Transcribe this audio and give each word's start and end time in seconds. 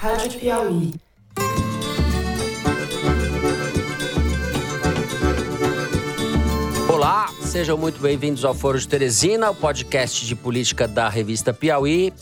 Rádio 0.00 0.40
Piauí. 0.40 0.94
Olá, 6.88 7.28
sejam 7.42 7.76
muito 7.76 8.00
bem-vindos 8.00 8.42
ao 8.46 8.54
Foro 8.54 8.78
de 8.78 8.88
Teresina, 8.88 9.50
o 9.50 9.54
podcast 9.54 10.24
de 10.24 10.34
política 10.34 10.88
da 10.88 11.06
revista 11.10 11.52
Piauí. 11.52 12.14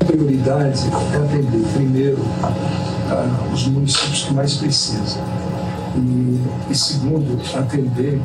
A 0.00 0.04
prioridade 0.06 0.80
é 1.12 1.16
atender 1.18 1.72
primeiro 1.74 2.22
ah, 2.42 3.52
os 3.52 3.66
municípios 3.66 4.22
que 4.22 4.32
mais 4.32 4.54
precisam. 4.54 5.22
E, 5.96 6.72
e 6.72 6.74
segundo, 6.74 7.38
atender 7.54 8.18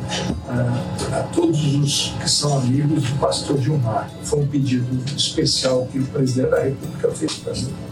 ah, 0.48 1.18
a 1.18 1.22
todos 1.24 1.74
os 1.74 2.14
que 2.18 2.30
são 2.30 2.56
amigos 2.56 3.02
do 3.02 3.18
pastor 3.18 3.60
Gilmar. 3.60 4.10
Foi 4.24 4.40
um 4.40 4.46
pedido 4.46 4.88
especial 5.14 5.86
que 5.92 5.98
o 5.98 6.06
presidente 6.06 6.50
da 6.50 6.62
República 6.62 7.10
fez 7.10 7.34
para 7.34 7.52
mim. 7.52 7.89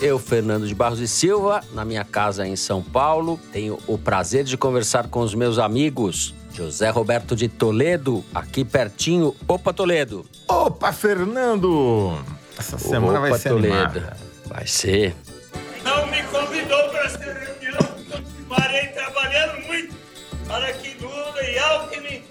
Eu, 0.00 0.18
Fernando 0.18 0.66
de 0.66 0.74
Barros 0.74 1.00
e 1.00 1.08
Silva, 1.08 1.60
na 1.72 1.84
minha 1.84 2.04
casa 2.04 2.46
em 2.46 2.54
São 2.54 2.82
Paulo, 2.82 3.38
tenho 3.52 3.78
o 3.86 3.98
prazer 3.98 4.44
de 4.44 4.56
conversar 4.56 5.08
com 5.08 5.20
os 5.20 5.34
meus 5.34 5.58
amigos 5.58 6.34
José 6.52 6.88
Roberto 6.90 7.34
de 7.34 7.48
Toledo, 7.48 8.24
aqui 8.34 8.64
pertinho. 8.64 9.34
Opa, 9.46 9.72
Toledo! 9.72 10.24
Opa, 10.46 10.92
Fernando! 10.92 12.16
Essa 12.56 12.78
semana 12.78 13.18
Opa, 13.18 13.28
vai 13.30 13.38
ser 13.38 13.48
Toledo. 13.50 13.74
animada. 13.74 14.16
Vai 14.46 14.66
ser. 14.66 15.14
não 15.84 16.06
me 16.06 16.22
convidou 16.24 16.88
para 16.90 17.04
essa 17.04 17.18
reunião. 17.18 17.78
Continuarei 18.10 18.86
trabalhando 18.88 19.66
muito 19.66 19.94
para 20.46 20.72
que 20.74 20.96
Lula 21.02 21.42
e 21.42 21.58
Alckmin 21.58 22.22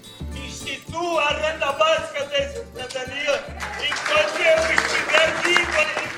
instituam 0.46 1.18
a 1.18 1.28
renda 1.28 1.72
básica 1.72 2.24
da 2.24 2.48
cidadania 2.48 3.44
enquanto 3.78 4.40
eu 4.40 4.74
estiver 4.74 5.42
vivo. 5.42 6.17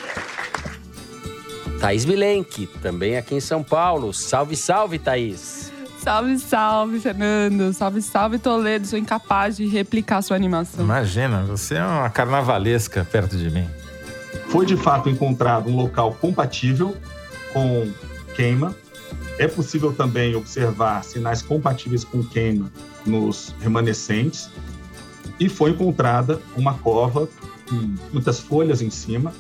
Thaís 1.81 2.05
Milenque, 2.05 2.67
também 2.83 3.17
aqui 3.17 3.35
em 3.35 3.41
São 3.41 3.63
Paulo. 3.63 4.13
Salve, 4.13 4.55
salve, 4.55 4.99
Thaís! 4.99 5.73
Salve, 5.99 6.39
salve, 6.39 7.01
Fernando. 7.01 7.73
Salve, 7.73 8.03
salve, 8.03 8.39
Toledo. 8.39 8.87
Sou 8.87 8.99
incapaz 8.99 9.57
de 9.57 9.67
replicar 9.67 10.23
sua 10.23 10.37
animação. 10.37 10.85
Imagina, 10.85 11.43
você 11.43 11.77
é 11.77 11.85
uma 11.85 12.09
carnavalesca 12.11 13.07
perto 13.11 13.37
de 13.37 13.51
mim. 13.51 13.67
foi 14.49 14.67
de 14.67 14.77
fato 14.77 15.09
encontrado 15.09 15.69
um 15.69 15.77
local 15.77 16.15
compatível 16.21 16.97
com 17.53 17.91
queima. 18.35 18.75
É 19.39 19.49
possível 19.49 19.93
também 19.93 20.35
observar 20.35 21.03
sinais 21.03 21.41
compatíveis 21.41 22.05
com 22.05 22.23
queima 22.23 22.71
nos 23.07 23.55
remanescentes. 23.61 24.51
E 25.39 25.49
foi 25.49 25.71
encontrada 25.71 26.41
uma 26.57 26.75
cova 26.75 27.27
com 27.69 27.95
muitas 28.13 28.39
folhas 28.39 28.83
em 28.83 28.91
cima. 28.91 29.33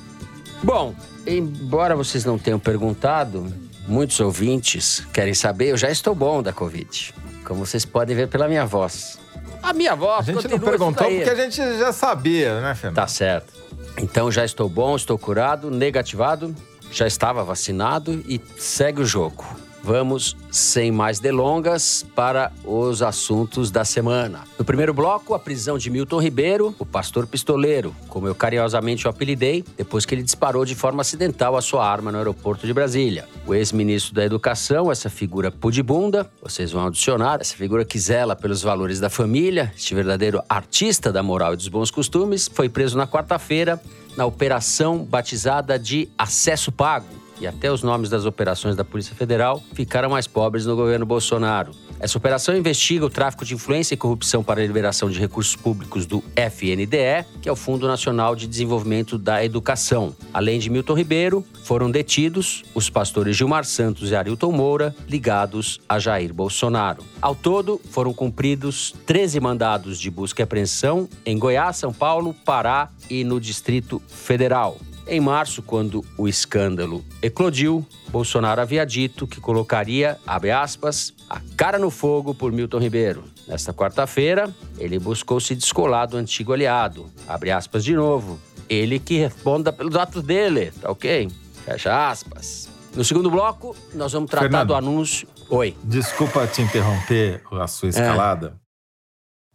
Bom, 0.62 0.94
embora 1.26 1.96
vocês 1.96 2.24
não 2.24 2.38
tenham 2.38 2.58
perguntado, 2.58 3.52
muitos 3.88 4.20
ouvintes 4.20 5.06
querem 5.12 5.32
saber, 5.32 5.68
eu 5.68 5.76
já 5.76 5.90
estou 5.90 6.14
bom 6.14 6.42
da 6.42 6.52
Covid. 6.52 7.14
Como 7.44 7.64
vocês 7.64 7.84
podem 7.84 8.14
ver 8.14 8.28
pela 8.28 8.46
minha 8.46 8.66
voz. 8.66 9.18
A 9.62 9.72
minha 9.72 9.94
voz 9.94 10.28
A 10.28 10.32
gente 10.32 10.48
não 10.48 10.58
perguntou 10.58 11.06
porque 11.06 11.30
a 11.30 11.34
gente 11.34 11.56
já 11.56 11.92
sabia, 11.92 12.60
né, 12.60 12.74
Fernando? 12.74 12.96
Tá 12.96 13.06
certo. 13.06 13.52
Então 13.98 14.30
já 14.30 14.44
estou 14.44 14.68
bom, 14.68 14.96
estou 14.96 15.18
curado, 15.18 15.70
negativado, 15.70 16.54
já 16.90 17.06
estava 17.06 17.42
vacinado 17.42 18.22
e 18.26 18.40
segue 18.56 19.02
o 19.02 19.04
jogo. 19.04 19.44
Vamos, 19.82 20.36
sem 20.50 20.92
mais 20.92 21.18
delongas, 21.18 22.04
para 22.14 22.52
os 22.64 23.02
assuntos 23.02 23.70
da 23.70 23.84
semana. 23.84 24.44
No 24.58 24.64
primeiro 24.64 24.92
bloco, 24.92 25.34
a 25.34 25.38
prisão 25.38 25.78
de 25.78 25.88
Milton 25.88 26.20
Ribeiro, 26.20 26.74
o 26.78 26.84
pastor 26.84 27.26
pistoleiro, 27.26 27.94
como 28.08 28.28
eu 28.28 28.34
carinhosamente 28.34 29.06
o 29.06 29.10
apelidei, 29.10 29.64
depois 29.76 30.04
que 30.04 30.14
ele 30.14 30.22
disparou 30.22 30.64
de 30.64 30.74
forma 30.74 31.00
acidental 31.00 31.56
a 31.56 31.62
sua 31.62 31.86
arma 31.86 32.12
no 32.12 32.18
aeroporto 32.18 32.66
de 32.66 32.74
Brasília. 32.74 33.26
O 33.46 33.54
ex-ministro 33.54 34.14
da 34.14 34.24
Educação, 34.24 34.92
essa 34.92 35.08
figura 35.08 35.50
pudibunda, 35.50 36.30
vocês 36.42 36.72
vão 36.72 36.86
adicionar, 36.86 37.38
essa 37.40 37.56
figura 37.56 37.84
que 37.84 37.98
zela 37.98 38.36
pelos 38.36 38.62
valores 38.62 39.00
da 39.00 39.08
família, 39.08 39.72
este 39.74 39.94
verdadeiro 39.94 40.42
artista 40.48 41.10
da 41.10 41.22
moral 41.22 41.54
e 41.54 41.56
dos 41.56 41.68
bons 41.68 41.90
costumes, 41.90 42.50
foi 42.52 42.68
preso 42.68 42.98
na 42.98 43.06
quarta-feira 43.06 43.80
na 44.16 44.26
operação 44.26 45.04
batizada 45.04 45.78
de 45.78 46.08
Acesso 46.18 46.70
Pago. 46.70 47.19
E 47.40 47.46
até 47.46 47.72
os 47.72 47.82
nomes 47.82 48.10
das 48.10 48.26
operações 48.26 48.76
da 48.76 48.84
Polícia 48.84 49.14
Federal 49.14 49.62
ficaram 49.72 50.10
mais 50.10 50.26
pobres 50.26 50.66
no 50.66 50.76
governo 50.76 51.06
Bolsonaro. 51.06 51.72
Essa 51.98 52.16
operação 52.16 52.56
investiga 52.56 53.04
o 53.04 53.10
tráfico 53.10 53.44
de 53.44 53.54
influência 53.54 53.92
e 53.92 53.96
corrupção 53.96 54.42
para 54.42 54.62
a 54.62 54.66
liberação 54.66 55.10
de 55.10 55.18
recursos 55.18 55.54
públicos 55.54 56.06
do 56.06 56.24
FNDE, 56.34 57.26
que 57.42 57.48
é 57.48 57.52
o 57.52 57.56
Fundo 57.56 57.86
Nacional 57.86 58.34
de 58.34 58.46
Desenvolvimento 58.46 59.18
da 59.18 59.44
Educação. 59.44 60.16
Além 60.32 60.58
de 60.58 60.70
Milton 60.70 60.94
Ribeiro, 60.94 61.44
foram 61.62 61.90
detidos 61.90 62.62
os 62.74 62.88
pastores 62.88 63.36
Gilmar 63.36 63.66
Santos 63.66 64.10
e 64.10 64.16
Arilton 64.16 64.50
Moura, 64.50 64.94
ligados 65.06 65.78
a 65.86 65.98
Jair 65.98 66.32
Bolsonaro. 66.32 67.04
Ao 67.20 67.34
todo, 67.34 67.78
foram 67.90 68.14
cumpridos 68.14 68.94
13 69.04 69.38
mandados 69.38 70.00
de 70.00 70.10
busca 70.10 70.40
e 70.40 70.44
apreensão 70.44 71.06
em 71.26 71.38
Goiás, 71.38 71.76
São 71.76 71.92
Paulo, 71.92 72.34
Pará 72.46 72.88
e 73.10 73.24
no 73.24 73.38
Distrito 73.38 74.00
Federal. 74.08 74.78
Em 75.12 75.18
março, 75.18 75.60
quando 75.60 76.04
o 76.16 76.28
escândalo 76.28 77.04
eclodiu, 77.20 77.84
Bolsonaro 78.10 78.60
havia 78.60 78.86
dito 78.86 79.26
que 79.26 79.40
colocaria, 79.40 80.16
abre 80.24 80.52
aspas, 80.52 81.12
a 81.28 81.40
cara 81.56 81.80
no 81.80 81.90
fogo 81.90 82.32
por 82.32 82.52
Milton 82.52 82.78
Ribeiro. 82.78 83.24
Nesta 83.48 83.74
quarta-feira, 83.74 84.48
ele 84.78 85.00
buscou 85.00 85.40
se 85.40 85.56
descolar 85.56 86.06
do 86.06 86.16
antigo 86.16 86.52
aliado. 86.52 87.10
Abre 87.26 87.50
aspas 87.50 87.82
de 87.84 87.92
novo. 87.92 88.38
Ele 88.68 89.00
que 89.00 89.18
responda 89.18 89.72
pelos 89.72 89.96
atos 89.96 90.22
dele, 90.22 90.70
tá 90.80 90.88
ok? 90.92 91.28
Fecha 91.64 92.08
aspas. 92.08 92.68
No 92.94 93.04
segundo 93.04 93.28
bloco, 93.28 93.74
nós 93.92 94.12
vamos 94.12 94.30
tratar 94.30 94.44
Fernando. 94.44 94.68
do 94.68 94.74
anúncio. 94.76 95.26
Oi. 95.48 95.76
Desculpa 95.82 96.46
te 96.46 96.62
interromper 96.62 97.42
a 97.50 97.66
sua 97.66 97.88
É. 97.88 97.90
escalada, 97.90 98.54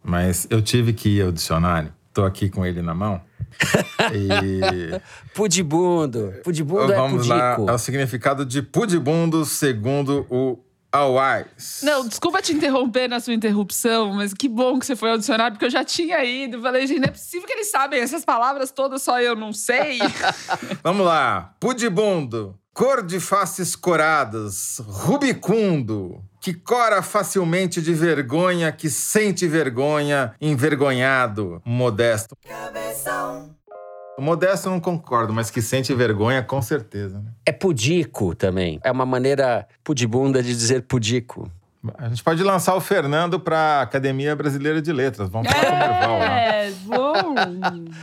mas 0.04 0.46
eu 0.50 0.60
tive 0.60 0.92
que 0.92 1.08
ir 1.08 1.22
ao 1.22 1.32
dicionário. 1.32 1.94
Tô 2.16 2.24
aqui 2.24 2.48
com 2.48 2.64
ele 2.64 2.80
na 2.80 2.94
mão. 2.94 3.20
e 4.10 4.98
Pudibundo. 5.36 6.32
Pudibundo 6.42 6.90
é 6.90 6.96
vamos 6.96 7.26
lá 7.26 7.56
pudico. 7.56 7.70
ao 7.70 7.78
significado 7.78 8.46
de 8.46 8.62
pudibundo 8.62 9.44
segundo 9.44 10.26
o 10.30 10.58
Awais. 10.90 11.80
Não, 11.82 12.08
desculpa 12.08 12.40
te 12.40 12.54
interromper 12.54 13.06
na 13.06 13.20
sua 13.20 13.34
interrupção, 13.34 14.14
mas 14.14 14.32
que 14.32 14.48
bom 14.48 14.78
que 14.78 14.86
você 14.86 14.96
foi 14.96 15.10
ao 15.10 15.18
dicionário, 15.18 15.52
porque 15.56 15.66
eu 15.66 15.70
já 15.70 15.84
tinha 15.84 16.24
ido. 16.24 16.62
Falei, 16.62 16.86
gente, 16.86 17.00
não 17.00 17.08
é 17.08 17.12
possível 17.12 17.46
que 17.46 17.52
eles 17.52 17.70
sabem 17.70 18.00
essas 18.00 18.24
palavras 18.24 18.70
todas, 18.70 19.02
só 19.02 19.20
eu 19.20 19.36
não 19.36 19.52
sei. 19.52 19.98
Vamos 20.82 21.04
lá. 21.04 21.54
Pudibundo. 21.60 22.58
Cor 22.72 23.02
de 23.02 23.20
faces 23.20 23.76
coradas, 23.76 24.78
rubicundo, 24.86 26.22
que 26.46 26.54
cora 26.54 27.02
facilmente 27.02 27.82
de 27.82 27.92
vergonha, 27.92 28.70
que 28.70 28.88
sente 28.88 29.48
vergonha, 29.48 30.32
envergonhado, 30.40 31.60
modesto. 31.64 32.36
Modesto 34.16 34.68
eu 34.68 34.70
não 34.70 34.78
concordo, 34.78 35.32
mas 35.32 35.50
que 35.50 35.60
sente 35.60 35.92
vergonha, 35.92 36.44
com 36.44 36.62
certeza. 36.62 37.18
né? 37.18 37.32
É 37.44 37.50
pudico 37.50 38.32
também. 38.32 38.78
É 38.84 38.92
uma 38.92 39.04
maneira 39.04 39.66
pudibunda 39.82 40.40
de 40.40 40.50
dizer 40.50 40.82
pudico. 40.82 41.50
A 41.98 42.08
gente 42.08 42.22
pode 42.22 42.40
lançar 42.44 42.76
o 42.76 42.80
Fernando 42.80 43.40
para 43.40 43.58
a 43.58 43.82
Academia 43.82 44.36
Brasileira 44.36 44.80
de 44.80 44.92
Letras. 44.92 45.28
Vamos 45.28 45.50
falar 45.50 45.64
com 45.64 45.74
o 45.74 45.78
Merval 45.78 46.18
lá. 46.20 46.40
é, 46.40 46.70
bom. 46.84 47.34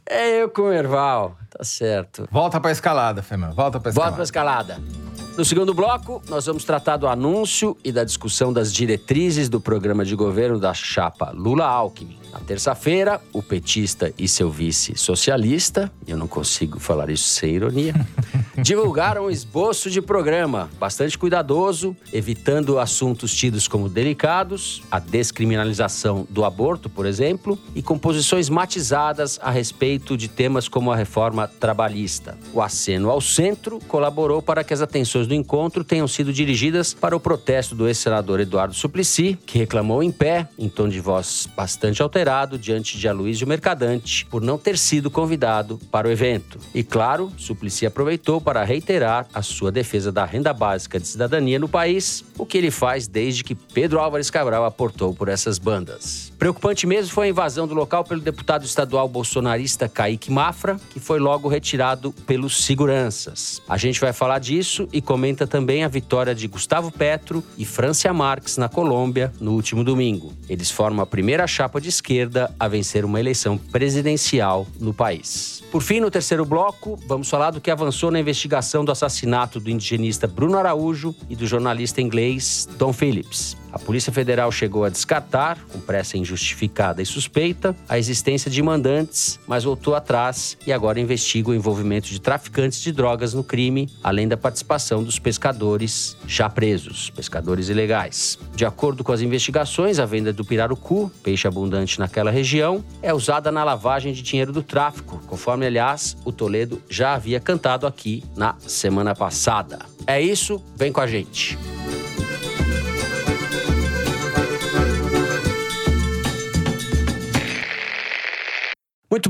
É 0.06 0.42
eu 0.42 0.50
com 0.50 0.64
o 0.64 0.74
Erval, 0.74 1.38
tá 1.50 1.64
certo. 1.64 2.28
Volta 2.30 2.60
para 2.60 2.72
a 2.72 2.74
escalada, 2.74 3.24
Fernando. 3.24 3.56
Volta 3.56 3.80
para 3.80 3.88
a 3.88 3.92
escalada. 3.92 4.12
Volta 4.12 4.16
pra 4.16 4.24
escalada. 4.26 5.13
No 5.36 5.44
segundo 5.44 5.74
bloco, 5.74 6.22
nós 6.30 6.46
vamos 6.46 6.64
tratar 6.64 6.96
do 6.98 7.08
anúncio 7.08 7.76
e 7.84 7.92
da 7.92 8.04
discussão 8.04 8.54
das 8.54 8.72
diretrizes 8.72 9.50
do 9.50 9.60
programa 9.60 10.06
de 10.06 10.16
governo 10.16 10.60
da 10.60 10.76
chapa 10.76 11.32
Lula-Alckmin. 11.32 12.23
Na 12.34 12.40
terça-feira, 12.40 13.22
o 13.32 13.44
petista 13.44 14.12
e 14.18 14.28
seu 14.28 14.50
vice 14.50 14.98
socialista, 14.98 15.92
eu 16.08 16.18
não 16.18 16.28
consigo 16.28 16.80
falar 16.80 17.12
isso 17.12 17.30
sem 17.30 17.52
ironia, 17.52 17.94
divulgaram 18.58 19.26
um 19.26 19.30
esboço 19.30 19.88
de 19.88 20.02
programa 20.02 20.68
bastante 20.80 21.16
cuidadoso, 21.16 21.96
evitando 22.12 22.80
assuntos 22.80 23.36
tidos 23.36 23.68
como 23.68 23.88
delicados, 23.88 24.82
a 24.90 24.98
descriminalização 24.98 26.26
do 26.28 26.44
aborto, 26.44 26.90
por 26.90 27.06
exemplo, 27.06 27.58
e 27.76 27.84
com 27.84 28.00
posições 28.00 28.50
matizadas 28.50 29.40
a 29.40 29.52
respeito 29.52 30.18
de 30.18 30.28
temas 30.28 30.68
como 30.68 30.92
a 30.92 30.96
reforma 30.96 31.48
trabalhista. 31.48 32.36
O 32.52 32.64
aceno 32.64 33.12
ao 33.12 33.22
centro 33.22 33.80
colaborou 33.88 34.42
para 34.42 34.64
que 34.64 34.74
as 34.74 34.82
atenções 34.82 35.28
do 35.28 35.36
encontro 35.36 35.84
tenham 35.84 36.08
sido 36.08 36.34
dirigidas 36.34 36.96
para 36.96 37.16
o 37.16 37.20
protesto 37.20 37.76
do 37.76 37.88
ex-senador 37.88 38.40
Eduardo 38.40 38.74
Suplicy, 38.74 39.38
que 39.46 39.60
reclamou 39.60 40.02
em 40.02 40.12
pé, 40.12 40.48
em 40.58 40.68
tom 40.68 40.90
de 40.90 41.00
voz 41.00 41.48
bastante 41.56 42.02
alterado, 42.02 42.23
diante 42.58 42.98
de 42.98 43.08
Aloysio 43.08 43.46
Mercadante, 43.46 44.26
por 44.28 44.42
não 44.42 44.58
ter 44.58 44.78
sido 44.78 45.12
convidado 45.12 45.78
para 45.92 46.08
o 46.08 46.12
evento. 46.12 46.58
E 46.74 46.84
claro, 46.84 47.32
Suplicy 47.38 47.86
aproveitou 47.86 48.40
para 48.40 48.64
reiterar 48.64 49.28
a 49.34 49.42
sua 49.42 49.72
defesa 49.72 50.12
da 50.12 50.24
renda 50.24 50.54
básica 50.54 51.00
de 51.00 51.06
cidadania 51.06 51.60
no 51.60 51.68
país, 51.68 52.24
o 52.38 52.46
que 52.46 52.58
ele 52.58 52.72
faz 52.72 53.08
desde 53.08 53.44
que 53.44 53.54
Pedro 53.54 54.00
Álvares 54.00 54.30
Cabral 54.30 54.64
aportou 54.64 55.14
por 55.14 55.28
essas 55.28 55.58
bandas. 55.58 56.32
Preocupante 56.40 56.88
mesmo 56.88 57.12
foi 57.12 57.28
a 57.28 57.30
invasão 57.30 57.68
do 57.68 57.74
local 57.74 58.06
pelo 58.06 58.22
deputado 58.22 58.64
estadual 58.64 59.08
bolsonarista 59.10 59.90
Kaique 59.90 60.32
Mafra, 60.32 60.80
que 60.92 61.00
foi 61.00 61.20
logo 61.20 61.50
retirado 61.50 62.14
pelos 62.26 62.64
seguranças. 62.64 63.62
A 63.68 63.78
gente 63.78 64.00
vai 64.00 64.14
falar 64.14 64.40
disso 64.40 64.88
e 64.94 65.02
comenta 65.02 65.46
também 65.46 65.84
a 65.84 65.88
vitória 65.90 66.34
de 66.34 66.48
Gustavo 66.48 66.90
Petro 66.90 67.44
e 67.58 67.66
Francia 67.66 68.14
Marques 68.14 68.58
na 68.58 68.70
Colômbia 68.70 69.34
no 69.42 69.52
último 69.52 69.84
domingo. 69.84 70.34
Eles 70.48 70.72
formam 70.72 71.04
a 71.04 71.06
primeira 71.06 71.46
chapa 71.48 71.82
de 71.82 71.90
esquerda 71.90 72.13
a 72.60 72.68
vencer 72.68 73.06
uma 73.06 73.20
eleição 73.20 73.58
presidencial 73.58 74.68
no 74.80 74.94
país. 74.94 75.64
Por 75.72 75.82
fim, 75.82 76.00
no 76.00 76.12
terceiro 76.12 76.46
bloco, 76.46 77.00
vamos 77.08 77.30
falar 77.30 77.52
do 77.52 77.62
que 77.62 77.72
avançou 77.72 78.12
na 78.12 78.20
investigação 78.20 78.86
do 78.86 78.92
assassinato 78.92 79.60
do 79.60 79.70
indigenista 79.70 80.28
Bruno 80.28 80.58
Araújo 80.58 81.16
e 81.30 81.36
do 81.36 81.48
jornalista 81.48 82.02
inglês 82.02 82.68
Tom 82.78 82.94
Phillips. 82.94 83.63
A 83.74 83.80
Polícia 83.80 84.14
Federal 84.14 84.52
chegou 84.52 84.86
a 84.86 84.90
descartar, 84.90 85.58
com 85.72 85.80
pressa 85.80 86.16
injustificada 86.16 87.02
e 87.02 87.06
suspeita, 87.08 87.76
a 87.90 87.98
existência 87.98 88.50
de 88.52 88.62
mandantes, 88.62 89.40
mas 89.48 89.64
voltou 89.64 89.96
atrás 89.96 90.56
e 90.68 90.72
agora 90.72 91.00
investiga 91.00 91.50
o 91.50 91.56
envolvimento 91.56 92.08
de 92.08 92.22
traficantes 92.22 92.80
de 92.80 92.92
drogas 92.92 93.34
no 93.34 93.44
crime, 93.44 93.90
além 94.04 94.28
da 94.28 94.38
participação 94.38 95.04
dos 95.04 95.18
pescadores 95.18 96.16
já 96.28 96.48
presos, 96.48 97.10
pescadores 97.10 97.68
ilegais. 97.68 98.38
De 98.56 98.64
acordo 98.64 99.04
com 99.04 99.12
as 99.12 99.22
investigações, 99.22 99.98
a 99.98 100.06
venda 100.06 100.32
do 100.32 100.46
pirarucu, 100.46 101.12
peixe 101.24 101.48
abundante 101.48 101.98
naquela 101.98 102.30
região, 102.30 102.86
é 103.02 103.12
usada 103.12 103.52
na 103.52 103.64
lavagem 103.64 104.14
de 104.14 104.22
dinheiro 104.22 104.52
do 104.52 104.62
tráfico, 104.62 105.20
conforme, 105.26 105.66
aliás, 105.66 106.16
o 106.24 106.32
Toledo 106.32 106.80
já 106.88 107.16
havia 107.16 107.40
cantado 107.40 107.88
aqui 107.88 108.24
na 108.36 108.56
semana 108.60 109.16
passada. 109.16 109.80
É 110.06 110.22
isso, 110.22 110.64
vem 110.76 110.92
com 110.92 111.02
a 111.02 111.08
gente. 111.08 111.58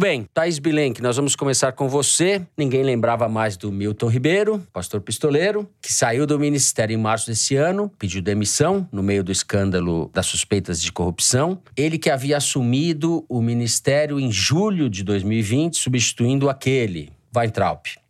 Bem, 0.04 0.28
Thaís 0.34 0.60
Bilenque, 0.60 1.02
nós 1.02 1.16
vamos 1.16 1.34
começar 1.34 1.72
com 1.72 1.88
você. 1.88 2.46
Ninguém 2.58 2.84
lembrava 2.84 3.30
mais 3.30 3.56
do 3.56 3.72
Milton 3.72 4.10
Ribeiro, 4.10 4.62
pastor 4.74 5.00
pistoleiro, 5.00 5.66
que 5.82 5.94
saiu 5.94 6.28
do 6.28 6.38
ministério 6.38 6.94
em 6.94 6.98
março 6.98 7.28
desse 7.28 7.56
ano, 7.56 7.90
pediu 7.98 8.22
demissão 8.22 8.86
no 8.92 9.02
meio 9.02 9.24
do 9.24 9.32
escândalo 9.32 10.12
das 10.14 10.26
suspeitas 10.26 10.82
de 10.82 10.92
corrupção. 10.92 11.58
Ele 11.78 11.98
que 11.98 12.10
havia 12.10 12.36
assumido 12.36 13.24
o 13.30 13.42
ministério 13.42 14.20
em 14.20 14.30
julho 14.30 14.90
de 14.90 15.06
2020, 15.06 15.78
substituindo 15.78 16.50
aquele, 16.50 17.10
Weintraub. 17.34 18.03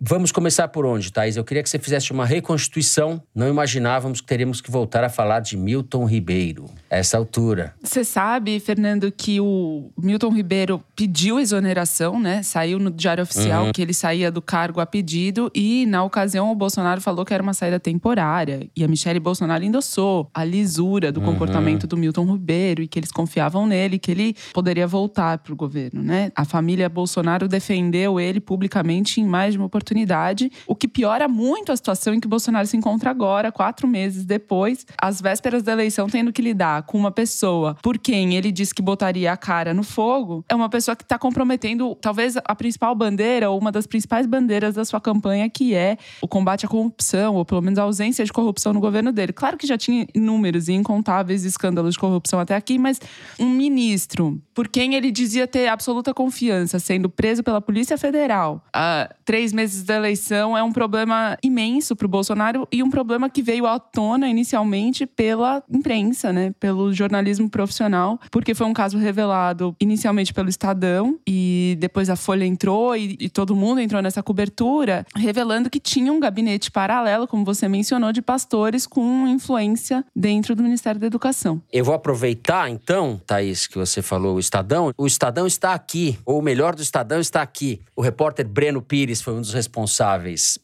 Vamos 0.00 0.30
começar 0.30 0.68
por 0.68 0.86
onde, 0.86 1.12
Thaís? 1.12 1.36
Eu 1.36 1.42
queria 1.42 1.60
que 1.60 1.68
você 1.68 1.78
fizesse 1.78 2.12
uma 2.12 2.24
reconstituição. 2.24 3.20
Não 3.34 3.48
imaginávamos 3.48 4.20
que 4.20 4.28
teríamos 4.28 4.60
que 4.60 4.70
voltar 4.70 5.02
a 5.02 5.08
falar 5.08 5.40
de 5.40 5.56
Milton 5.56 6.04
Ribeiro 6.04 6.66
essa 6.88 7.18
altura. 7.18 7.74
Você 7.82 8.04
sabe, 8.04 8.60
Fernando, 8.60 9.10
que 9.10 9.40
o 9.40 9.90
Milton 9.98 10.30
Ribeiro 10.30 10.80
pediu 10.94 11.40
exoneração, 11.40 12.18
né? 12.20 12.44
Saiu 12.44 12.78
no 12.78 12.92
Diário 12.92 13.24
Oficial 13.24 13.66
uhum. 13.66 13.72
que 13.72 13.82
ele 13.82 13.92
saía 13.92 14.30
do 14.30 14.40
cargo 14.40 14.80
a 14.80 14.86
pedido 14.86 15.50
e, 15.52 15.84
na 15.86 16.04
ocasião, 16.04 16.52
o 16.52 16.54
Bolsonaro 16.54 17.00
falou 17.00 17.24
que 17.24 17.34
era 17.34 17.42
uma 17.42 17.52
saída 17.52 17.80
temporária. 17.80 18.68
E 18.76 18.84
a 18.84 18.88
Michelle 18.88 19.18
Bolsonaro 19.18 19.64
endossou 19.64 20.30
a 20.32 20.44
lisura 20.44 21.10
do 21.10 21.18
uhum. 21.18 21.26
comportamento 21.26 21.88
do 21.88 21.96
Milton 21.96 22.24
Ribeiro 22.24 22.82
e 22.82 22.86
que 22.86 23.00
eles 23.00 23.10
confiavam 23.10 23.66
nele, 23.66 23.98
que 23.98 24.12
ele 24.12 24.36
poderia 24.54 24.86
voltar 24.86 25.38
para 25.38 25.52
o 25.52 25.56
governo, 25.56 26.00
né? 26.00 26.30
A 26.36 26.44
família 26.44 26.88
Bolsonaro 26.88 27.48
defendeu 27.48 28.20
ele 28.20 28.40
publicamente 28.40 29.20
em 29.20 29.26
mais 29.26 29.54
de 29.54 29.58
uma 29.58 29.66
oportunidade 29.66 29.87
oportunidade, 29.88 30.50
o 30.66 30.74
que 30.74 30.86
piora 30.86 31.26
muito 31.26 31.72
a 31.72 31.76
situação 31.76 32.12
em 32.12 32.20
que 32.20 32.28
Bolsonaro 32.28 32.66
se 32.66 32.76
encontra 32.76 33.10
agora, 33.10 33.50
quatro 33.50 33.88
meses 33.88 34.24
depois, 34.24 34.86
às 35.00 35.20
vésperas 35.20 35.62
da 35.62 35.72
eleição, 35.72 36.08
tendo 36.08 36.32
que 36.32 36.42
lidar 36.42 36.82
com 36.82 36.98
uma 36.98 37.10
pessoa 37.10 37.76
por 37.82 37.98
quem 37.98 38.34
ele 38.34 38.52
disse 38.52 38.74
que 38.74 38.82
botaria 38.82 39.32
a 39.32 39.36
cara 39.36 39.72
no 39.72 39.82
fogo, 39.82 40.44
é 40.48 40.54
uma 40.54 40.68
pessoa 40.68 40.94
que 40.94 41.02
está 41.02 41.18
comprometendo 41.18 41.94
talvez 42.00 42.36
a 42.36 42.54
principal 42.54 42.94
bandeira 42.94 43.50
ou 43.50 43.58
uma 43.58 43.72
das 43.72 43.86
principais 43.86 44.26
bandeiras 44.26 44.74
da 44.74 44.84
sua 44.84 45.00
campanha, 45.00 45.48
que 45.48 45.74
é 45.74 45.96
o 46.20 46.28
combate 46.28 46.66
à 46.66 46.68
corrupção, 46.68 47.34
ou 47.34 47.44
pelo 47.44 47.62
menos 47.62 47.78
a 47.78 47.82
ausência 47.82 48.24
de 48.24 48.32
corrupção 48.32 48.72
no 48.72 48.80
governo 48.80 49.12
dele. 49.12 49.32
Claro 49.32 49.56
que 49.56 49.66
já 49.66 49.78
tinha 49.78 50.06
inúmeros 50.14 50.68
e 50.68 50.72
incontáveis 50.72 51.44
escândalos 51.44 51.94
de 51.94 52.00
corrupção 52.00 52.40
até 52.40 52.54
aqui, 52.54 52.78
mas 52.78 53.00
um 53.38 53.48
ministro 53.48 54.40
por 54.54 54.68
quem 54.68 54.94
ele 54.94 55.10
dizia 55.10 55.46
ter 55.46 55.68
absoluta 55.68 56.12
confiança, 56.12 56.78
sendo 56.78 57.08
preso 57.08 57.42
pela 57.42 57.60
Polícia 57.60 57.96
Federal 57.96 58.62
há 58.72 59.08
três 59.24 59.52
meses 59.52 59.77
meses 59.78 59.84
da 59.84 59.96
eleição 59.96 60.56
é 60.56 60.62
um 60.62 60.72
problema 60.72 61.36
imenso 61.42 61.94
para 61.94 62.06
o 62.06 62.08
Bolsonaro 62.08 62.66
e 62.72 62.82
um 62.82 62.90
problema 62.90 63.30
que 63.30 63.42
veio 63.42 63.66
à 63.66 63.78
tona 63.78 64.28
inicialmente 64.28 65.06
pela 65.06 65.62
imprensa, 65.70 66.32
né? 66.32 66.52
Pelo 66.58 66.92
jornalismo 66.92 67.48
profissional, 67.48 68.18
porque 68.30 68.54
foi 68.54 68.66
um 68.66 68.72
caso 68.72 68.98
revelado 68.98 69.74
inicialmente 69.80 70.32
pelo 70.32 70.48
Estadão 70.48 71.18
e 71.26 71.76
depois 71.78 72.10
a 72.10 72.16
Folha 72.16 72.44
entrou 72.44 72.96
e, 72.96 73.16
e 73.20 73.28
todo 73.28 73.54
mundo 73.54 73.80
entrou 73.80 74.02
nessa 74.02 74.22
cobertura, 74.22 75.06
revelando 75.14 75.70
que 75.70 75.80
tinha 75.80 76.12
um 76.12 76.20
gabinete 76.20 76.70
paralelo, 76.70 77.26
como 77.26 77.44
você 77.44 77.68
mencionou, 77.68 78.12
de 78.12 78.22
pastores 78.22 78.86
com 78.86 79.26
influência 79.28 80.04
dentro 80.14 80.54
do 80.54 80.62
Ministério 80.62 81.00
da 81.00 81.06
Educação. 81.06 81.62
Eu 81.72 81.84
vou 81.84 81.94
aproveitar 81.94 82.70
então, 82.70 83.20
Thaís, 83.26 83.66
que 83.66 83.78
você 83.78 84.02
falou 84.02 84.36
o 84.36 84.40
Estadão. 84.40 84.92
O 84.96 85.06
Estadão 85.06 85.46
está 85.46 85.74
aqui, 85.74 86.18
ou 86.24 86.38
o 86.38 86.42
melhor 86.42 86.74
do 86.74 86.82
Estadão 86.82 87.20
está 87.20 87.42
aqui. 87.42 87.80
O 87.94 88.02
repórter 88.02 88.46
Breno 88.46 88.82
Pires 88.82 89.20
foi 89.22 89.34
um 89.34 89.40
dos 89.40 89.52
responsáveis 89.52 89.67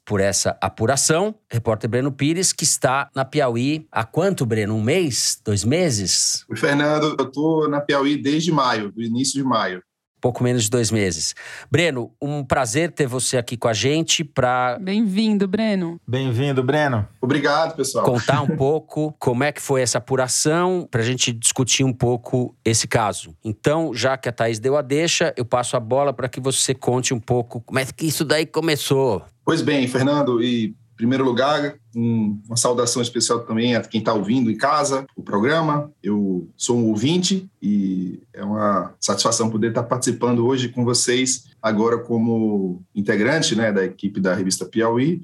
por 0.04 0.20
essa 0.20 0.56
apuração, 0.60 1.34
repórter 1.48 1.88
Breno 1.88 2.10
Pires, 2.10 2.52
que 2.52 2.64
está 2.64 3.08
na 3.14 3.24
Piauí 3.24 3.86
há 3.90 4.04
quanto, 4.04 4.44
Breno? 4.44 4.74
Um 4.74 4.82
mês? 4.82 5.40
Dois 5.44 5.64
meses? 5.64 6.44
Fernando, 6.56 7.16
eu 7.18 7.26
estou 7.26 7.68
na 7.68 7.80
Piauí 7.80 8.16
desde 8.16 8.50
maio, 8.50 8.90
do 8.90 9.02
início 9.02 9.34
de 9.34 9.44
maio 9.44 9.82
pouco 10.24 10.42
menos 10.42 10.62
de 10.64 10.70
dois 10.70 10.90
meses. 10.90 11.34
Breno, 11.70 12.10
um 12.18 12.42
prazer 12.42 12.90
ter 12.90 13.06
você 13.06 13.36
aqui 13.36 13.58
com 13.58 13.68
a 13.68 13.74
gente 13.74 14.24
para. 14.24 14.78
Bem-vindo, 14.80 15.46
Breno. 15.46 16.00
Bem-vindo, 16.08 16.62
Breno. 16.62 17.06
Obrigado, 17.20 17.76
pessoal. 17.76 18.06
Contar 18.06 18.40
um 18.40 18.46
pouco 18.56 19.14
como 19.18 19.44
é 19.44 19.52
que 19.52 19.60
foi 19.60 19.82
essa 19.82 19.98
apuração, 19.98 20.88
para 20.90 21.02
a 21.02 21.04
gente 21.04 21.30
discutir 21.30 21.84
um 21.84 21.92
pouco 21.92 22.56
esse 22.64 22.88
caso. 22.88 23.36
Então, 23.44 23.92
já 23.92 24.16
que 24.16 24.26
a 24.26 24.32
Thaís 24.32 24.58
deu 24.58 24.78
a 24.78 24.80
deixa, 24.80 25.34
eu 25.36 25.44
passo 25.44 25.76
a 25.76 25.80
bola 25.80 26.10
para 26.10 26.26
que 26.26 26.40
você 26.40 26.74
conte 26.74 27.12
um 27.12 27.20
pouco 27.20 27.60
como 27.60 27.78
é 27.78 27.84
que 27.84 28.06
isso 28.06 28.24
daí 28.24 28.46
começou. 28.46 29.22
Pois 29.44 29.60
bem, 29.60 29.86
Fernando, 29.86 30.42
e 30.42 30.74
em 30.94 30.96
primeiro 30.96 31.24
lugar, 31.24 31.74
um, 31.94 32.40
uma 32.46 32.56
saudação 32.56 33.02
especial 33.02 33.40
também 33.40 33.74
a 33.74 33.80
quem 33.80 33.98
está 33.98 34.14
ouvindo 34.14 34.48
em 34.48 34.56
casa 34.56 35.04
o 35.16 35.24
programa. 35.24 35.90
Eu 36.00 36.48
sou 36.56 36.78
um 36.78 36.86
ouvinte 36.86 37.50
e 37.60 38.22
é 38.32 38.44
uma 38.44 38.94
satisfação 39.00 39.50
poder 39.50 39.68
estar 39.68 39.82
tá 39.82 39.88
participando 39.88 40.46
hoje 40.46 40.68
com 40.68 40.84
vocês, 40.84 41.46
agora 41.60 41.98
como 41.98 42.80
integrante 42.94 43.56
né, 43.56 43.72
da 43.72 43.84
equipe 43.84 44.20
da 44.20 44.34
revista 44.34 44.64
Piauí 44.64 45.20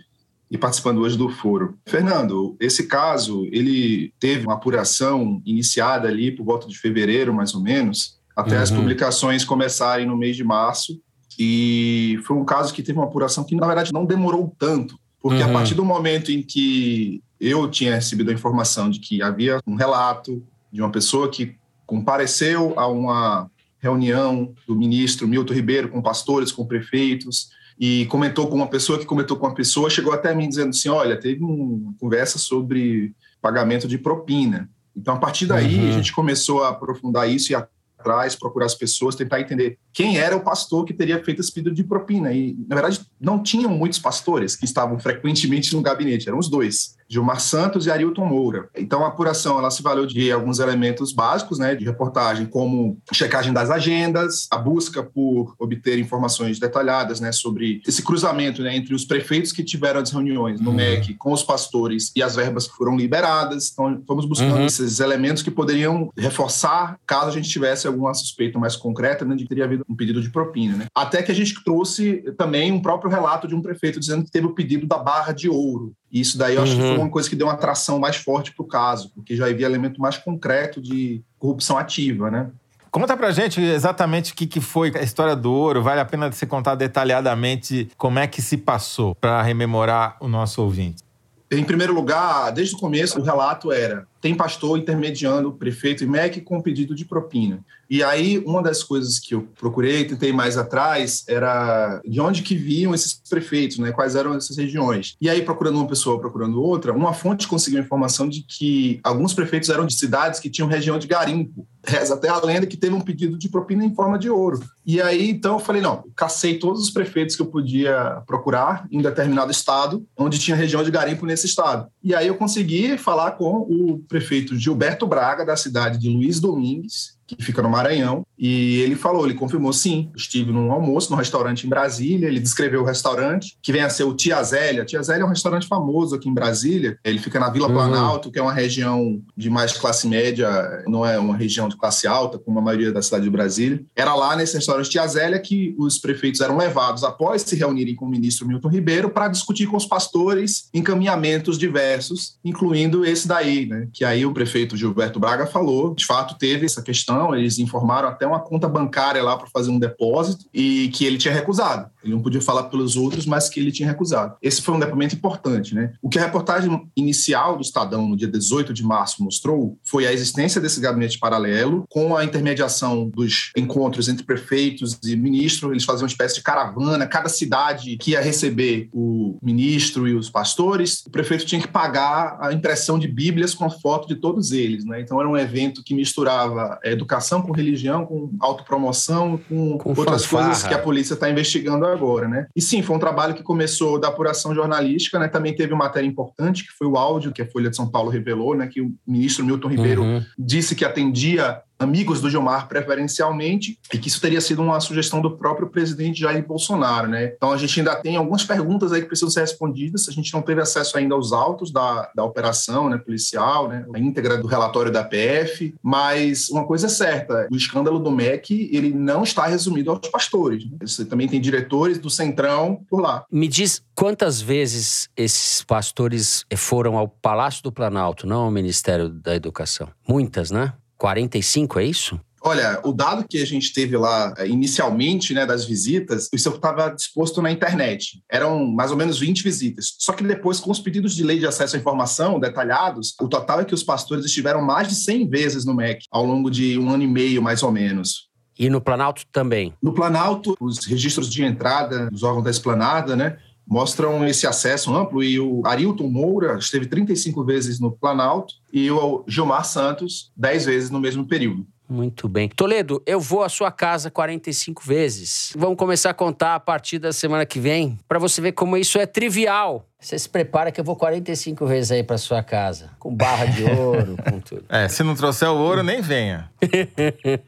e 0.51 0.59
participando 0.59 0.99
hoje 0.99 1.17
do 1.17 1.29
foro. 1.29 1.79
Fernando, 1.87 2.57
esse 2.59 2.89
caso 2.89 3.47
ele 3.53 4.13
teve 4.19 4.47
uma 4.47 4.55
apuração 4.55 5.41
iniciada 5.47 6.09
ali 6.09 6.33
por 6.33 6.43
volta 6.43 6.67
de 6.67 6.77
fevereiro, 6.77 7.33
mais 7.33 7.55
ou 7.55 7.63
menos, 7.63 8.19
até 8.35 8.57
uhum. 8.57 8.63
as 8.63 8.71
publicações 8.73 9.45
começarem 9.45 10.05
no 10.05 10.17
mês 10.17 10.37
de 10.37 10.43
março. 10.43 11.01
E 11.39 12.19
foi 12.25 12.37
um 12.37 12.45
caso 12.45 12.75
que 12.75 12.83
teve 12.83 12.99
uma 12.99 13.07
apuração 13.07 13.45
que, 13.45 13.55
na 13.55 13.67
verdade, 13.67 13.93
não 13.93 14.05
demorou 14.05 14.53
tanto 14.59 14.99
porque 15.23 15.43
uhum. 15.43 15.51
a 15.51 15.53
partir 15.53 15.75
do 15.75 15.85
momento 15.85 16.31
em 16.33 16.43
que 16.43 17.23
eu 17.41 17.69
tinha 17.71 17.95
recebido 17.95 18.31
a 18.31 18.35
informação 18.35 18.91
de 18.91 19.01
que 19.01 19.23
havia 19.23 19.61
um 19.67 19.75
relato 19.75 20.43
de 20.73 20.81
uma 20.81 20.91
pessoa 20.91 21.29
que 21.31 21.57
compareceu 21.87 22.79
a 22.79 22.87
uma 22.87 23.51
reunião 23.79 24.55
do 24.67 24.77
ministro 24.77 25.27
Milton 25.27 25.55
Ribeiro 25.55 25.89
com 25.89 26.03
pastores, 26.03 26.53
com 26.53 26.67
prefeitos, 26.67 27.51
e 27.79 28.05
comentou 28.07 28.47
com 28.47 28.57
uma 28.57 28.69
pessoa 28.69 28.99
que 28.99 29.07
comentou 29.07 29.39
com 29.39 29.47
uma 29.47 29.55
pessoa, 29.55 29.89
chegou 29.89 30.13
até 30.13 30.35
mim 30.35 30.49
dizendo 30.49 30.69
assim: 30.69 30.91
olha, 30.91 31.19
teve 31.19 31.43
uma 31.43 31.95
conversa 31.99 32.39
sobre 32.39 33.15
pagamento 33.41 33.89
de 33.89 33.97
propina. 33.97 34.69
Então, 34.95 35.15
a 35.15 35.19
partir 35.19 35.47
daí, 35.47 35.79
uhum. 35.79 35.89
a 35.89 35.93
gente 35.93 36.13
começou 36.13 36.63
a 36.63 36.69
aprofundar 36.69 37.29
isso 37.29 37.53
e 37.53 37.55
a 37.55 37.67
atrás, 38.01 38.35
procurar 38.35 38.67
as 38.67 38.75
pessoas, 38.75 39.15
tentar 39.15 39.41
entender 39.41 39.79
quem 39.93 40.19
era 40.19 40.37
o 40.37 40.41
pastor 40.41 40.85
que 40.85 40.95
teria 40.95 41.23
feito 41.23 41.41
esse 41.41 41.53
pedido 41.53 41.75
de 41.75 41.85
propina. 41.85 42.33
E, 42.33 42.57
na 42.69 42.75
verdade, 42.75 43.01
não 43.21 43.43
tinham 43.43 43.71
muitos 43.71 43.99
pastores 43.99 44.57
que 44.57 44.65
estavam 44.65 44.99
frequentemente 44.99 45.75
no 45.75 45.83
gabinete, 45.83 46.29
eram 46.29 46.39
os 46.39 46.49
dois. 46.49 46.99
Gilmar 47.11 47.41
Santos 47.41 47.87
e 47.87 47.91
Arilton 47.91 48.25
Moura. 48.25 48.69
Então, 48.77 49.05
a 49.05 49.09
apuração 49.09 49.59
ela 49.59 49.71
se 49.71 49.83
valeu 49.83 50.07
de 50.07 50.31
alguns 50.31 50.61
elementos 50.61 51.13
básicos 51.13 51.59
né, 51.59 51.75
de 51.75 51.85
reportagem, 51.85 52.47
como 52.47 52.99
checagem 53.13 53.53
das 53.53 53.69
agendas, 53.69 54.47
a 54.49 54.57
busca 54.57 55.03
por 55.03 55.57
obter 55.59 55.99
informações 55.99 56.61
detalhadas 56.61 57.19
né, 57.19 57.33
sobre 57.33 57.83
esse 57.85 58.01
cruzamento 58.01 58.63
né, 58.63 58.77
entre 58.77 58.95
os 58.95 59.05
prefeitos 59.05 59.51
que 59.51 59.65
tiveram 59.65 60.01
as 60.01 60.13
reuniões 60.13 60.61
no 60.61 60.71
uhum. 60.71 60.77
MEC 60.77 61.15
com 61.15 61.33
os 61.33 61.43
pastores 61.43 62.13
e 62.15 62.23
as 62.23 62.37
verbas 62.37 62.69
que 62.69 62.77
foram 62.77 62.97
liberadas. 62.97 63.73
Então, 63.73 64.01
fomos 64.07 64.25
buscando 64.25 64.59
uhum. 64.59 64.67
esses 64.67 65.01
elementos 65.01 65.43
que 65.43 65.51
poderiam 65.51 66.13
reforçar 66.17 66.97
caso 67.05 67.27
a 67.27 67.33
gente 67.33 67.49
tivesse 67.49 67.89
alguma 67.91 68.15
suspeita 68.15 68.59
mais 68.59 68.77
concreta 68.77 69.25
né, 69.25 69.35
de 69.37 69.43
que 69.43 69.49
teria 69.49 69.65
havido 69.65 69.85
um 69.89 69.95
pedido 69.95 70.21
de 70.23 70.31
propina. 70.31 70.77
Né? 70.77 70.87
Até 70.95 71.23
que 71.23 71.31
a 71.31 71.35
gente 71.35 71.63
trouxe 71.63 72.23
também 72.39 72.73
um 72.73 72.81
próprio 72.81 73.11
relato 73.11 73.47
de 73.47 73.55
um 73.55 73.61
prefeito 73.63 74.01
dizendo 74.01 74.25
que 74.25 74.31
teve 74.31 74.47
o 74.47 74.55
pedido 74.55 74.87
da 74.87 74.99
barra 74.99 75.33
de 75.33 75.49
ouro. 75.49 75.93
E 76.11 76.21
isso 76.21 76.37
daí 76.39 76.57
eu 76.57 76.63
acho 76.63 76.75
que 76.75 76.81
foi 76.81 76.91
Uhum. 76.91 77.03
uma 77.03 77.11
coisa 77.11 77.29
que 77.29 77.37
deu 77.37 77.47
uma 77.47 77.53
atração 77.55 77.99
mais 77.99 78.17
forte 78.17 78.53
para 78.55 78.65
o 78.65 78.69
caso, 78.69 79.11
porque 79.15 79.37
já 79.37 79.47
havia 79.47 79.67
elemento 79.67 80.01
mais 80.01 80.17
concreto 80.19 80.81
de 80.81 81.23
corrupção 81.39 81.79
ativa, 81.79 82.31
né? 82.31 82.51
Conta 82.91 83.17
pra 83.17 83.31
gente 83.31 83.61
exatamente 83.61 84.33
o 84.33 84.35
que, 84.35 84.47
que 84.49 84.61
foi 84.61 84.93
a 84.97 85.03
história 85.03 85.37
do 85.37 85.53
ouro. 85.53 85.81
Vale 85.81 86.01
a 86.01 86.05
pena 86.05 86.31
você 86.31 86.45
contar 86.45 86.75
detalhadamente 86.75 87.89
como 87.97 88.19
é 88.19 88.27
que 88.27 88.43
se 88.43 88.57
passou 88.57 89.15
para 89.15 89.41
rememorar 89.43 90.17
o 90.21 90.27
nosso 90.27 90.61
ouvinte. 90.63 91.03
Em 91.51 91.65
primeiro 91.65 91.93
lugar, 91.95 92.51
desde 92.53 92.75
o 92.75 92.79
começo, 92.79 93.21
o 93.21 93.23
relato 93.23 93.71
era: 93.73 94.07
tem 94.21 94.35
pastor 94.35 94.79
intermediando 94.79 95.53
prefeito 95.53 96.05
IMEC 96.05 96.41
com 96.43 96.61
pedido 96.61 96.95
de 96.95 97.05
propina. 97.05 97.65
E 97.91 98.05
aí, 98.05 98.39
uma 98.47 98.63
das 98.63 98.85
coisas 98.85 99.19
que 99.19 99.35
eu 99.35 99.49
procurei, 99.59 100.05
tentei 100.05 100.33
mais 100.33 100.57
atrás, 100.57 101.25
era 101.27 102.01
de 102.05 102.21
onde 102.21 102.43
que 102.43 102.55
vinham 102.55 102.95
esses 102.95 103.21
prefeitos, 103.29 103.79
né? 103.79 103.91
Quais 103.91 104.15
eram 104.15 104.35
essas 104.35 104.57
regiões. 104.57 105.17
E 105.21 105.29
aí, 105.29 105.43
procurando 105.43 105.79
uma 105.79 105.89
pessoa, 105.89 106.21
procurando 106.21 106.63
outra, 106.63 106.93
uma 106.93 107.13
fonte 107.13 107.49
conseguiu 107.49 107.81
informação 107.81 108.29
de 108.29 108.45
que 108.47 109.01
alguns 109.03 109.35
prefeitos 109.35 109.71
eram 109.71 109.85
de 109.85 109.95
cidades 109.95 110.39
que 110.39 110.49
tinham 110.49 110.69
região 110.69 111.01
de 111.01 111.09
garimpo. 111.09 111.67
Reza 111.85 112.15
até 112.15 112.29
a 112.29 112.39
lenda 112.45 112.67
que 112.67 112.77
teve 112.77 112.95
um 112.95 113.01
pedido 113.01 113.37
de 113.37 113.49
propina 113.49 113.85
em 113.85 113.95
forma 113.95 114.19
de 114.19 114.31
ouro. 114.31 114.61
E 114.87 115.01
aí, 115.01 115.31
então, 115.31 115.55
eu 115.55 115.59
falei, 115.59 115.81
não, 115.83 116.05
cacei 116.15 116.59
todos 116.59 116.83
os 116.83 116.91
prefeitos 116.91 117.35
que 117.35 117.43
eu 117.43 117.47
podia 117.47 118.23
procurar 118.27 118.87
em 118.93 119.01
determinado 119.01 119.51
estado, 119.51 120.07
onde 120.17 120.39
tinha 120.39 120.57
região 120.57 120.85
de 120.85 120.91
garimpo 120.91 121.27
nesse 121.27 121.47
estado. 121.47 121.89
E 122.05 122.15
aí 122.15 122.27
eu 122.27 122.37
consegui 122.37 122.97
falar 122.99 123.33
com 123.33 123.67
o 123.69 123.99
prefeito 124.11 124.59
Gilberto 124.59 125.07
Braga, 125.07 125.45
da 125.45 125.57
cidade 125.57 125.97
de 125.97 126.11
Luiz 126.11 126.41
Domingues, 126.41 127.17
que 127.37 127.45
fica 127.45 127.63
no 127.63 127.71
Maranhão, 127.71 128.25
e 128.39 128.81
ele 128.81 128.95
falou, 128.95 129.25
ele 129.25 129.35
confirmou, 129.35 129.73
sim, 129.73 130.11
estive 130.17 130.53
num 130.53 130.73
almoço, 130.73 131.11
num 131.11 131.17
restaurante 131.17 131.67
em 131.67 131.69
Brasília, 131.69 132.27
ele 132.27 132.41
descreveu 132.41 132.83
o 132.83 132.85
restaurante, 132.85 133.57
que 133.63 133.73
vem 133.73 133.83
a 133.83 133.91
ser 133.91 134.05
o 134.05 134.15
Tia 134.15 134.43
Zélia. 134.43 134.85
Tia 134.85 135.03
Zélia 135.03 135.23
é 135.23 135.27
um 135.27 135.31
restaurante 135.31 135.67
famoso 135.67 136.15
aqui 136.15 136.29
em 136.29 136.35
Brasília, 136.35 136.99
ele 137.05 137.19
fica 137.19 137.39
na 137.39 137.49
Vila 137.51 137.69
Uhum. 137.69 137.75
Planalto, 137.75 138.31
que 138.31 138.39
é 138.39 138.43
uma 138.43 138.53
região 138.53 139.21
de 139.37 139.49
mais 139.49 139.73
classe 139.73 140.09
média, 140.09 140.49
não 140.87 141.05
é 141.07 141.19
uma 141.19 141.37
região 141.37 141.69
de 141.69 141.77
classe 141.77 142.07
alta, 142.07 142.39
como 142.39 142.59
a 142.59 142.63
maioria 142.63 142.93
da 142.93 143.03
cidade 143.03 143.25
de 143.25 143.31
Brasília. 143.31 143.83
Era 143.95 144.15
lá 144.15 144.35
nesse 144.37 144.55
restaurante 144.55 144.91
Tia 144.91 145.07
Zélia 145.07 145.39
que 145.39 145.75
os 145.79 145.99
prefeitos 145.99 146.41
eram 146.41 146.57
levados, 146.57 147.05
após 147.05 147.43
se 147.43 147.57
reunirem 147.57 147.95
com 147.95 148.07
o 148.07 148.09
ministro 148.09 148.47
Milton 148.47 148.69
Ribeiro, 148.69 149.11
para 149.11 149.29
discutir 149.29 149.67
com 149.67 149.77
os 149.77 149.87
pastores 149.87 150.69
encaminhamentos 150.75 151.59
diversos, 151.59 152.39
incluindo 152.45 153.05
esse 153.05 153.29
daí, 153.29 153.67
né? 153.67 153.89
Que 153.93 154.05
aí 154.05 154.25
o 154.27 154.33
prefeito 154.33 154.77
Gilberto 154.77 155.21
Braga 155.21 155.47
falou, 155.47 155.95
de 155.95 156.07
fato 156.07 156.37
teve 156.39 156.67
essa 156.67 156.83
questão, 156.83 157.20
eles 157.35 157.59
informaram 157.59 158.09
até 158.09 158.27
uma 158.27 158.41
conta 158.41 158.69
bancária 158.69 159.23
lá 159.23 159.37
para 159.37 159.47
fazer 159.49 159.71
um 159.71 159.79
depósito 159.79 160.47
e 160.53 160.89
que 160.89 161.05
ele 161.05 161.19
tinha 161.19 161.35
recusado. 161.35 161.91
Ele 162.03 162.15
não 162.15 162.23
podia 162.23 162.41
falar 162.41 162.65
pelos 162.65 162.97
outros, 162.97 163.27
mas 163.27 163.49
que 163.49 163.61
ele 163.61 163.73
tinha 163.73 163.89
recusado. 163.89 164.37
Esse 164.43 164.63
foi 164.63 164.75
um 164.75 164.81
depoimento 164.81 165.15
importante, 165.15 165.75
né? 165.75 165.93
O 166.01 166.09
que 166.09 166.19
a 166.19 166.25
reportagem 166.25 166.89
inicial 166.97 167.57
do 167.57 167.63
Estadão, 167.63 168.09
no 168.09 168.17
dia 168.17 168.29
18 168.29 168.73
de 168.73 168.83
março, 168.83 169.23
mostrou 169.23 169.79
foi 169.85 170.07
a 170.07 170.13
existência 170.13 170.61
desse 170.61 170.81
gabinete 170.81 171.19
paralelo, 171.19 171.85
com 171.89 172.17
a 172.17 172.25
intermediação 172.25 173.09
dos 173.09 173.53
encontros 173.57 174.09
entre 174.09 174.25
prefeitos 174.25 174.99
e 175.05 175.15
ministros. 175.17 175.71
Eles 175.71 175.85
faziam 175.85 176.05
uma 176.05 176.11
espécie 176.11 176.37
de 176.37 176.43
caravana, 176.43 177.07
cada 177.07 177.29
cidade 177.29 177.97
que 177.99 178.13
ia 178.13 178.21
receber 178.21 178.89
o 178.93 179.39
ministro 179.43 180.09
e 180.09 180.15
os 180.15 180.31
pastores, 180.31 181.05
o 181.07 181.11
prefeito 181.11 181.47
tinha 181.47 181.61
que 181.61 181.69
pagar 181.69 182.39
a 182.41 182.53
impressão 182.53 182.99
de 182.99 183.09
Bíblias 183.09 183.55
com 183.55 183.65
a 183.65 183.71
foto 183.71 184.09
de 184.09 184.17
todos 184.17 184.53
eles, 184.53 184.85
né? 184.85 185.01
Então 185.01 185.19
era 185.21 185.29
um 185.29 185.37
evento 185.37 185.83
que 185.83 185.95
misturava 185.95 186.79
é, 186.83 186.95
educação 187.11 187.43
com 187.43 187.53
religião, 187.53 188.07
com 188.07 188.31
autopromoção, 188.41 189.39
com, 189.49 189.77
Com 189.79 189.91
outras 189.91 190.25
fanfarra. 190.25 190.47
coisas 190.49 190.67
que 190.69 190.75
a 190.75 190.79
polícia 190.79 191.15
está 191.15 191.29
investigando 191.29 191.85
agora, 191.85 192.29
né? 192.29 192.47
E 192.55 192.63
sim, 192.63 192.83
foi 192.83 192.97
um 192.97 193.01
trabalho 193.01 193.35
que 193.35 193.43
começou 193.43 193.99
da 193.99 194.09
apuração 194.09 194.55
jornalística, 194.55 195.19
né? 195.19 195.27
Também 195.29 195.55
teve 195.55 195.73
uma 195.73 195.85
matéria 195.85 196.07
importante, 196.07 196.65
que 196.65 196.73
foi 196.73 196.87
o 196.87 196.97
áudio 196.97 197.33
que 197.33 197.43
a 197.43 197.51
Folha 197.51 197.69
de 197.69 197.77
São 197.77 197.91
Paulo 197.91 198.11
revelou, 198.11 198.55
né? 198.55 198.69
Que 198.69 198.81
o 198.81 198.93
ministro 199.07 199.45
Milton 199.45 199.69
Ribeiro 199.69 200.03
Uhum. 200.03 200.23
disse 200.39 200.75
que 200.75 200.85
atendia 200.85 201.61
amigos 201.81 202.21
do 202.21 202.29
Gilmar 202.29 202.69
preferencialmente 202.69 203.79
e 203.93 203.99
que 203.99 204.09
isso 204.09 204.21
teria 204.21 204.41
sido 204.41 204.63
uma 204.63 204.79
sugestão 204.81 205.21
do 205.21 205.37
próprio 205.37 205.69
presidente 205.69 206.21
Jair 206.21 206.47
Bolsonaro, 206.47 207.09
né? 207.09 207.33
Então 207.35 207.51
a 207.51 207.57
gente 207.57 207.81
ainda 207.81 207.97
tem 207.97 208.17
algumas 208.17 208.45
perguntas 208.45 208.93
aí 208.93 209.01
que 209.01 209.09
precisam 209.09 209.31
ser 209.31 209.41
respondidas. 209.41 210.09
A 210.09 210.13
gente 210.13 210.33
não 210.35 210.43
teve 210.43 210.61
acesso 210.61 210.99
ainda 210.99 211.15
aos 211.15 211.33
autos 211.33 211.73
da, 211.73 212.11
da 212.15 212.23
operação, 212.23 212.91
né, 212.91 212.99
policial, 212.99 213.69
né, 213.69 213.87
a 213.95 213.99
íntegra 213.99 214.37
do 214.37 214.47
relatório 214.47 214.93
da 214.93 215.03
PF, 215.03 215.75
mas 215.83 216.51
uma 216.51 216.67
coisa 216.67 216.87
é 216.87 216.91
certa, 216.91 217.49
o 217.51 217.57
escândalo 217.57 217.99
do 217.99 218.11
MEC, 218.11 218.69
ele 218.73 218.93
não 218.93 219.23
está 219.23 219.47
resumido 219.47 219.91
aos 219.91 220.07
pastores. 220.09 220.65
Né? 220.71 220.77
Você 220.83 221.05
também 221.05 221.27
tem 221.27 221.41
diretores 221.41 221.99
do 221.99 222.11
Centrão 222.11 222.85
por 222.89 223.01
lá. 223.01 223.25
Me 223.33 223.49
diz 223.49 223.83
quantas 223.95 224.41
vezes 224.41 225.09
esses 225.17 225.63
pastores 225.63 226.45
foram 226.57 226.99
ao 226.99 227.09
Palácio 227.09 227.63
do 227.63 227.73
Planalto, 227.73 228.27
não 228.27 228.43
ao 228.43 228.51
Ministério 228.51 229.09
da 229.09 229.35
Educação? 229.35 229.89
Muitas, 230.07 230.51
né? 230.51 230.73
45, 231.01 231.81
é 231.81 231.85
isso? 231.85 232.21
Olha, 232.43 232.81
o 232.85 232.93
dado 232.93 233.27
que 233.29 233.41
a 233.41 233.47
gente 233.47 233.73
teve 233.73 233.97
lá 233.97 234.35
eh, 234.39 234.49
inicialmente, 234.49 235.35
né, 235.35 235.45
das 235.45 235.65
visitas, 235.65 236.29
isso 236.33 236.49
estava 236.49 236.89
disposto 236.91 237.43
na 237.43 237.51
internet. 237.51 238.23
Eram 238.31 238.67
mais 238.67 238.91
ou 238.91 238.97
menos 238.97 239.19
20 239.19 239.43
visitas. 239.43 239.95
Só 239.99 240.13
que 240.13 240.23
depois, 240.23 240.61
com 240.61 240.71
os 240.71 240.79
pedidos 240.79 241.15
de 241.15 241.23
lei 241.23 241.39
de 241.39 241.47
acesso 241.47 241.77
à 241.77 241.79
informação 241.79 242.39
detalhados, 242.41 243.15
o 243.21 243.29
total 243.29 243.61
é 243.61 243.65
que 243.65 243.75
os 243.75 243.83
pastores 243.83 244.25
estiveram 244.25 244.63
mais 244.63 244.89
de 244.89 244.95
100 244.95 245.29
vezes 245.29 245.65
no 245.65 245.75
MEC, 245.75 246.05
ao 246.11 246.25
longo 246.25 246.51
de 246.51 246.79
um 246.79 246.91
ano 246.91 247.03
e 247.03 247.09
meio, 247.09 247.43
mais 247.43 247.63
ou 247.63 247.73
menos. 247.73 248.31
E 248.59 248.69
no 248.69 248.81
Planalto 248.81 249.23
também. 249.33 249.73
No 249.83 249.95
Planalto, 249.95 250.55
os 250.61 250.85
registros 250.85 251.31
de 251.31 251.43
entrada 251.43 252.11
dos 252.11 252.23
órgãos 252.23 252.45
da 252.45 252.51
esplanada, 252.51 253.17
né, 253.17 253.39
mostram 253.71 254.27
esse 254.27 254.49
acesso 254.49 254.93
amplo 254.93 255.23
e 255.23 255.39
o 255.39 255.63
Arilton 255.65 256.09
Moura 256.09 256.59
esteve 256.59 256.87
35 256.87 257.45
vezes 257.45 257.79
no 257.79 257.93
Planalto 257.93 258.55
e 258.73 258.91
o 258.91 259.25
Gilmar 259.29 259.65
Santos 259.65 260.33
10 260.37 260.65
vezes 260.65 260.91
no 260.91 260.99
mesmo 260.99 261.25
período. 261.25 261.65
Muito 261.89 262.29
bem. 262.29 262.49
Toledo, 262.49 263.03
eu 263.07 263.21
vou 263.21 263.43
à 263.43 263.49
sua 263.49 263.71
casa 263.71 264.11
45 264.11 264.83
vezes. 264.85 265.53
Vamos 265.57 265.77
começar 265.77 266.11
a 266.11 266.15
contar 266.15 266.55
a 266.55 266.61
partir 266.61 266.99
da 266.99 267.13
semana 267.13 267.45
que 267.45 267.59
vem, 267.59 267.99
para 268.09 268.19
você 268.19 268.41
ver 268.41 268.53
como 268.53 268.77
isso 268.77 268.99
é 268.99 269.07
trivial. 269.07 269.85
Você 270.01 270.19
se 270.19 270.29
prepara 270.29 270.71
que 270.71 270.81
eu 270.81 270.85
vou 270.85 270.95
45 270.95 271.67
vezes 271.67 271.91
aí 271.91 272.03
para 272.05 272.17
sua 272.17 272.43
casa, 272.45 272.91
com 272.99 273.15
barra 273.15 273.47
de 273.47 273.65
ouro, 273.65 274.17
com 274.17 274.39
tudo. 274.41 274.65
É, 274.69 274.89
se 274.89 275.03
não 275.03 275.17
trouxer 275.17 275.49
o 275.49 275.57
ouro, 275.57 275.83
nem 275.83 276.01
venha. 276.01 276.51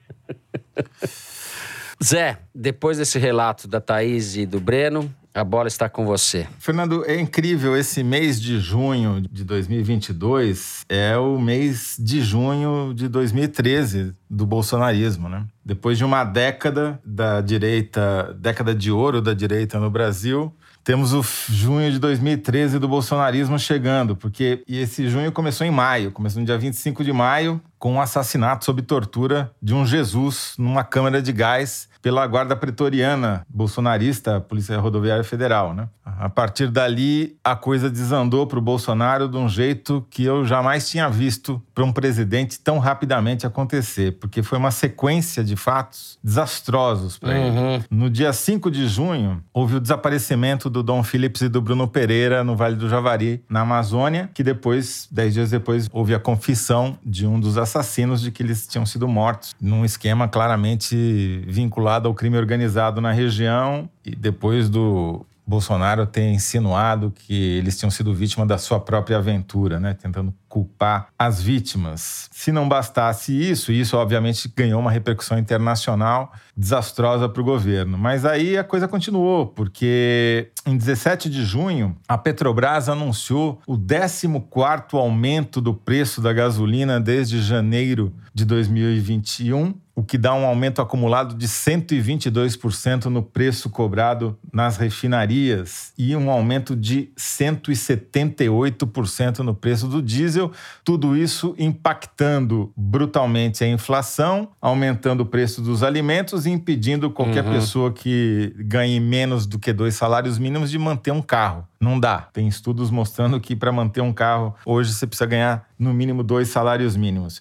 Zé, 2.02 2.38
depois 2.52 2.98
desse 2.98 3.20
relato 3.20 3.68
da 3.68 3.80
Thaís 3.80 4.36
e 4.36 4.44
do 4.44 4.58
Breno, 4.58 5.08
a 5.34 5.44
bola 5.44 5.68
está 5.68 5.88
com 5.88 6.04
você. 6.04 6.46
Fernando, 6.58 7.04
é 7.06 7.18
incrível. 7.18 7.76
Esse 7.76 8.02
mês 8.02 8.40
de 8.40 8.60
junho 8.60 9.20
de 9.30 9.44
2022 9.44 10.84
é 10.88 11.16
o 11.16 11.38
mês 11.38 11.96
de 11.98 12.20
junho 12.20 12.92
de 12.94 13.08
2013 13.08 14.14
do 14.28 14.46
bolsonarismo, 14.46 15.28
né? 15.28 15.44
Depois 15.64 15.96
de 15.96 16.04
uma 16.04 16.24
década 16.24 17.00
da 17.04 17.40
direita, 17.40 18.36
década 18.38 18.74
de 18.74 18.90
ouro 18.90 19.22
da 19.22 19.32
direita 19.32 19.78
no 19.78 19.90
Brasil, 19.90 20.52
temos 20.84 21.12
o 21.12 21.22
junho 21.48 21.92
de 21.92 21.98
2013 21.98 22.78
do 22.78 22.88
bolsonarismo 22.88 23.58
chegando, 23.58 24.16
porque 24.16 24.64
e 24.66 24.78
esse 24.78 25.08
junho 25.08 25.30
começou 25.30 25.64
em 25.64 25.70
maio, 25.70 26.10
começou 26.10 26.40
no 26.40 26.46
dia 26.46 26.58
25 26.58 27.04
de 27.04 27.12
maio, 27.12 27.60
com 27.78 27.92
o 27.92 27.94
um 27.94 28.00
assassinato 28.00 28.64
sob 28.64 28.82
tortura 28.82 29.52
de 29.62 29.72
um 29.72 29.86
Jesus 29.86 30.54
numa 30.58 30.82
câmara 30.82 31.22
de 31.22 31.32
gás 31.32 31.88
pela 32.02 32.26
guarda 32.26 32.56
pretoriana 32.56 33.46
bolsonarista, 33.48 34.40
Polícia 34.40 34.78
Rodoviária 34.78 35.22
Federal, 35.24 35.72
né? 35.72 35.88
A 36.04 36.28
partir 36.28 36.66
dali, 36.68 37.36
a 37.44 37.54
coisa 37.54 37.88
desandou 37.88 38.44
para 38.46 38.58
o 38.58 38.62
Bolsonaro 38.62 39.28
de 39.28 39.36
um 39.36 39.48
jeito 39.48 40.04
que 40.10 40.24
eu 40.24 40.44
jamais 40.44 40.88
tinha 40.90 41.08
visto 41.08 41.62
para 41.72 41.84
um 41.84 41.92
presidente 41.92 42.58
tão 42.58 42.78
rapidamente 42.80 43.46
acontecer, 43.46 44.18
porque 44.18 44.42
foi 44.42 44.58
uma 44.58 44.72
sequência 44.72 45.44
de 45.44 45.54
fatos 45.54 46.18
desastrosos 46.22 47.18
para 47.18 47.32
Uhum. 47.38 47.74
ele. 47.74 47.84
No 47.90 48.10
dia 48.10 48.32
5 48.32 48.68
de 48.70 48.88
junho, 48.88 49.42
houve 49.54 49.76
o 49.76 49.80
desaparecimento 49.80 50.68
do 50.68 50.82
Dom 50.82 51.02
Phillips 51.04 51.42
e 51.42 51.48
do 51.48 51.62
Bruno 51.62 51.86
Pereira 51.86 52.42
no 52.42 52.56
Vale 52.56 52.74
do 52.76 52.88
Javari, 52.88 53.42
na 53.48 53.60
Amazônia, 53.60 54.28
que 54.34 54.42
depois, 54.42 55.06
dez 55.10 55.32
dias 55.34 55.50
depois, 55.50 55.88
houve 55.92 56.14
a 56.14 56.18
confissão 56.18 56.98
de 57.04 57.26
um 57.26 57.38
dos 57.38 57.56
assassinos 57.56 58.20
de 58.20 58.30
que 58.32 58.42
eles 58.42 58.66
tinham 58.66 58.84
sido 58.84 59.06
mortos, 59.06 59.54
num 59.60 59.84
esquema 59.84 60.26
claramente 60.26 61.44
vinculado 61.46 61.91
ao 62.06 62.14
crime 62.14 62.36
organizado 62.36 63.00
na 63.00 63.12
região, 63.12 63.88
e 64.04 64.14
depois 64.14 64.68
do 64.68 65.26
Bolsonaro 65.46 66.06
ter 66.06 66.30
insinuado 66.30 67.10
que 67.10 67.34
eles 67.34 67.78
tinham 67.78 67.90
sido 67.90 68.14
vítima 68.14 68.46
da 68.46 68.58
sua 68.58 68.78
própria 68.80 69.18
aventura, 69.18 69.80
né? 69.80 69.94
Tentando 69.94 70.32
culpar 70.52 71.08
as 71.18 71.40
vítimas. 71.40 72.28
Se 72.30 72.52
não 72.52 72.68
bastasse 72.68 73.32
isso, 73.32 73.72
isso 73.72 73.96
obviamente 73.96 74.52
ganhou 74.54 74.78
uma 74.78 74.90
repercussão 74.90 75.38
internacional 75.38 76.30
desastrosa 76.54 77.26
para 77.26 77.40
o 77.40 77.44
governo. 77.44 77.96
Mas 77.96 78.26
aí 78.26 78.58
a 78.58 78.62
coisa 78.62 78.86
continuou, 78.86 79.46
porque 79.46 80.50
em 80.66 80.76
17 80.76 81.30
de 81.30 81.42
junho, 81.42 81.96
a 82.06 82.18
Petrobras 82.18 82.90
anunciou 82.90 83.62
o 83.66 83.78
14º 83.78 84.98
aumento 84.98 85.58
do 85.58 85.72
preço 85.72 86.20
da 86.20 86.34
gasolina 86.34 87.00
desde 87.00 87.40
janeiro 87.40 88.12
de 88.34 88.44
2021 88.44 89.72
o 89.94 90.02
que 90.02 90.16
dá 90.16 90.34
um 90.34 90.46
aumento 90.46 90.80
acumulado 90.80 91.34
de 91.34 91.46
122% 91.46 93.04
no 93.06 93.22
preço 93.22 93.68
cobrado 93.68 94.38
nas 94.50 94.78
refinarias 94.78 95.92
e 95.98 96.16
um 96.16 96.30
aumento 96.30 96.74
de 96.74 97.10
178% 97.16 99.40
no 99.40 99.54
preço 99.54 99.86
do 99.86 100.00
diesel. 100.00 100.41
Tudo 100.84 101.16
isso 101.16 101.54
impactando 101.58 102.72
brutalmente 102.76 103.62
a 103.62 103.68
inflação, 103.68 104.48
aumentando 104.60 105.20
o 105.20 105.26
preço 105.26 105.60
dos 105.60 105.82
alimentos 105.82 106.46
e 106.46 106.50
impedindo 106.50 107.10
qualquer 107.10 107.44
uhum. 107.44 107.52
pessoa 107.52 107.92
que 107.92 108.54
ganhe 108.58 108.98
menos 108.98 109.46
do 109.46 109.58
que 109.58 109.72
dois 109.72 109.94
salários 109.94 110.38
mínimos 110.38 110.70
de 110.70 110.78
manter 110.78 111.12
um 111.12 111.22
carro. 111.22 111.66
Não 111.82 111.98
dá. 111.98 112.28
Tem 112.32 112.46
estudos 112.46 112.90
mostrando 112.90 113.40
que 113.40 113.56
para 113.56 113.72
manter 113.72 114.00
um 114.00 114.12
carro 114.12 114.54
hoje 114.64 114.92
você 114.92 115.04
precisa 115.04 115.26
ganhar 115.26 115.66
no 115.76 115.92
mínimo 115.92 116.22
dois 116.22 116.48
salários 116.48 116.96
mínimos. 116.96 117.40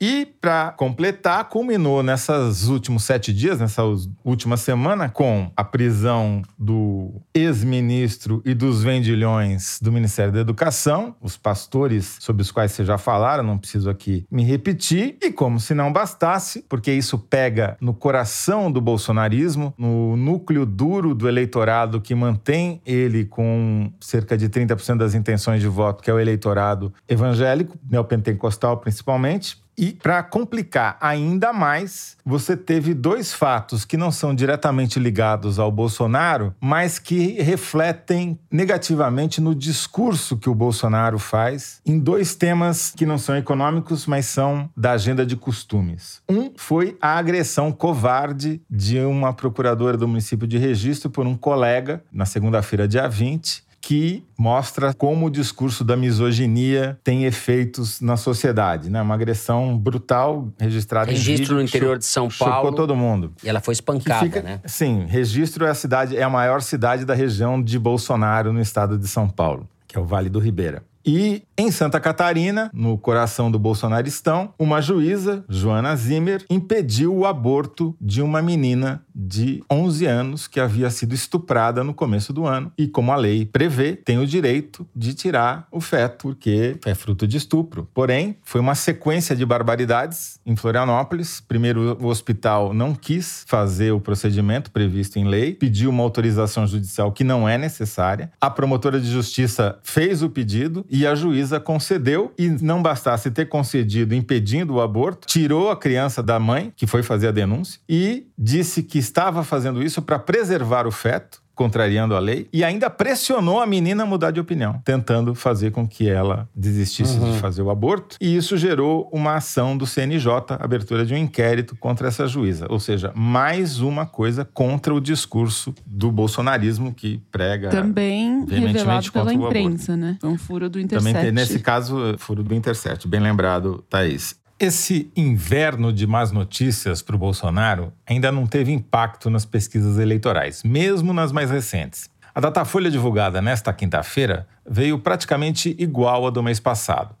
E, 0.00 0.26
para 0.40 0.70
completar, 0.72 1.48
culminou 1.48 2.04
nessas 2.04 2.68
últimos 2.68 3.02
sete 3.02 3.32
dias, 3.32 3.58
nessa 3.58 3.82
última 4.24 4.56
semana, 4.56 5.08
com 5.08 5.50
a 5.56 5.64
prisão 5.64 6.42
do 6.56 7.20
ex-ministro 7.34 8.40
e 8.44 8.54
dos 8.54 8.84
vendilhões 8.84 9.80
do 9.82 9.90
Ministério 9.90 10.32
da 10.32 10.38
Educação, 10.38 11.16
os 11.20 11.36
pastores 11.36 12.16
sobre 12.20 12.42
os 12.42 12.52
quais 12.52 12.72
vocês 12.72 12.86
já 12.86 12.96
falaram, 12.96 13.42
não 13.42 13.58
preciso 13.58 13.90
aqui 13.90 14.24
me 14.30 14.44
repetir. 14.44 15.16
E 15.20 15.32
como 15.32 15.58
se 15.58 15.74
não 15.74 15.92
bastasse, 15.92 16.64
porque 16.68 16.92
isso 16.92 17.18
pega 17.18 17.76
no 17.80 17.92
coração 17.92 18.70
do 18.70 18.80
bolsonarismo, 18.80 19.74
no 19.76 20.16
núcleo 20.16 20.64
duro 20.64 21.12
do 21.12 21.28
eleitorado 21.28 22.00
que 22.00 22.14
mantém 22.14 22.80
ele 22.86 23.24
com 23.24 23.77
cerca 24.00 24.36
de 24.36 24.48
30% 24.48 24.96
das 24.96 25.14
intenções 25.14 25.60
de 25.60 25.68
voto, 25.68 26.02
que 26.02 26.10
é 26.10 26.14
o 26.14 26.20
eleitorado 26.20 26.92
evangélico, 27.08 27.76
neopentecostal 27.90 28.76
principalmente 28.78 29.58
e 29.78 29.92
para 29.92 30.24
complicar 30.24 30.98
ainda 31.00 31.52
mais, 31.52 32.16
você 32.26 32.56
teve 32.56 32.92
dois 32.92 33.32
fatos 33.32 33.84
que 33.84 33.96
não 33.96 34.10
são 34.10 34.34
diretamente 34.34 34.98
ligados 34.98 35.60
ao 35.60 35.70
Bolsonaro, 35.70 36.52
mas 36.60 36.98
que 36.98 37.40
refletem 37.40 38.36
negativamente 38.50 39.40
no 39.40 39.54
discurso 39.54 40.36
que 40.36 40.50
o 40.50 40.54
Bolsonaro 40.54 41.16
faz 41.16 41.80
em 41.86 41.96
dois 41.96 42.34
temas 42.34 42.92
que 42.96 43.06
não 43.06 43.18
são 43.18 43.36
econômicos, 43.36 44.04
mas 44.04 44.26
são 44.26 44.68
da 44.76 44.92
agenda 44.92 45.24
de 45.24 45.36
costumes. 45.36 46.20
Um 46.28 46.50
foi 46.56 46.98
a 47.00 47.16
agressão 47.16 47.70
covarde 47.70 48.60
de 48.68 48.98
uma 48.98 49.32
procuradora 49.32 49.96
do 49.96 50.08
município 50.08 50.48
de 50.48 50.58
Registro 50.58 51.08
por 51.08 51.24
um 51.24 51.36
colega 51.36 52.02
na 52.12 52.26
segunda-feira, 52.26 52.88
dia 52.88 53.06
20, 53.06 53.67
que 53.80 54.24
mostra 54.38 54.92
como 54.92 55.26
o 55.26 55.30
discurso 55.30 55.84
da 55.84 55.96
misoginia 55.96 56.98
tem 57.02 57.24
efeitos 57.24 58.00
na 58.00 58.16
sociedade, 58.16 58.90
né? 58.90 59.00
Uma 59.00 59.14
agressão 59.14 59.76
brutal 59.78 60.48
registrada 60.58 61.10
registro 61.10 61.32
em 61.32 61.36
vídeo. 61.38 61.54
no 61.54 61.62
interior 61.62 61.98
de 61.98 62.04
São 62.04 62.28
Paulo. 62.28 62.54
Chocou 62.54 62.72
todo 62.72 62.96
mundo. 62.96 63.32
E 63.42 63.48
ela 63.48 63.60
foi 63.60 63.72
espancada, 63.72 64.24
fica, 64.24 64.42
né? 64.42 64.60
Sim, 64.64 65.06
registro 65.08 65.64
é 65.64 65.70
a 65.70 65.74
cidade 65.74 66.16
é 66.16 66.22
a 66.22 66.30
maior 66.30 66.60
cidade 66.62 67.04
da 67.04 67.14
região 67.14 67.62
de 67.62 67.78
Bolsonaro 67.78 68.52
no 68.52 68.60
estado 68.60 68.98
de 68.98 69.06
São 69.06 69.28
Paulo, 69.28 69.68
que 69.86 69.96
é 69.96 70.00
o 70.00 70.04
Vale 70.04 70.28
do 70.28 70.38
Ribeira. 70.38 70.82
E 71.08 71.42
em 71.56 71.70
Santa 71.70 71.98
Catarina, 71.98 72.70
no 72.70 72.98
coração 72.98 73.50
do 73.50 73.58
bolsonaristão, 73.58 74.52
uma 74.58 74.82
juíza, 74.82 75.42
Joana 75.48 75.96
Zimmer, 75.96 76.44
impediu 76.50 77.16
o 77.16 77.24
aborto 77.24 77.96
de 77.98 78.20
uma 78.20 78.42
menina 78.42 79.02
de 79.14 79.64
11 79.72 80.06
anos 80.06 80.46
que 80.46 80.60
havia 80.60 80.88
sido 80.90 81.14
estuprada 81.14 81.82
no 81.82 81.94
começo 81.94 82.32
do 82.32 82.46
ano. 82.46 82.70
E 82.78 82.86
como 82.86 83.10
a 83.10 83.16
lei 83.16 83.46
prevê, 83.46 83.96
tem 83.96 84.18
o 84.18 84.26
direito 84.26 84.86
de 84.94 85.14
tirar 85.14 85.66
o 85.72 85.80
feto, 85.80 86.28
porque 86.28 86.78
é 86.84 86.94
fruto 86.94 87.26
de 87.26 87.38
estupro. 87.38 87.88
Porém, 87.92 88.36
foi 88.44 88.60
uma 88.60 88.74
sequência 88.74 89.34
de 89.34 89.44
barbaridades 89.44 90.38
em 90.46 90.54
Florianópolis. 90.54 91.40
Primeiro, 91.40 91.96
o 92.00 92.06
hospital 92.06 92.72
não 92.72 92.94
quis 92.94 93.44
fazer 93.48 93.92
o 93.92 94.00
procedimento 94.00 94.70
previsto 94.70 95.18
em 95.18 95.26
lei, 95.26 95.54
pediu 95.54 95.90
uma 95.90 96.04
autorização 96.04 96.66
judicial 96.66 97.10
que 97.10 97.24
não 97.24 97.48
é 97.48 97.56
necessária. 97.56 98.30
A 98.40 98.50
promotora 98.50 99.00
de 99.00 99.10
justiça 99.10 99.78
fez 99.82 100.22
o 100.22 100.28
pedido 100.30 100.86
e 100.88 100.97
a 101.06 101.14
juíza 101.14 101.60
concedeu. 101.60 102.32
E 102.38 102.48
não 102.48 102.82
bastasse 102.82 103.30
ter 103.30 103.46
concedido 103.46 104.14
impedindo 104.14 104.74
o 104.74 104.80
aborto, 104.80 105.26
tirou 105.26 105.70
a 105.70 105.76
criança 105.76 106.22
da 106.22 106.38
mãe, 106.38 106.72
que 106.76 106.86
foi 106.86 107.02
fazer 107.02 107.28
a 107.28 107.32
denúncia, 107.32 107.80
e 107.88 108.26
disse 108.36 108.82
que 108.82 108.98
estava 108.98 109.42
fazendo 109.44 109.82
isso 109.82 110.02
para 110.02 110.18
preservar 110.18 110.86
o 110.86 110.90
feto, 110.90 111.42
contrariando 111.58 112.14
a 112.14 112.20
lei, 112.20 112.48
e 112.52 112.62
ainda 112.62 112.88
pressionou 112.88 113.60
a 113.60 113.66
menina 113.66 114.04
a 114.04 114.06
mudar 114.06 114.30
de 114.30 114.38
opinião, 114.38 114.80
tentando 114.84 115.34
fazer 115.34 115.72
com 115.72 115.86
que 115.86 116.08
ela 116.08 116.48
desistisse 116.54 117.18
uhum. 117.18 117.32
de 117.32 117.38
fazer 117.40 117.62
o 117.62 117.68
aborto. 117.68 118.16
E 118.20 118.36
isso 118.36 118.56
gerou 118.56 119.10
uma 119.12 119.34
ação 119.34 119.76
do 119.76 119.84
CNJ, 119.84 120.30
abertura 120.60 121.04
de 121.04 121.12
um 121.12 121.16
inquérito 121.16 121.74
contra 121.74 122.06
essa 122.06 122.28
juíza. 122.28 122.66
Ou 122.70 122.78
seja, 122.78 123.12
mais 123.12 123.80
uma 123.80 124.06
coisa 124.06 124.44
contra 124.44 124.94
o 124.94 125.00
discurso 125.00 125.74
do 125.84 126.12
bolsonarismo 126.12 126.94
que 126.94 127.20
prega. 127.32 127.70
Também 127.70 128.44
revelado 128.48 129.10
pela 129.10 129.34
imprensa, 129.34 129.96
né? 129.96 130.16
É 130.22 130.26
um 130.26 130.38
furo 130.38 130.70
do 130.70 130.78
Intercept. 130.78 131.12
Também, 131.12 131.32
nesse 131.32 131.58
caso, 131.58 132.16
furo 132.18 132.44
do 132.44 132.54
Intercept. 132.54 133.08
Bem 133.08 133.20
lembrado, 133.20 133.84
Thaís. 133.90 134.36
Esse 134.60 135.08
inverno 135.14 135.92
de 135.92 136.04
más 136.04 136.32
notícias 136.32 137.00
para 137.00 137.14
o 137.14 137.18
Bolsonaro 137.18 137.92
ainda 138.04 138.32
não 138.32 138.44
teve 138.44 138.72
impacto 138.72 139.30
nas 139.30 139.44
pesquisas 139.44 139.98
eleitorais, 139.98 140.64
mesmo 140.64 141.12
nas 141.12 141.30
mais 141.30 141.48
recentes. 141.48 142.10
A 142.34 142.40
Datafolha 142.40 142.90
divulgada 142.90 143.40
nesta 143.40 143.72
quinta-feira 143.72 144.48
veio 144.68 144.98
praticamente 144.98 145.76
igual 145.78 146.26
à 146.26 146.30
do 146.30 146.42
mês 146.42 146.58
passado. 146.58 147.14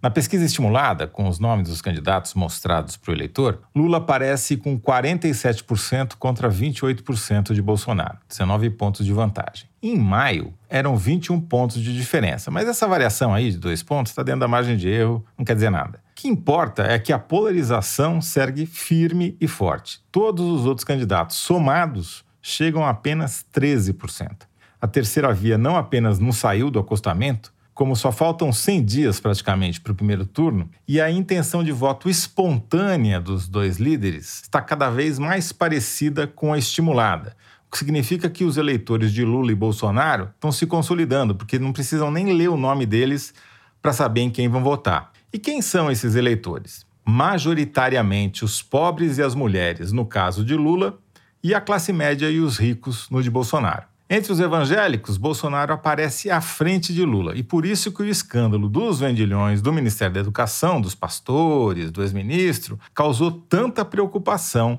Na 0.00 0.08
pesquisa 0.08 0.44
estimulada, 0.44 1.08
com 1.08 1.26
os 1.26 1.40
nomes 1.40 1.68
dos 1.68 1.82
candidatos 1.82 2.32
mostrados 2.34 2.96
para 2.96 3.10
o 3.10 3.14
eleitor, 3.14 3.62
Lula 3.74 3.98
aparece 3.98 4.56
com 4.56 4.78
47% 4.78 6.14
contra 6.16 6.48
28% 6.48 7.54
de 7.54 7.60
Bolsonaro, 7.60 8.18
19 8.28 8.70
pontos 8.70 9.04
de 9.04 9.12
vantagem. 9.12 9.68
Em 9.82 9.98
maio, 9.98 10.54
eram 10.68 10.96
21 10.96 11.40
pontos 11.40 11.82
de 11.82 11.92
diferença, 11.92 12.52
mas 12.52 12.68
essa 12.68 12.86
variação 12.86 13.34
aí 13.34 13.50
de 13.50 13.58
dois 13.58 13.82
pontos 13.82 14.12
está 14.12 14.22
dentro 14.22 14.40
da 14.40 14.48
margem 14.48 14.76
de 14.76 14.88
erro, 14.88 15.24
não 15.36 15.44
quer 15.44 15.56
dizer 15.56 15.70
nada 15.70 16.03
que 16.24 16.28
importa 16.28 16.84
é 16.84 16.98
que 16.98 17.12
a 17.12 17.18
polarização 17.18 18.18
segue 18.18 18.64
firme 18.64 19.36
e 19.38 19.46
forte. 19.46 20.00
Todos 20.10 20.46
os 20.46 20.64
outros 20.64 20.82
candidatos 20.82 21.36
somados 21.36 22.24
chegam 22.40 22.82
a 22.82 22.88
apenas 22.88 23.44
13%. 23.54 24.46
A 24.80 24.86
terceira 24.86 25.34
via 25.34 25.58
não 25.58 25.76
apenas 25.76 26.18
não 26.18 26.32
saiu 26.32 26.70
do 26.70 26.78
acostamento, 26.78 27.52
como 27.74 27.94
só 27.94 28.10
faltam 28.10 28.50
100 28.54 28.84
dias 28.86 29.20
praticamente 29.20 29.82
para 29.82 29.92
o 29.92 29.94
primeiro 29.94 30.24
turno, 30.24 30.70
e 30.88 30.98
a 30.98 31.10
intenção 31.10 31.62
de 31.62 31.72
voto 31.72 32.08
espontânea 32.08 33.20
dos 33.20 33.46
dois 33.46 33.76
líderes 33.76 34.40
está 34.44 34.62
cada 34.62 34.88
vez 34.88 35.18
mais 35.18 35.52
parecida 35.52 36.26
com 36.26 36.54
a 36.54 36.58
estimulada, 36.58 37.36
o 37.68 37.70
que 37.70 37.76
significa 37.76 38.30
que 38.30 38.44
os 38.44 38.56
eleitores 38.56 39.12
de 39.12 39.26
Lula 39.26 39.52
e 39.52 39.54
Bolsonaro 39.54 40.30
estão 40.34 40.50
se 40.50 40.66
consolidando, 40.66 41.34
porque 41.34 41.58
não 41.58 41.70
precisam 41.70 42.10
nem 42.10 42.32
ler 42.32 42.48
o 42.48 42.56
nome 42.56 42.86
deles 42.86 43.34
para 43.82 43.92
saber 43.92 44.22
em 44.22 44.30
quem 44.30 44.48
vão 44.48 44.62
votar. 44.62 45.13
E 45.34 45.38
quem 45.40 45.60
são 45.60 45.90
esses 45.90 46.14
eleitores? 46.14 46.86
Majoritariamente 47.04 48.44
os 48.44 48.62
pobres 48.62 49.18
e 49.18 49.22
as 49.22 49.34
mulheres, 49.34 49.90
no 49.90 50.06
caso 50.06 50.44
de 50.44 50.54
Lula, 50.54 50.96
e 51.42 51.52
a 51.52 51.60
classe 51.60 51.92
média 51.92 52.30
e 52.30 52.38
os 52.38 52.56
ricos, 52.56 53.10
no 53.10 53.20
de 53.20 53.28
Bolsonaro. 53.28 53.82
Entre 54.08 54.32
os 54.32 54.38
evangélicos, 54.38 55.16
Bolsonaro 55.16 55.72
aparece 55.72 56.30
à 56.30 56.40
frente 56.40 56.94
de 56.94 57.04
Lula, 57.04 57.36
e 57.36 57.42
por 57.42 57.66
isso 57.66 57.90
que 57.90 58.00
o 58.00 58.06
escândalo 58.06 58.68
dos 58.68 59.00
vendilhões 59.00 59.60
do 59.60 59.72
Ministério 59.72 60.14
da 60.14 60.20
Educação, 60.20 60.80
dos 60.80 60.94
pastores, 60.94 61.90
do 61.90 62.00
ex-ministro, 62.00 62.78
causou 62.94 63.32
tanta 63.32 63.84
preocupação 63.84 64.78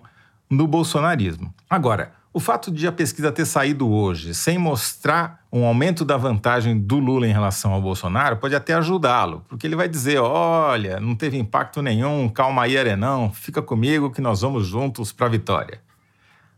no 0.49 0.65
bolsonarismo. 0.65 1.53
Agora, 1.69 2.13
o 2.31 2.39
fato 2.39 2.71
de 2.71 2.87
a 2.87 2.93
pesquisa 2.93 3.29
ter 3.29 3.45
saído 3.45 3.89
hoje 3.89 4.33
sem 4.33 4.57
mostrar 4.57 5.44
um 5.55 5.65
aumento 5.65 6.03
da 6.03 6.17
vantagem 6.17 6.77
do 6.77 6.99
Lula 6.99 7.25
em 7.25 7.31
relação 7.31 7.71
ao 7.71 7.81
Bolsonaro 7.81 8.35
pode 8.35 8.53
até 8.53 8.73
ajudá-lo, 8.73 9.45
porque 9.47 9.65
ele 9.65 9.75
vai 9.77 9.87
dizer: 9.87 10.19
olha, 10.19 10.99
não 10.99 11.15
teve 11.15 11.37
impacto 11.37 11.81
nenhum, 11.81 12.27
calma 12.27 12.63
aí, 12.63 12.77
Arenão, 12.77 13.31
fica 13.31 13.61
comigo 13.61 14.11
que 14.11 14.19
nós 14.19 14.41
vamos 14.41 14.67
juntos 14.67 15.13
para 15.13 15.27
a 15.27 15.29
vitória. 15.29 15.81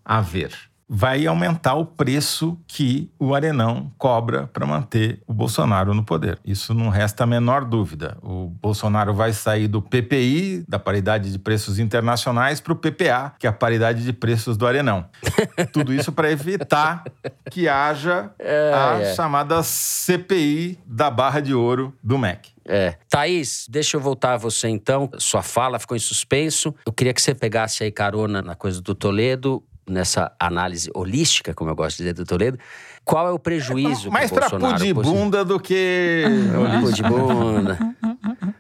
A 0.04 0.20
ver. 0.20 0.52
Vai 0.90 1.26
aumentar 1.28 1.76
o 1.76 1.86
preço 1.86 2.58
que 2.66 3.12
o 3.20 3.36
Arenão 3.36 3.92
cobra 3.98 4.48
para 4.48 4.66
manter 4.66 5.22
o 5.28 5.34
Bolsonaro 5.34 5.94
no 5.94 6.04
poder. 6.04 6.40
Isso 6.46 6.74
não 6.74 6.90
resta 6.90 7.24
a 7.24 7.28
menor 7.28 7.66
dúvida. 7.66 8.18
O 8.22 8.48
Bolsonaro 8.48 9.14
vai 9.14 9.34
sair 9.34 9.68
do 9.68 9.82
PPI, 9.82 10.64
da 10.68 10.80
paridade 10.80 11.32
de 11.32 11.38
preços 11.38 11.78
internacionais, 11.78 12.62
para 12.62 12.74
o 12.74 12.76
PPA, 12.76 13.34
que 13.38 13.46
é 13.46 13.50
a 13.50 13.54
paridade 13.54 14.04
de 14.04 14.14
preços 14.14 14.56
do 14.56 14.66
Arenão. 14.66 15.06
Tudo 15.74 15.94
isso 15.94 16.12
para 16.12 16.32
evitar 16.32 17.04
que 17.52 17.68
haja 17.68 18.32
a 18.40 19.14
chamada 19.14 19.62
CPI 19.64 20.80
da 20.86 21.10
barra 21.10 21.42
de 21.42 21.54
ouro 21.54 21.94
do 22.02 22.18
MEC. 22.18 22.58
É. 22.68 22.96
Thaís, 23.10 23.66
deixa 23.70 23.96
eu 23.96 24.02
voltar 24.02 24.34
a 24.34 24.38
você 24.38 24.68
então. 24.68 25.10
Sua 25.18 25.42
fala 25.42 25.80
ficou 25.80 25.96
em 25.96 26.00
suspenso. 26.00 26.76
Eu 26.86 26.92
queria 26.92 27.14
que 27.14 27.22
você 27.22 27.34
pegasse 27.34 27.84
aí 27.84 27.92
carona 27.92 28.42
na 28.42 28.56
coisa 28.56 28.82
do 28.82 28.94
Toledo, 28.94 29.64
nessa 29.88 30.32
análise 30.40 30.90
holística, 30.94 31.54
como 31.54 31.70
eu 31.70 31.76
gosto 31.76 31.98
de 31.98 32.04
dizer 32.04 32.14
do 32.14 32.26
Toledo. 32.26 32.60
Qual 33.06 33.28
é 33.28 33.32
o 33.32 33.40
prejuízo 33.40 34.10
é, 34.10 34.12
Mais 34.12 34.30
para 34.30 34.50
pôr 34.50 34.74
de 34.76 34.94
bunda 34.94 35.46
do 35.46 35.60
que... 35.60 36.26
Pôr 36.82 36.92
de 36.92 37.04
bunda. 37.04 37.78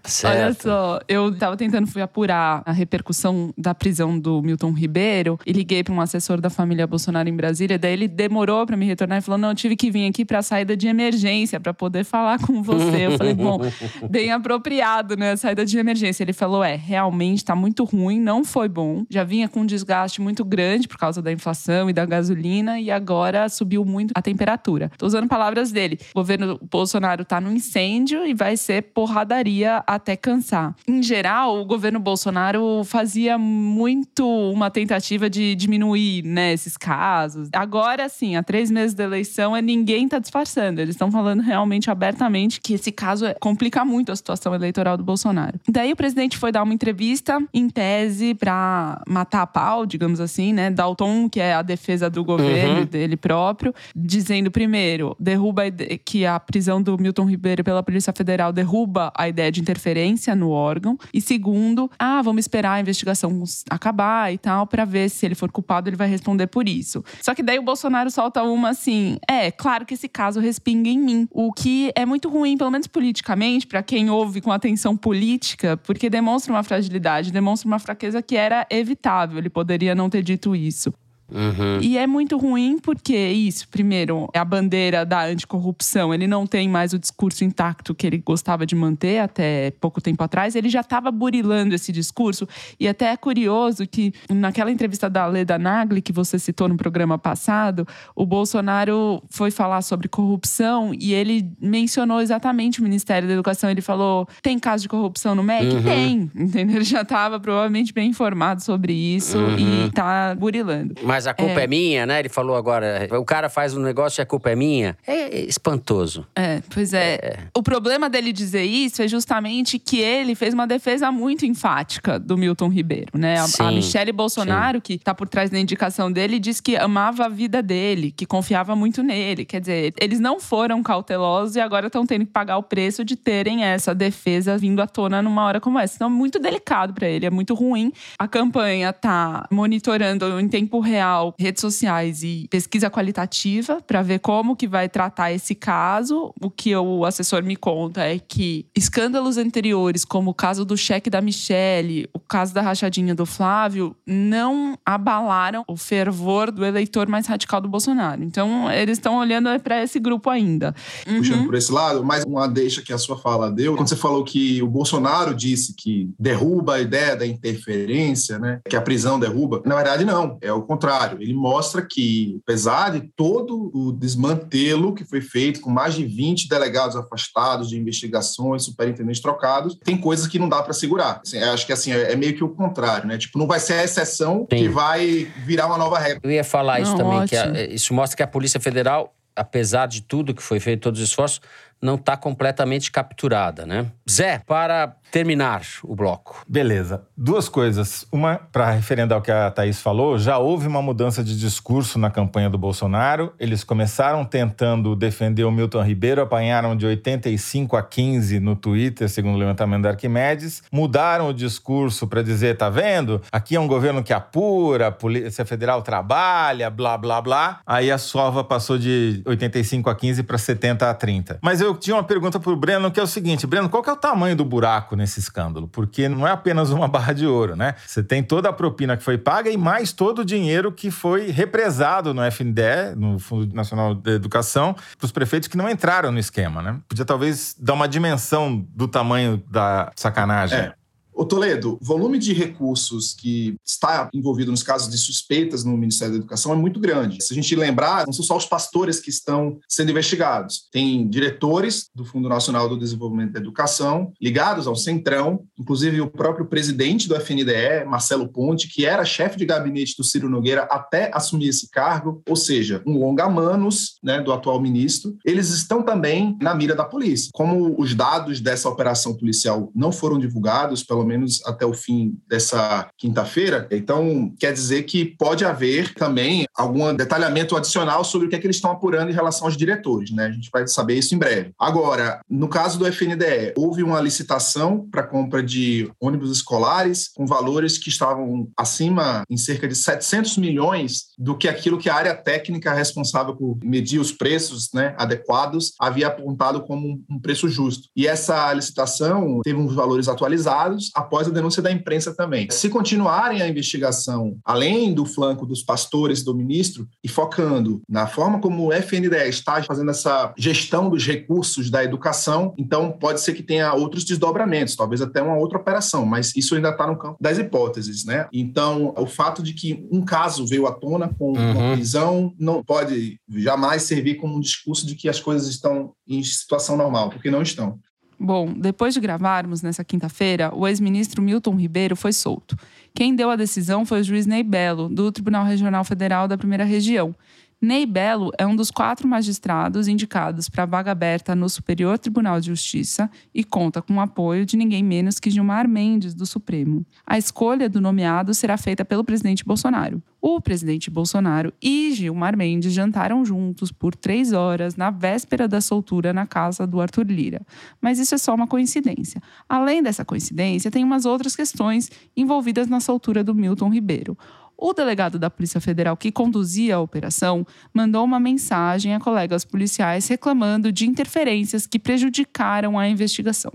Certo. 0.08 0.36
Olha 0.36 0.54
só, 0.54 1.00
eu 1.08 1.38
tava 1.38 1.58
tentando 1.58 1.86
fui 1.86 2.02
apurar 2.02 2.64
a 2.66 2.72
repercussão 2.72 3.54
da 3.58 3.76
prisão 3.76 4.18
do 4.18 4.42
Milton 4.42 4.72
Ribeiro 4.72 5.38
e 5.46 5.52
liguei 5.52 5.84
para 5.84 5.94
um 5.94 6.00
assessor 6.00 6.40
da 6.40 6.50
família 6.50 6.88
Bolsonaro 6.88 7.28
em 7.28 7.36
Brasília. 7.36 7.78
Daí 7.78 7.94
ele 7.94 8.08
demorou 8.08 8.66
para 8.66 8.78
me 8.78 8.86
retornar 8.86 9.18
e 9.18 9.22
falou: 9.22 9.38
Não, 9.38 9.50
eu 9.50 9.56
tive 9.56 9.76
que 9.76 9.92
vir 9.92 10.08
aqui 10.08 10.24
para 10.24 10.42
saída 10.42 10.78
de 10.78 10.88
emergência 10.88 11.60
para 11.60 11.74
poder 11.74 12.06
falar 12.06 12.40
com 12.40 12.64
você. 12.64 13.08
Eu 13.08 13.18
falei: 13.18 13.34
Bom, 13.34 13.60
bem 14.10 14.32
apropriado, 14.32 15.18
né? 15.18 15.36
Saída 15.36 15.66
de 15.66 15.78
emergência. 15.78 16.24
Ele 16.24 16.34
falou: 16.34 16.64
É, 16.64 16.76
realmente 16.76 17.44
tá 17.44 17.56
muito 17.56 17.84
ruim, 17.84 18.20
não 18.20 18.46
foi 18.46 18.70
bom. 18.70 19.06
Já 19.10 19.24
vinha 19.24 19.50
com 19.50 19.62
um 19.62 19.66
desgaste 19.66 20.22
muito 20.22 20.46
grande 20.46 20.88
por 20.88 20.98
causa 20.98 21.22
da 21.22 21.32
inflação 21.32 21.90
e 21.90 21.94
da 21.94 22.06
gasolina 22.06 22.80
e 22.80 22.90
agora 22.90 23.50
subiu 23.50 23.84
muito 23.84 24.14
a 24.16 24.22
temperatura. 24.22 24.90
Tô 24.98 25.06
usando 25.06 25.28
palavras 25.28 25.72
dele. 25.72 26.00
O 26.12 26.20
governo 26.20 26.60
Bolsonaro 26.72 27.26
tá 27.26 27.42
no 27.42 27.52
incêndio 27.52 28.26
e 28.26 28.34
vai 28.34 28.56
ser 28.56 28.84
porradaria 28.94 29.84
a 29.86 29.97
até 29.98 30.16
cansar. 30.16 30.76
Em 30.88 31.04
geral, 31.04 31.60
o 31.60 31.66
governo 31.66 32.00
Bolsonaro 32.00 32.84
fazia 32.86 33.38
muito 33.38 34.26
uma 34.52 34.70
tentativa 34.70 35.30
de 35.30 35.56
diminuir 35.56 36.24
né, 36.24 36.54
esses 36.54 36.78
casos. 36.78 37.50
Agora, 37.54 38.08
sim, 38.08 38.36
há 38.36 38.44
três 38.44 38.72
meses 38.72 38.94
da 38.94 39.04
eleição, 39.04 39.56
é 39.56 39.62
ninguém 39.62 40.06
está 40.06 40.20
disfarçando. 40.20 40.80
Eles 40.80 40.96
estão 40.96 41.12
falando 41.12 41.42
realmente 41.42 41.92
abertamente 41.92 42.62
que 42.62 42.74
esse 42.74 42.92
caso 42.92 43.26
é, 43.26 43.34
complica 43.34 43.84
muito 43.84 44.12
a 44.12 44.16
situação 44.16 44.54
eleitoral 44.54 44.98
do 44.98 45.04
Bolsonaro. 45.04 45.60
Daí 45.68 45.92
o 45.92 45.96
presidente 45.96 46.38
foi 46.38 46.52
dar 46.52 46.64
uma 46.64 46.74
entrevista, 46.74 47.42
em 47.54 47.70
tese, 47.70 48.34
para 48.34 49.02
matar 49.08 49.42
a 49.42 49.48
pau, 49.48 49.86
digamos 49.86 50.20
assim, 50.20 50.54
né? 50.54 50.70
Dar 50.70 50.88
o 50.88 50.96
tom 50.96 51.30
que 51.30 51.40
é 51.40 51.54
a 51.54 51.62
defesa 51.62 52.10
do 52.10 52.24
governo 52.24 52.80
uhum. 52.80 52.86
dele 52.86 53.18
próprio, 53.18 53.74
dizendo, 53.96 54.52
primeiro, 54.52 55.16
derruba 55.20 55.64
a 55.64 55.98
que 56.04 56.26
a 56.26 56.40
prisão 56.40 56.82
do 56.82 56.98
Milton 56.98 57.26
Ribeiro 57.26 57.64
pela 57.64 57.84
Polícia 57.84 58.14
Federal 58.16 58.54
derruba 58.54 59.12
a 59.16 59.28
ideia 59.28 59.52
de 59.52 59.60
interferência 59.60 59.87
interferência 59.88 60.36
no 60.36 60.50
órgão. 60.50 60.98
E 61.14 61.22
segundo, 61.22 61.90
ah, 61.98 62.22
vamos 62.22 62.42
esperar 62.42 62.74
a 62.74 62.80
investigação 62.80 63.44
acabar 63.70 64.34
e 64.34 64.38
tal, 64.38 64.68
para 64.68 64.84
ver 64.84 65.10
se 65.10 65.26
ele 65.26 65.36
for 65.36 65.52
culpado, 65.52 65.90
ele 65.90 65.96
vai 65.96 66.08
responder 66.08 66.48
por 66.48 66.68
isso. 66.68 67.04
Só 67.22 67.34
que 67.34 67.42
daí 67.42 67.58
o 67.58 67.64
Bolsonaro 67.64 68.12
solta 68.12 68.44
uma 68.44 68.70
assim: 68.70 69.18
é, 69.30 69.50
claro 69.52 69.86
que 69.86 69.94
esse 69.94 70.08
caso 70.08 70.40
respinga 70.40 70.90
em 70.90 71.00
mim. 71.00 71.28
O 71.32 71.54
que 71.54 71.92
é 71.96 72.06
muito 72.06 72.30
ruim, 72.30 72.58
pelo 72.58 72.72
menos 72.72 72.88
politicamente, 72.88 73.66
para 73.66 73.82
quem 73.82 74.10
ouve 74.10 74.42
com 74.42 74.52
atenção 74.52 74.98
política, 74.98 75.78
porque 75.78 76.10
demonstra 76.10 76.52
uma 76.52 76.64
fragilidade, 76.64 77.32
demonstra 77.32 77.68
uma 77.68 77.80
fraqueza 77.80 78.22
que 78.22 78.36
era 78.36 78.68
evitável. 78.70 79.38
Ele 79.38 79.50
poderia 79.50 79.96
não 79.96 80.10
ter 80.10 80.22
dito 80.22 80.56
isso. 80.56 80.94
Uhum. 81.32 81.80
E 81.82 81.98
é 81.98 82.08
muito 82.08 82.38
ruim 82.38 82.80
porque 82.80 83.16
isso, 83.16 83.68
primeiro, 83.68 84.30
é 84.34 84.40
a 84.40 84.46
bandeira 84.46 85.06
da 85.06 85.26
anticorrupção. 85.26 86.14
Ele 86.14 86.28
não 86.28 86.48
tem 86.48 86.70
mais 86.70 86.94
o 86.94 87.00
discurso 87.00 87.44
intacto 87.44 87.94
que 87.94 88.08
ele 88.08 88.18
gostava 88.18 88.66
de 88.66 88.76
manter 88.76 89.20
até 89.20 89.72
pouco 89.72 90.02
tempo 90.02 90.24
atrás. 90.24 90.56
Ele 90.56 90.70
já 90.70 90.82
estava 90.82 91.12
burilando 91.12 91.76
esse 91.76 91.92
discurso. 91.92 92.48
E 92.80 92.88
até 92.88 93.12
é 93.12 93.18
curioso 93.18 93.88
que 93.88 94.14
naquela 94.30 94.72
entrevista 94.72 95.10
da 95.10 95.26
Leda 95.26 95.58
Nagli, 95.58 96.02
que 96.02 96.14
você 96.14 96.38
citou 96.40 96.68
no 96.68 96.78
programa 96.78 97.18
passado, 97.18 97.88
o 98.16 98.26
Bolsonaro 98.26 99.22
foi 99.30 99.52
falar 99.52 99.82
sobre 99.82 100.08
corrupção 100.08 100.92
e 100.94 101.14
ele 101.14 101.52
mencionou 101.62 102.22
exatamente 102.22 102.80
o 102.80 102.84
Ministério 102.84 103.28
da 103.28 103.34
Educação. 103.34 103.70
Ele 103.70 103.82
falou: 103.82 104.28
tem 104.42 104.60
caso 104.60 104.84
de 104.84 104.90
corrupção 104.90 105.36
no 105.36 105.44
MEC? 105.44 105.76
Uhum. 105.76 105.84
Tem. 105.84 106.32
Entendeu? 106.36 106.78
Ele 106.78 106.86
já 106.86 107.02
estava 107.02 107.40
provavelmente 107.40 107.94
bem 107.94 108.10
informado 108.10 108.62
sobre 108.62 108.94
isso 108.94 109.38
uhum. 109.38 109.58
e 109.58 109.88
está 109.88 110.36
burilando. 110.36 110.96
Mas 111.04 111.17
mas 111.18 111.26
a 111.26 111.34
culpa 111.34 111.62
é. 111.62 111.64
é. 111.64 111.68
minha, 111.68 112.06
né? 112.06 112.20
Ele 112.20 112.30
falou 112.30 112.56
agora. 112.56 113.08
O 113.20 113.26
cara 113.26 113.50
faz 113.50 113.76
um 113.76 113.82
negócio 113.82 114.22
e 114.22 114.24
a 114.24 114.26
culpa 114.26 114.52
é 114.52 114.56
minha. 114.56 114.96
É 115.08 115.40
espantoso. 115.40 116.28
É, 116.36 116.62
pois 116.72 116.94
é. 116.94 117.16
é. 117.16 117.38
O 117.58 117.64
problema 117.64 118.08
dele 118.08 118.32
dizer 118.32 118.62
isso 118.64 119.02
é 119.02 119.08
justamente 119.08 119.80
que 119.80 120.00
ele 120.00 120.36
fez 120.36 120.54
uma 120.54 120.68
defesa 120.68 121.12
muito 121.12 121.44
enfática 121.44 122.20
do 122.20 122.38
Milton 122.38 122.70
Ribeiro, 122.70 123.18
né? 123.18 123.38
Sim, 123.48 123.64
a, 123.64 123.72
Michelle 123.72 124.12
Bolsonaro, 124.12 124.78
sim. 124.78 124.82
que 124.84 125.00
tá 125.00 125.16
por 125.16 125.28
trás 125.28 125.50
da 125.50 125.58
indicação 125.58 126.12
dele, 126.12 126.38
disse 126.38 126.62
que 126.62 126.76
amava 126.76 127.26
a 127.26 127.30
vida 127.30 127.64
dele, 127.64 128.12
que 128.12 128.26
confiava 128.28 128.76
muito 128.76 129.02
nele. 129.02 129.44
Quer 129.44 129.62
dizer, 129.62 129.94
eles 130.00 130.20
não 130.20 130.40
foram 130.40 130.84
cautelosos 130.84 131.56
e 131.56 131.60
agora 131.60 131.88
estão 131.88 132.06
tendo 132.06 132.28
que 132.28 132.32
pagar 132.32 132.60
o 132.60 132.64
preço 132.64 133.04
de 133.04 133.16
terem 133.16 133.64
essa 133.64 133.96
defesa 133.96 134.56
vindo 134.56 134.82
à 134.82 134.88
tona 134.88 135.20
numa 135.20 135.44
hora 135.46 135.60
como 135.60 135.80
essa. 135.80 135.96
Então, 135.96 136.10
é 136.10 136.12
muito 136.12 136.38
delicado 136.38 136.94
para 136.94 137.08
ele, 137.08 137.26
é 137.26 137.32
muito 137.32 137.56
ruim. 137.56 137.92
A 138.20 138.28
campanha 138.28 138.94
tá 138.94 139.48
monitorando 139.50 140.40
em 140.40 140.48
tempo 140.48 140.80
real 140.80 141.07
real, 141.08 141.34
redes 141.40 141.62
sociais 141.62 142.24
e 142.24 142.48
pesquisa 142.50 142.90
qualitativa 142.90 143.82
para 143.86 144.02
ver 144.02 144.20
como 144.20 144.56
que 144.56 144.68
vai 144.68 144.90
tratar 144.90 145.32
esse 145.32 145.56
caso. 145.56 146.34
O 146.42 146.50
que 146.50 146.76
o 146.76 147.06
assessor 147.06 147.44
me 147.44 147.56
conta 147.56 148.02
é 148.04 148.20
que 148.20 148.66
escândalos 148.76 149.38
anteriores, 149.38 150.04
como 150.04 150.32
o 150.32 150.34
caso 150.34 150.66
do 150.66 150.78
cheque 150.78 151.10
da 151.10 151.22
Michelle, 151.22 152.10
o 152.14 152.20
caso 152.20 152.54
da 152.54 152.62
rachadinha 152.62 153.16
do 153.16 153.26
Flávio, 153.26 153.96
não 154.06 154.78
abalaram 154.86 155.64
o 155.68 155.78
fervor 155.78 156.52
do 156.52 156.66
eleitor 156.66 157.08
mais 157.08 157.28
radical 157.28 157.62
do 157.62 157.70
Bolsonaro. 157.70 158.24
Então, 158.24 158.70
eles 158.72 158.98
estão 158.98 159.18
olhando 159.18 159.48
para 159.62 159.84
esse 159.84 160.00
grupo 160.00 160.30
ainda. 160.30 160.76
Puxando 161.06 161.40
uhum. 161.40 161.46
por 161.46 161.56
esse 161.56 161.72
lado, 161.72 162.04
mais 162.04 162.24
uma 162.24 162.48
deixa 162.48 162.82
que 162.82 162.92
a 162.92 162.98
sua 162.98 163.18
fala 163.18 163.50
deu. 163.50 163.76
Quando 163.76 163.88
você 163.88 163.96
falou 163.96 164.24
que 164.24 164.62
o 164.62 164.68
Bolsonaro 164.68 165.34
disse 165.34 165.74
que 165.74 166.10
derruba 166.20 166.76
a 166.76 166.82
ideia 166.82 167.16
da 167.16 167.26
interferência, 167.26 168.38
né? 168.40 168.60
Que 168.68 168.76
a 168.76 168.82
prisão 168.82 169.20
derruba. 169.20 169.62
Na 169.66 169.76
verdade, 169.76 170.04
não. 170.04 170.38
É 170.42 170.52
o 170.52 170.62
contrário 170.62 170.97
contrário, 170.98 171.22
ele 171.22 171.34
mostra 171.34 171.82
que, 171.82 172.40
apesar 172.44 172.92
de 172.92 173.02
todo 173.16 173.72
o 173.74 173.92
desmantelo 173.92 174.94
que 174.94 175.06
foi 175.06 175.22
feito, 175.22 175.62
com 175.62 175.70
mais 175.70 175.94
de 175.94 176.06
20 176.06 176.50
delegados 176.50 176.96
afastados 176.96 177.70
de 177.70 177.78
investigações, 177.78 178.64
superintendentes 178.64 179.22
trocados, 179.22 179.78
tem 179.84 179.98
coisas 179.98 180.28
que 180.28 180.40
não 180.40 180.50
dá 180.50 180.62
para 180.62 180.74
segurar. 180.74 181.22
Assim, 181.26 181.38
acho 181.38 181.66
que 181.66 181.74
assim, 181.74 181.92
é 181.92 182.16
meio 182.16 182.36
que 182.36 182.44
o 182.44 182.50
contrário, 182.50 183.08
né? 183.08 183.18
Tipo, 183.18 183.38
não 183.38 183.48
vai 183.48 183.60
ser 183.60 183.74
a 183.74 183.84
exceção 183.84 184.48
Sim. 184.52 184.58
que 184.58 184.70
vai 184.70 185.28
virar 185.46 185.68
uma 185.68 185.78
nova 185.78 186.00
regra. 186.00 186.20
Eu 186.24 186.32
ia 186.32 186.44
falar 186.44 186.80
isso 186.80 186.92
não, 186.92 186.98
também, 186.98 187.28
que 187.28 187.36
a, 187.36 187.66
isso 187.68 187.94
mostra 187.94 188.18
que 188.18 188.24
a 188.24 188.28
Polícia 188.28 188.60
Federal, 188.60 189.14
apesar 189.36 189.88
de 189.88 190.02
tudo 190.02 190.34
que 190.34 190.42
foi 190.42 190.60
feito, 190.60 190.82
todos 190.82 191.00
os 191.00 191.08
esforços, 191.08 191.42
não 191.82 191.96
está 191.96 192.18
completamente 192.18 192.92
capturada, 192.92 193.66
né? 193.66 193.88
Zé, 194.10 194.42
para 194.46 194.96
terminar 195.12 195.62
o 195.84 195.96
bloco. 195.96 196.44
Beleza. 196.48 197.04
Duas 197.16 197.48
coisas. 197.48 198.06
Uma, 198.12 198.36
para 198.52 198.72
referendar 198.72 199.18
o 199.18 199.22
que 199.22 199.32
a 199.32 199.50
Thaís 199.50 199.82
falou, 199.82 200.18
já 200.20 200.38
houve 200.38 200.68
uma 200.68 200.82
mudança 200.82 201.24
de 201.24 201.38
discurso 201.38 201.98
na 201.98 202.10
campanha 202.10 202.50
do 202.50 202.58
Bolsonaro. 202.58 203.34
Eles 203.40 203.64
começaram 203.64 204.26
tentando 204.26 204.96
defender 204.96 205.44
o 205.44 205.52
Milton 205.52 205.82
Ribeiro, 205.82 206.22
apanharam 206.22 206.76
de 206.76 206.86
85 206.86 207.78
a 207.78 207.84
15 207.84 208.40
no 208.40 208.56
Twitter, 208.56 209.10
segundo 209.10 209.36
o 209.36 209.38
levantamento 209.38 209.84
da 209.84 209.90
Arquimedes. 209.90 210.64
Mudaram 210.72 211.30
o 211.30 211.34
discurso 211.34 212.08
para 212.08 212.22
dizer, 212.22 212.58
tá 212.58 212.70
vendo? 212.70 213.22
Aqui 213.32 213.56
é 213.56 213.60
um 213.60 213.68
governo 213.68 214.04
que 214.04 214.14
apura, 214.14 214.88
a 214.88 214.92
Polícia 214.92 215.46
Federal 215.46 215.82
trabalha, 215.82 216.70
blá, 216.70 216.98
blá, 216.98 217.22
blá. 217.22 217.60
Aí 217.66 217.90
a 217.92 217.98
sova 217.98 218.44
passou 218.44 218.78
de 218.78 219.22
85 219.26 219.90
a 219.90 219.96
15 219.96 220.24
para 220.24 220.38
70 220.38 220.90
a 220.90 220.94
30. 220.94 221.40
Mas 221.42 221.62
eu 221.62 221.67
eu 221.68 221.76
tinha 221.76 221.96
uma 221.96 222.04
pergunta 222.04 222.40
para 222.40 222.52
o 222.52 222.56
Breno, 222.56 222.90
que 222.92 223.00
é 223.00 223.04
o 223.04 223.08
seguinte: 223.08 223.46
Breno, 223.46 223.70
qual 223.70 223.84
que 223.84 223.90
é 223.90 223.94
o 223.94 223.98
tamanho 223.98 224.36
do 224.36 224.46
buraco 224.46 224.96
nesse 224.96 225.20
escândalo? 225.20 225.68
Porque 225.68 226.10
não 226.10 226.28
é 226.28 226.32
apenas 226.32 226.70
uma 226.72 226.88
barra 226.90 227.14
de 227.14 227.28
ouro, 227.28 227.56
né? 227.56 227.76
Você 227.86 228.02
tem 228.02 228.24
toda 228.24 228.50
a 228.50 228.54
propina 228.54 228.98
que 228.98 229.04
foi 229.04 229.18
paga 229.18 229.50
e 229.50 229.58
mais 229.58 229.92
todo 229.92 230.20
o 230.20 230.26
dinheiro 230.26 230.72
que 230.72 230.90
foi 230.90 231.30
represado 231.30 232.14
no 232.14 232.24
FNDE, 232.24 232.96
no 232.96 233.20
Fundo 233.20 233.54
Nacional 233.56 233.94
de 233.94 234.12
Educação, 234.12 234.74
para 234.98 235.06
os 235.06 235.12
prefeitos 235.12 235.48
que 235.48 235.58
não 235.58 235.70
entraram 235.70 236.12
no 236.12 236.20
esquema, 236.20 236.62
né? 236.62 236.80
Podia 236.88 237.06
talvez 237.06 237.56
dar 237.60 237.74
uma 237.74 237.88
dimensão 237.88 238.66
do 238.74 238.88
tamanho 238.88 239.44
da 239.50 239.92
sacanagem. 239.96 240.60
É. 240.60 240.74
O 241.18 241.26
Toledo, 241.26 241.80
volume 241.82 242.20
de 242.20 242.32
recursos 242.32 243.12
que 243.12 243.56
está 243.66 244.08
envolvido 244.14 244.52
nos 244.52 244.62
casos 244.62 244.88
de 244.88 245.00
suspeitas 245.00 245.64
no 245.64 245.76
Ministério 245.76 246.14
da 246.14 246.20
Educação 246.20 246.54
é 246.54 246.56
muito 246.56 246.80
grande. 246.80 247.24
Se 247.24 247.34
a 247.34 247.36
gente 247.36 247.56
lembrar, 247.56 248.06
não 248.06 248.14
são 248.14 248.24
só 248.24 248.38
os 248.38 248.46
pastores 248.46 249.00
que 249.00 249.10
estão 249.10 249.58
sendo 249.68 249.90
investigados. 249.90 250.68
Tem 250.72 251.10
diretores 251.10 251.90
do 251.96 252.06
Fundo 252.06 252.30
Nacional 252.30 252.70
do 252.70 252.78
Desenvolvimento 252.78 253.34
da 253.34 253.40
Educação 253.40 254.14
ligados 254.22 254.68
ao 254.68 254.76
Centrão, 254.76 255.44
inclusive 255.58 256.02
o 256.02 256.08
próprio 256.08 256.46
presidente 256.46 257.08
do 257.10 257.16
FNDE, 257.16 257.84
Marcelo 257.88 258.32
Ponte, 258.32 258.68
que 258.68 258.86
era 258.86 259.04
chefe 259.04 259.40
de 259.40 259.46
gabinete 259.46 259.96
do 259.98 260.04
Ciro 260.04 260.30
Nogueira 260.30 260.68
até 260.70 261.10
assumir 261.12 261.48
esse 261.48 261.72
cargo, 261.72 262.22
ou 262.30 262.36
seja, 262.36 262.84
um 262.86 262.96
longa-manos 262.96 263.96
né, 264.04 264.22
do 264.22 264.32
atual 264.32 264.62
ministro. 264.62 265.18
Eles 265.26 265.50
estão 265.50 265.82
também 265.82 266.38
na 266.40 266.54
mira 266.54 266.76
da 266.76 266.86
polícia. 266.86 267.32
Como 267.34 267.76
os 267.82 267.96
dados 267.96 268.40
dessa 268.40 268.70
operação 268.70 269.18
policial 269.18 269.72
não 269.74 269.92
foram 269.92 270.20
divulgados, 270.20 270.84
pelo 270.84 271.07
menos 271.08 271.42
até 271.46 271.66
o 271.66 271.74
fim 271.74 272.18
dessa 272.28 272.90
quinta-feira, 272.98 273.68
então 273.72 274.34
quer 274.40 274.54
dizer 274.54 274.84
que 274.84 275.06
pode 275.06 275.46
haver 275.46 275.94
também 275.94 276.46
algum 276.56 276.94
detalhamento 276.94 277.56
adicional 277.56 278.04
sobre 278.04 278.28
o 278.28 278.30
que 278.30 278.36
é 278.36 278.40
que 278.40 278.46
eles 278.46 278.58
estão 278.58 278.72
apurando 278.72 279.10
em 279.10 279.14
relação 279.14 279.48
aos 279.48 279.56
diretores, 279.58 280.12
né? 280.12 280.26
A 280.26 280.32
gente 280.32 280.50
vai 280.52 280.68
saber 280.68 280.96
isso 280.96 281.16
em 281.16 281.18
breve. 281.18 281.52
Agora, 281.60 282.22
no 282.30 282.48
caso 282.48 282.78
do 282.78 282.86
FNDE, 282.88 283.54
houve 283.56 283.84
uma 283.84 284.02
licitação 284.02 284.88
para 284.90 285.04
compra 285.04 285.42
de 285.42 285.90
ônibus 286.00 286.32
escolares 286.32 287.10
com 287.16 287.26
valores 287.26 287.78
que 287.78 287.90
estavam 287.90 288.50
acima 288.58 289.24
em 289.30 289.38
cerca 289.38 289.68
de 289.68 289.76
700 289.76 290.38
milhões 290.38 291.08
do 291.18 291.38
que 291.38 291.48
aquilo 291.48 291.78
que 291.78 291.90
a 291.90 291.96
área 291.96 292.16
técnica 292.16 292.74
responsável 292.74 293.36
por 293.36 293.58
medir 293.64 294.00
os 294.00 294.12
preços 294.12 294.70
né, 294.74 294.96
adequados 294.98 295.74
havia 295.80 296.08
apontado 296.08 296.64
como 296.64 297.04
um 297.10 297.20
preço 297.20 297.48
justo. 297.48 297.88
E 297.96 298.08
essa 298.08 298.52
licitação 298.54 299.42
teve 299.44 299.60
uns 299.60 299.74
valores 299.74 300.08
atualizados 300.08 300.92
após 300.98 301.28
a 301.28 301.32
denúncia 301.32 301.62
da 301.62 301.72
imprensa 301.72 302.12
também. 302.16 302.48
Se 302.50 302.70
continuarem 302.70 303.44
a 303.44 303.48
investigação 303.48 304.36
além 304.44 304.96
do 304.96 305.06
flanco 305.06 305.46
dos 305.46 305.62
pastores 305.62 306.24
do 306.24 306.34
ministro 306.34 306.88
e 307.04 307.08
focando 307.08 307.82
na 307.88 308.08
forma 308.08 308.40
como 308.40 308.68
o 308.68 308.74
FNDE 308.74 309.30
está 309.30 309.62
fazendo 309.62 309.92
essa 309.92 310.34
gestão 310.36 310.90
dos 310.90 311.06
recursos 311.06 311.70
da 311.70 311.84
educação, 311.84 312.56
então 312.58 312.92
pode 312.92 313.22
ser 313.22 313.36
que 313.36 313.44
tenha 313.44 313.74
outros 313.74 314.04
desdobramentos, 314.04 314.76
talvez 314.76 315.00
até 315.00 315.22
uma 315.22 315.38
outra 315.38 315.60
operação, 315.60 316.04
mas 316.04 316.36
isso 316.36 316.56
ainda 316.56 316.70
está 316.70 316.88
no 316.88 316.98
campo 316.98 317.18
das 317.22 317.38
hipóteses, 317.38 318.04
né? 318.04 318.28
Então, 318.34 318.92
o 318.98 319.06
fato 319.06 319.44
de 319.44 319.54
que 319.54 319.86
um 319.92 320.04
caso 320.04 320.48
veio 320.48 320.66
à 320.66 320.72
tona 320.72 321.10
com 321.10 321.38
uhum. 321.38 321.52
uma 321.52 321.74
prisão 321.74 322.34
não 322.40 322.64
pode 322.64 323.20
jamais 323.30 323.84
servir 323.84 324.16
como 324.16 324.36
um 324.36 324.40
discurso 324.40 324.88
de 324.88 324.96
que 324.96 325.08
as 325.08 325.20
coisas 325.20 325.48
estão 325.48 325.94
em 326.08 326.24
situação 326.24 326.76
normal, 326.76 327.12
porque 327.12 327.30
não 327.30 327.44
estão. 327.44 327.80
Bom, 328.20 328.52
depois 328.52 328.94
de 328.94 329.00
gravarmos 329.00 329.62
nessa 329.62 329.84
quinta-feira, 329.84 330.54
o 330.54 330.68
ex-ministro 330.68 331.22
Milton 331.22 331.56
Ribeiro 331.56 331.96
foi 331.96 332.12
solto. 332.12 332.58
Quem 332.94 333.16
deu 333.16 333.30
a 333.30 333.36
decisão 333.36 333.86
foi 333.86 334.02
o 334.02 334.04
juiz 334.04 334.26
Ney 334.26 334.42
Belo, 334.42 334.90
do 334.90 335.12
Tribunal 335.12 335.46
Regional 335.46 335.84
Federal 335.84 336.28
da 336.28 336.38
Primeira 336.38 336.64
Região. 336.64 337.14
Ney 337.60 337.88
Belo 337.88 338.30
é 338.38 338.46
um 338.46 338.56
dos 338.56 338.70
quatro 338.70 339.08
magistrados 339.08 339.88
indicados 339.88 340.48
para 340.48 340.62
a 340.62 340.68
vaga 340.68 340.92
aberta 340.92 341.36
no 341.36 341.50
Superior 341.50 341.98
Tribunal 341.98 342.40
de 342.40 342.48
Justiça 342.48 343.10
e 343.34 343.44
conta 343.44 343.82
com 343.82 343.96
o 343.96 344.00
apoio 344.00 344.46
de 344.46 344.56
ninguém 344.56 344.84
menos 344.84 345.20
que 345.20 345.32
Gilmar 345.32 345.68
Mendes, 345.68 346.14
do 346.14 346.24
Supremo. 346.24 346.86
A 347.04 347.18
escolha 347.18 347.68
do 347.68 347.82
nomeado 347.82 348.32
será 348.36 348.58
feita 348.58 348.86
pelo 348.86 349.04
presidente 349.04 349.44
Bolsonaro. 349.44 350.04
O 350.22 350.40
presidente 350.40 350.92
Bolsonaro 350.92 351.52
e 351.60 351.94
Gilmar 351.94 352.38
Mendes 352.38 352.74
jantaram 352.74 353.26
juntos 353.26 353.72
por 353.72 353.96
três 353.96 354.34
horas 354.34 354.76
na 354.76 354.92
véspera 354.92 355.48
da 355.48 355.60
soltura 355.60 356.14
na 356.14 356.28
casa 356.28 356.68
do 356.68 356.80
Arthur 356.80 357.08
Lira. 357.08 357.42
Mas 357.82 357.98
isso 357.98 358.14
é 358.14 358.20
só 358.20 358.36
uma 358.36 358.46
coincidência. 358.46 359.20
Além 359.50 359.82
dessa 359.82 360.06
coincidência, 360.06 360.70
tem 360.70 360.84
umas 360.84 361.06
outras 361.06 361.36
questões 361.36 361.90
envolvidas 362.16 362.68
na 362.68 362.80
soltura 362.80 363.24
do 363.24 363.34
Milton 363.34 363.70
Ribeiro. 363.70 364.16
O 364.58 364.74
delegado 364.74 365.20
da 365.20 365.30
Polícia 365.30 365.62
Federal 365.62 365.96
que 365.96 366.12
conduzia 366.12 366.78
a 366.78 366.82
operação 366.82 367.46
mandou 367.72 368.04
uma 368.04 368.20
mensagem 368.20 368.96
a 368.96 369.00
colegas 369.00 369.46
policiais 369.46 370.08
reclamando 370.08 370.72
de 370.72 370.88
interferências 370.88 371.68
que 371.68 371.78
prejudicaram 371.78 372.80
a 372.80 372.90
investigação. 372.90 373.54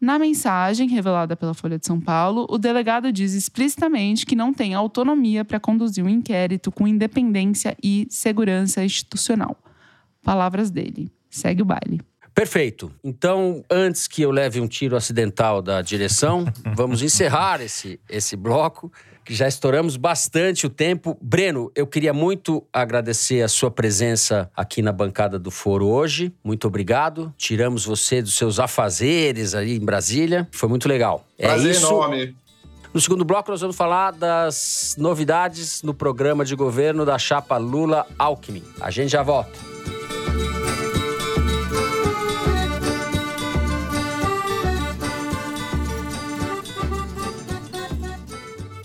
Na 0.00 0.18
mensagem 0.18 0.88
revelada 0.88 1.36
pela 1.36 1.54
Folha 1.54 1.78
de 1.78 1.86
São 1.86 2.00
Paulo, 2.00 2.46
o 2.50 2.58
delegado 2.58 3.12
diz 3.12 3.34
explicitamente 3.34 4.26
que 4.26 4.34
não 4.34 4.52
tem 4.52 4.74
autonomia 4.74 5.44
para 5.44 5.60
conduzir 5.60 6.02
um 6.02 6.08
inquérito 6.08 6.72
com 6.72 6.88
independência 6.88 7.76
e 7.80 8.08
segurança 8.10 8.82
institucional. 8.82 9.56
Palavras 10.24 10.70
dele. 10.70 11.08
Segue 11.30 11.62
o 11.62 11.64
baile. 11.64 12.00
Perfeito. 12.34 12.90
Então, 13.04 13.62
antes 13.70 14.08
que 14.08 14.22
eu 14.22 14.30
leve 14.30 14.60
um 14.60 14.66
tiro 14.66 14.96
acidental 14.96 15.60
da 15.60 15.82
direção, 15.82 16.46
vamos 16.74 17.02
encerrar 17.02 17.60
esse, 17.60 18.00
esse 18.08 18.34
bloco 18.34 18.90
que 19.24 19.34
já 19.34 19.46
estouramos 19.46 19.96
bastante 19.96 20.66
o 20.66 20.70
tempo. 20.70 21.16
Breno, 21.20 21.70
eu 21.74 21.86
queria 21.86 22.12
muito 22.12 22.64
agradecer 22.72 23.42
a 23.42 23.48
sua 23.48 23.70
presença 23.70 24.50
aqui 24.56 24.82
na 24.82 24.92
bancada 24.92 25.38
do 25.38 25.50
Foro 25.50 25.86
hoje. 25.86 26.32
Muito 26.42 26.66
obrigado. 26.66 27.32
Tiramos 27.36 27.84
você 27.84 28.20
dos 28.20 28.34
seus 28.34 28.58
afazeres 28.58 29.54
ali 29.54 29.76
em 29.76 29.84
Brasília. 29.84 30.48
Foi 30.52 30.68
muito 30.68 30.88
legal. 30.88 31.24
É 31.38 31.46
Prazer 31.46 31.68
é 31.68 31.74
isso. 31.74 31.86
enorme. 31.86 32.36
No 32.92 33.00
segundo 33.00 33.24
bloco, 33.24 33.50
nós 33.50 33.60
vamos 33.60 33.74
falar 33.74 34.10
das 34.10 34.94
novidades 34.98 35.82
no 35.82 35.94
programa 35.94 36.44
de 36.44 36.54
governo 36.54 37.06
da 37.06 37.18
chapa 37.18 37.56
Lula-Alckmin. 37.56 38.62
A 38.80 38.90
gente 38.90 39.10
já 39.10 39.22
volta. 39.22 39.71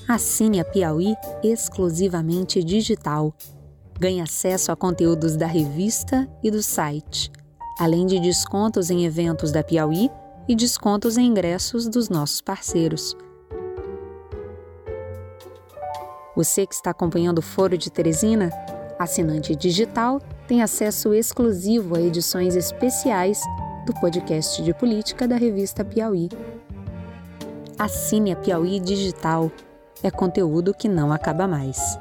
Assine 0.07 0.61
a 0.61 0.63
Piauí 0.63 1.17
exclusivamente 1.43 2.63
digital. 2.63 3.33
Ganhe 3.99 4.21
acesso 4.21 4.71
a 4.71 4.75
conteúdos 4.75 5.35
da 5.35 5.45
revista 5.45 6.25
e 6.41 6.49
do 6.49 6.63
site, 6.63 7.29
além 7.77 8.05
de 8.05 8.17
descontos 8.17 8.89
em 8.89 9.03
eventos 9.03 9.51
da 9.51 9.61
Piauí 9.61 10.09
e 10.47 10.55
descontos 10.55 11.17
em 11.17 11.25
ingressos 11.25 11.89
dos 11.89 12.07
nossos 12.07 12.39
parceiros. 12.39 13.17
Você 16.37 16.65
que 16.65 16.73
está 16.73 16.91
acompanhando 16.91 17.39
o 17.39 17.41
Foro 17.41 17.77
de 17.77 17.91
Teresina, 17.91 18.49
assinante 18.97 19.57
digital, 19.57 20.21
tem 20.47 20.61
acesso 20.61 21.13
exclusivo 21.13 21.97
a 21.97 22.01
edições 22.01 22.55
especiais 22.55 23.41
do 23.85 23.93
podcast 23.95 24.63
de 24.63 24.73
política 24.73 25.27
da 25.27 25.35
revista 25.35 25.83
Piauí. 25.83 26.29
Assine 27.77 28.31
a 28.31 28.37
Piauí 28.37 28.79
Digital 28.79 29.51
é 30.03 30.11
conteúdo 30.11 30.73
que 30.73 30.87
não 30.87 31.11
acaba 31.11 31.47
mais. 31.47 31.99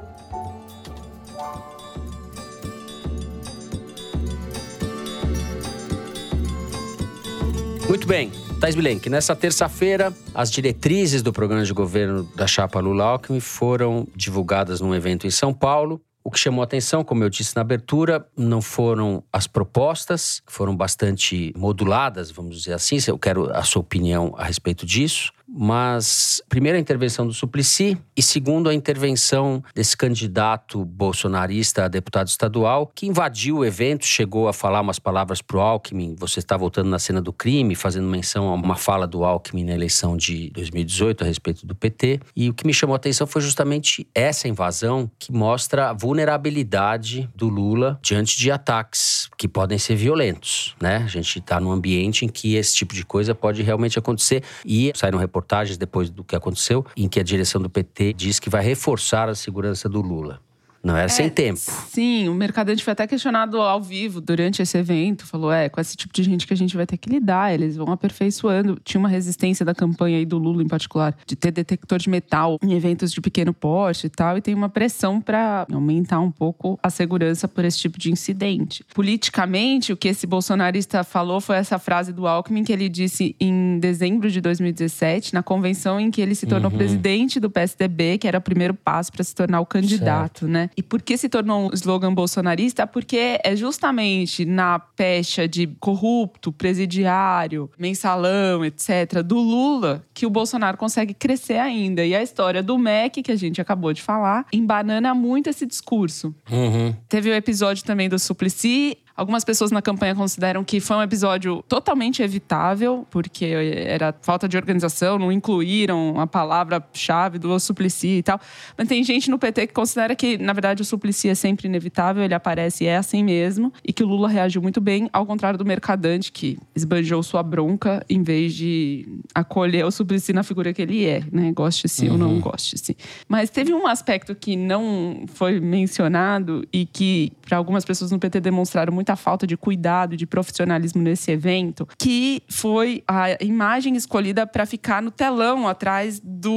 Muito 7.87 8.05
bem. 8.05 8.31
Thais 8.59 8.75
Bilenque, 8.75 9.09
nessa 9.09 9.35
terça-feira, 9.35 10.11
as 10.33 10.51
diretrizes 10.51 11.21
do 11.21 11.31
programa 11.31 11.63
de 11.63 11.71
governo 11.71 12.23
da 12.35 12.47
chapa 12.47 12.79
Lula-Alckmin 12.79 13.39
foram 13.39 14.07
divulgadas 14.15 14.81
num 14.81 14.93
evento 14.93 15.27
em 15.27 15.29
São 15.29 15.53
Paulo. 15.53 16.01
O 16.23 16.31
que 16.31 16.39
chamou 16.39 16.61
atenção, 16.61 17.03
como 17.03 17.23
eu 17.23 17.29
disse 17.29 17.55
na 17.55 17.61
abertura, 17.61 18.27
não 18.35 18.61
foram 18.61 19.23
as 19.31 19.47
propostas, 19.47 20.41
que 20.45 20.51
foram 20.51 20.75
bastante 20.75 21.53
moduladas, 21.55 22.29
vamos 22.29 22.57
dizer 22.57 22.73
assim. 22.73 22.97
Eu 23.07 23.17
quero 23.17 23.49
a 23.55 23.63
sua 23.63 23.79
opinião 23.79 24.33
a 24.37 24.43
respeito 24.43 24.85
disso 24.85 25.31
mas 25.47 26.41
primeiro 26.49 26.77
a 26.77 26.81
intervenção 26.81 27.25
do 27.25 27.33
Suplicy 27.33 27.97
e 28.15 28.21
segundo 28.21 28.69
a 28.69 28.73
intervenção 28.73 29.63
desse 29.73 29.95
candidato 29.95 30.83
bolsonarista 30.83 31.85
a 31.85 31.87
deputado 31.87 32.27
estadual 32.27 32.91
que 32.93 33.07
invadiu 33.07 33.57
o 33.57 33.65
evento, 33.65 34.05
chegou 34.05 34.47
a 34.47 34.53
falar 34.53 34.81
umas 34.81 34.99
palavras 34.99 35.41
pro 35.41 35.59
Alckmin, 35.59 36.15
você 36.17 36.39
está 36.39 36.57
voltando 36.57 36.89
na 36.89 36.99
cena 36.99 37.21
do 37.21 37.31
crime, 37.31 37.75
fazendo 37.75 38.07
menção 38.07 38.49
a 38.49 38.53
uma 38.53 38.75
fala 38.75 39.07
do 39.07 39.23
Alckmin 39.23 39.63
na 39.63 39.73
eleição 39.73 40.17
de 40.17 40.49
2018 40.51 41.23
a 41.23 41.27
respeito 41.27 41.65
do 41.65 41.75
PT. 41.75 42.19
E 42.35 42.49
o 42.49 42.53
que 42.53 42.65
me 42.65 42.73
chamou 42.73 42.93
a 42.93 42.97
atenção 42.97 43.25
foi 43.25 43.41
justamente 43.41 44.07
essa 44.13 44.47
invasão 44.47 45.09
que 45.17 45.31
mostra 45.31 45.89
a 45.89 45.93
vulnerabilidade 45.93 47.29
do 47.35 47.47
Lula 47.47 47.99
diante 48.01 48.37
de 48.37 48.51
ataques 48.51 49.29
que 49.37 49.47
podem 49.47 49.77
ser 49.77 49.95
violentos, 49.95 50.75
né? 50.81 50.97
A 50.97 51.07
gente 51.07 51.39
está 51.39 51.59
num 51.59 51.71
ambiente 51.71 52.25
em 52.25 52.27
que 52.27 52.55
esse 52.55 52.75
tipo 52.75 52.93
de 52.93 53.05
coisa 53.05 53.33
pode 53.33 53.61
realmente 53.61 53.97
acontecer 53.97 54.43
e 54.65 54.91
saíram 54.95 55.19
reportagens 55.37 55.77
depois 55.77 56.09
do 56.09 56.23
que 56.23 56.35
aconteceu, 56.35 56.85
em 56.95 57.07
que 57.07 57.19
a 57.19 57.23
direção 57.23 57.61
do 57.61 57.69
PT 57.69 58.13
diz 58.13 58.39
que 58.39 58.49
vai 58.49 58.63
reforçar 58.63 59.29
a 59.29 59.35
segurança 59.35 59.87
do 59.87 60.01
Lula. 60.01 60.41
Não 60.83 60.95
era 60.95 61.05
é, 61.05 61.09
sem 61.09 61.29
tempo. 61.29 61.59
Sim, 61.59 62.29
o 62.29 62.33
Mercadante 62.33 62.83
foi 62.83 62.93
até 62.93 63.07
questionado 63.07 63.59
ao 63.59 63.81
vivo 63.81 64.21
durante 64.21 64.61
esse 64.61 64.77
evento. 64.77 65.25
Falou: 65.25 65.51
é, 65.51 65.69
com 65.69 65.81
esse 65.81 65.95
tipo 65.95 66.13
de 66.13 66.23
gente 66.23 66.47
que 66.47 66.53
a 66.53 66.57
gente 66.57 66.75
vai 66.75 66.85
ter 66.85 66.97
que 66.97 67.09
lidar, 67.09 67.53
eles 67.53 67.75
vão 67.75 67.91
aperfeiçoando. 67.91 68.79
Tinha 68.83 68.99
uma 68.99 69.09
resistência 69.09 69.65
da 69.65 69.73
campanha 69.73 70.17
aí 70.17 70.25
do 70.25 70.37
Lula, 70.37 70.63
em 70.63 70.67
particular, 70.67 71.15
de 71.25 71.35
ter 71.35 71.51
detector 71.51 71.99
de 71.99 72.09
metal 72.09 72.57
em 72.61 72.73
eventos 72.73 73.11
de 73.11 73.19
pequeno 73.21 73.53
porte 73.53 74.07
e 74.07 74.09
tal, 74.09 74.37
e 74.37 74.41
tem 74.41 74.53
uma 74.53 74.69
pressão 74.69 75.19
para 75.19 75.65
aumentar 75.71 76.19
um 76.19 76.31
pouco 76.31 76.79
a 76.81 76.89
segurança 76.89 77.47
por 77.47 77.65
esse 77.65 77.79
tipo 77.79 77.99
de 77.99 78.11
incidente. 78.11 78.83
Politicamente, 78.93 79.91
o 79.91 79.97
que 79.97 80.07
esse 80.07 80.25
bolsonarista 80.25 81.03
falou 81.03 81.41
foi 81.41 81.57
essa 81.57 81.79
frase 81.79 82.13
do 82.13 82.27
Alckmin 82.27 82.63
que 82.63 82.71
ele 82.71 82.89
disse 82.89 83.35
em 83.39 83.79
dezembro 83.79 84.29
de 84.29 84.41
2017, 84.41 85.33
na 85.33 85.43
convenção 85.43 85.99
em 85.99 86.11
que 86.11 86.21
ele 86.21 86.35
se 86.35 86.45
tornou 86.45 86.71
uhum. 86.71 86.77
presidente 86.77 87.39
do 87.39 87.49
PSDB, 87.49 88.17
que 88.17 88.27
era 88.27 88.37
o 88.37 88.41
primeiro 88.41 88.73
passo 88.73 89.11
para 89.11 89.23
se 89.23 89.33
tornar 89.33 89.59
o 89.59 89.65
candidato, 89.65 90.39
certo. 90.41 90.51
né? 90.51 90.66
E 90.75 90.83
por 90.83 91.01
que 91.01 91.17
se 91.17 91.29
tornou 91.29 91.67
um 91.67 91.73
slogan 91.73 92.13
bolsonarista? 92.13 92.85
Porque 92.85 93.39
é 93.43 93.55
justamente 93.55 94.45
na 94.45 94.79
pecha 94.79 95.47
de 95.47 95.67
corrupto, 95.79 96.51
presidiário, 96.51 97.69
mensalão, 97.77 98.65
etc., 98.65 99.21
do 99.23 99.37
Lula, 99.37 100.05
que 100.13 100.25
o 100.25 100.29
Bolsonaro 100.29 100.77
consegue 100.77 101.13
crescer 101.13 101.57
ainda. 101.57 102.05
E 102.05 102.15
a 102.15 102.21
história 102.21 102.61
do 102.63 102.77
MEC, 102.77 103.23
que 103.23 103.31
a 103.31 103.35
gente 103.35 103.61
acabou 103.61 103.93
de 103.93 104.01
falar, 104.01 104.45
embanana 104.51 105.13
muito 105.13 105.49
esse 105.49 105.65
discurso. 105.65 106.33
Uhum. 106.49 106.95
Teve 107.07 107.29
o 107.29 107.33
episódio 107.33 107.83
também 107.83 108.09
do 108.09 108.19
Suplicy 108.19 108.97
Algumas 109.17 109.43
pessoas 109.43 109.71
na 109.71 109.81
campanha 109.81 110.13
consideram 110.13 110.63
que 110.63 110.79
foi 110.79 110.95
um 110.95 111.01
episódio 111.01 111.63
totalmente 111.67 112.21
evitável, 112.21 113.03
porque 113.09 113.45
era 113.45 114.13
falta 114.21 114.47
de 114.47 114.55
organização, 114.55 115.17
não 115.17 115.31
incluíram 115.31 116.19
a 116.19 116.27
palavra-chave 116.27 117.39
do 117.39 117.59
Suplicy 117.59 118.19
e 118.19 118.23
tal. 118.23 118.39
Mas 118.77 118.87
tem 118.87 119.03
gente 119.03 119.31
no 119.31 119.39
PT 119.39 119.67
que 119.67 119.73
considera 119.73 120.15
que, 120.15 120.37
na 120.37 120.53
verdade, 120.53 120.83
o 120.83 120.85
Suplicy 120.85 121.29
é 121.29 121.35
sempre 121.35 121.67
inevitável, 121.67 122.23
ele 122.23 122.35
aparece 122.35 122.83
e 122.83 122.87
é 122.87 122.95
assim 122.95 123.23
mesmo, 123.23 123.73
e 123.83 123.91
que 123.91 124.03
o 124.03 124.07
Lula 124.07 124.29
reagiu 124.29 124.61
muito 124.61 124.79
bem, 124.79 125.09
ao 125.11 125.25
contrário 125.25 125.57
do 125.57 125.65
Mercadante, 125.65 126.31
que 126.31 126.59
esbanjou 126.75 127.23
sua 127.23 127.41
bronca 127.41 128.05
em 128.07 128.21
vez 128.21 128.53
de 128.53 129.07
acolher 129.33 129.83
o 129.83 129.89
Suplicy 129.89 130.31
na 130.31 130.43
figura 130.43 130.71
que 130.71 130.81
ele 130.83 131.05
é, 131.05 131.23
né? 131.31 131.51
Goste-se 131.53 132.05
uhum. 132.05 132.11
ou 132.11 132.17
não 132.19 132.29
uhum. 132.33 132.39
goste-se. 132.39 132.95
Mas 133.27 133.49
teve 133.49 133.73
um 133.73 133.87
aspecto 133.87 134.35
que 134.35 134.55
não 134.55 135.23
foi 135.25 135.59
mencionado 135.59 136.63
e 136.71 136.85
que, 136.85 137.31
para 137.41 137.57
algumas 137.57 137.83
pessoas 137.83 138.11
no 138.11 138.19
PT, 138.19 138.41
demonstraram 138.41 138.93
muito 138.93 139.06
muita 139.07 139.15
falta 139.15 139.47
de 139.47 139.55
cuidado 139.55 140.17
de 140.17 140.25
profissionalismo 140.25 141.01
nesse 141.01 141.31
evento, 141.31 141.87
que 141.97 142.43
foi 142.49 143.03
a 143.07 143.41
imagem 143.41 143.95
escolhida 143.95 144.45
para 144.45 144.65
ficar 144.65 145.01
no 145.01 145.09
telão 145.09 145.65
atrás 145.65 146.19
do 146.21 146.51